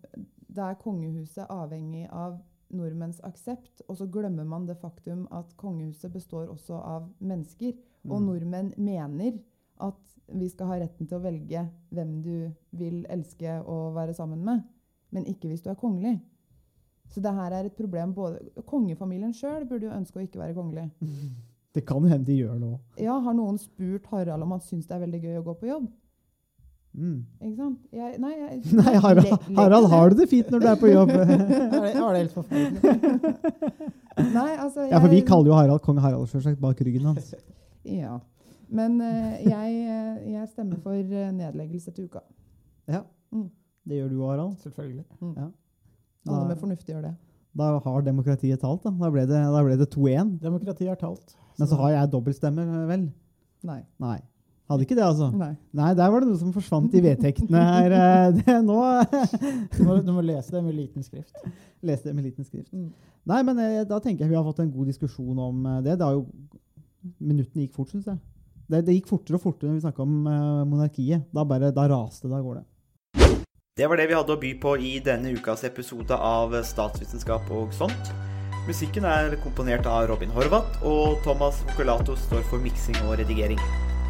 da 0.49 0.71
er 0.73 0.79
kongehuset 0.81 1.47
avhengig 1.53 2.07
av 2.11 2.39
nordmenns 2.75 3.21
aksept, 3.25 3.83
og 3.89 3.97
så 3.97 4.07
glemmer 4.13 4.45
man 4.45 4.67
det 4.69 4.77
faktum 4.81 5.27
at 5.33 5.55
kongehuset 5.61 6.13
består 6.13 6.49
også 6.53 6.81
av 6.85 7.07
mennesker. 7.21 7.73
Og 8.09 8.21
Mm. 8.21 8.27
nordmenn 8.27 8.73
mener 8.77 9.39
at 9.81 10.19
vi 10.35 10.49
skal 10.49 10.67
ha 10.67 10.79
retten 10.81 11.07
til 11.07 11.19
å 11.19 11.23
velge 11.23 11.69
hvem 11.93 12.23
du 12.23 12.51
vil 12.73 13.07
elske 13.09 13.61
og 13.65 13.95
være 13.95 14.15
sammen 14.15 14.45
med, 14.45 14.63
men 15.13 15.25
ikke 15.25 15.49
hvis 15.49 15.63
du 15.63 15.71
er 15.71 15.75
kongelig. 15.81 16.21
Så 17.09 17.23
det 17.23 17.33
her 17.33 17.53
er 17.53 17.65
et 17.65 17.77
problem 17.77 18.13
både 18.13 18.39
Kongefamilien 18.67 19.33
sjøl 19.33 19.65
burde 19.69 19.87
jo 19.87 19.95
ønske 19.97 20.19
å 20.19 20.27
ikke 20.27 20.39
være 20.43 20.55
kongelig. 20.55 20.91
Det 21.75 21.85
kan 21.87 22.03
hende 22.05 22.25
de 22.27 22.35
gjør 22.43 22.59
det 22.59 22.69
òg. 22.69 22.79
Ja, 22.99 23.19
Har 23.21 23.35
noen 23.35 23.59
spurt 23.59 24.07
Harald 24.07 24.43
om 24.43 24.51
han 24.51 24.61
syns 24.61 24.87
det 24.89 24.97
er 24.97 25.07
veldig 25.07 25.21
gøy 25.23 25.37
å 25.39 25.45
gå 25.45 25.55
på 25.61 25.67
jobb? 25.69 25.89
Mm. 26.97 27.19
Ikke 27.45 27.57
sant? 27.57 27.77
Jeg, 27.93 28.17
nei, 28.19 28.31
jeg, 28.33 28.57
Nei, 28.81 28.95
Harald, 29.03 29.29
Harald 29.59 29.91
har 29.93 30.11
du 30.11 30.23
det 30.23 30.29
fint 30.31 30.49
når 30.51 30.65
du 30.65 30.67
er 30.71 30.79
på 30.81 30.89
jobb? 30.91 31.13
har 31.19 31.29
det, 31.29 31.93
det 31.93 32.23
helt 32.23 32.35
forferdelig? 32.35 33.35
Nei, 34.39 34.51
altså, 34.57 34.81
jeg, 34.83 34.91
Ja, 34.91 34.99
for 34.99 35.13
vi 35.13 35.21
kaller 35.27 35.53
jo 35.53 35.59
Harald 35.59 35.85
kong 35.85 36.01
Harald 36.03 36.27
selvsagt 36.33 36.59
bak 36.63 36.81
ryggen 36.83 37.07
hans. 37.13 37.31
Ja. 37.87 38.19
Men 38.69 38.99
uh, 39.01 39.37
jeg, 39.45 39.77
eh, 39.89 40.33
jeg 40.35 40.49
stemmer 40.51 40.81
for 40.85 40.97
eh, 40.99 41.31
nedleggelse 41.33 41.95
til 41.97 42.09
uka. 42.11 42.21
Ja. 42.91 43.05
Mm. 43.33 43.47
Det 43.89 44.01
gjør 44.01 44.11
du 44.11 44.19
òg, 44.19 44.33
Harald. 44.33 44.59
Selvfølgelig. 44.65 45.07
Alle 45.23 45.47
Da, 46.29 46.41
med 46.51 46.59
fornuft 46.61 46.91
gjør 46.91 47.07
det. 47.07 47.15
da 47.57 47.69
har 47.85 48.03
demokratiet 48.05 48.61
talt, 48.61 48.83
da. 48.85 48.93
Da 48.93 49.13
ble 49.15 49.25
det, 49.31 49.79
det 49.81 49.89
2-1. 49.95 50.35
Demokratiet 50.43 50.91
har 50.91 51.01
talt. 51.01 51.37
Men 51.59 51.71
så 51.71 51.79
har 51.81 51.95
jeg 51.95 52.13
dobbeltstemme, 52.13 52.67
vel? 52.91 53.09
Nei. 53.67 53.81
Nei. 54.03 54.19
Hadde 54.69 54.85
ikke 54.85 54.97
det, 54.99 55.05
altså. 55.05 55.31
Nei. 55.33 55.55
Nei, 55.73 55.91
der 55.97 56.11
var 56.13 56.21
det 56.21 56.29
noe 56.29 56.39
som 56.41 56.53
forsvant 56.53 56.93
i 56.93 57.01
vedtektene 57.01 57.63
her. 57.65 57.95
eh, 57.97 58.33
Det, 58.37 58.57
nå 58.67 58.77
Du 59.73 59.83
må, 59.87 59.97
du 60.05 60.11
må 60.13 60.25
lese 60.25 60.53
det 60.53 60.61
med 60.67 60.77
liten 60.77 61.07
skrift. 61.07 61.33
Lese 61.81 62.11
det 62.11 62.15
med 62.19 62.27
liten 62.29 62.45
skrift. 62.45 62.69
Mm. 62.77 62.91
Nei, 63.29 63.41
men 63.49 63.63
eh, 63.65 63.85
da 63.89 64.01
tenker 64.05 64.27
jeg 64.27 64.35
vi 64.35 64.37
har 64.37 64.45
fått 64.45 64.61
en 64.65 64.73
god 64.75 64.91
diskusjon 64.93 65.41
om 65.41 65.65
eh, 65.73 65.81
det. 65.87 65.97
Det 66.01 66.11
jo 66.19 66.27
Minuttene 67.23 67.65
gikk 67.65 67.77
fort, 67.79 67.95
syns 67.95 68.11
jeg. 68.11 68.19
Det, 68.69 68.83
det 68.85 68.99
gikk 68.99 69.09
fortere 69.09 69.39
og 69.39 69.45
fortere 69.47 69.71
når 69.71 69.79
vi 69.79 69.85
snakka 69.87 70.05
om 70.05 70.17
monarkiet. 70.69 71.25
Da 71.33 71.47
bare, 71.49 71.71
da 71.73 71.87
raste 71.89 72.29
det 72.29 72.37
av 72.37 72.45
gårde. 72.45 72.65
Det 73.79 73.87
var 73.89 73.97
det 73.97 74.09
vi 74.11 74.17
hadde 74.19 74.35
å 74.35 74.41
by 74.43 74.51
på 74.61 74.75
i 74.83 74.97
denne 75.07 75.33
ukas 75.39 75.63
episode 75.65 76.13
av 76.13 76.53
Statsvitenskap 76.67 77.49
og 77.55 77.73
sånt. 77.73 78.11
Musikken 78.69 79.07
er 79.09 79.39
komponert 79.41 79.87
av 79.89 80.11
Robin 80.11 80.35
Horvath, 80.35 80.83
og 80.85 81.23
Thomas 81.25 81.63
Mokulato 81.71 82.19
står 82.29 82.43
for 82.51 82.61
miksing 82.61 82.99
og 83.07 83.17
redigering. 83.23 83.63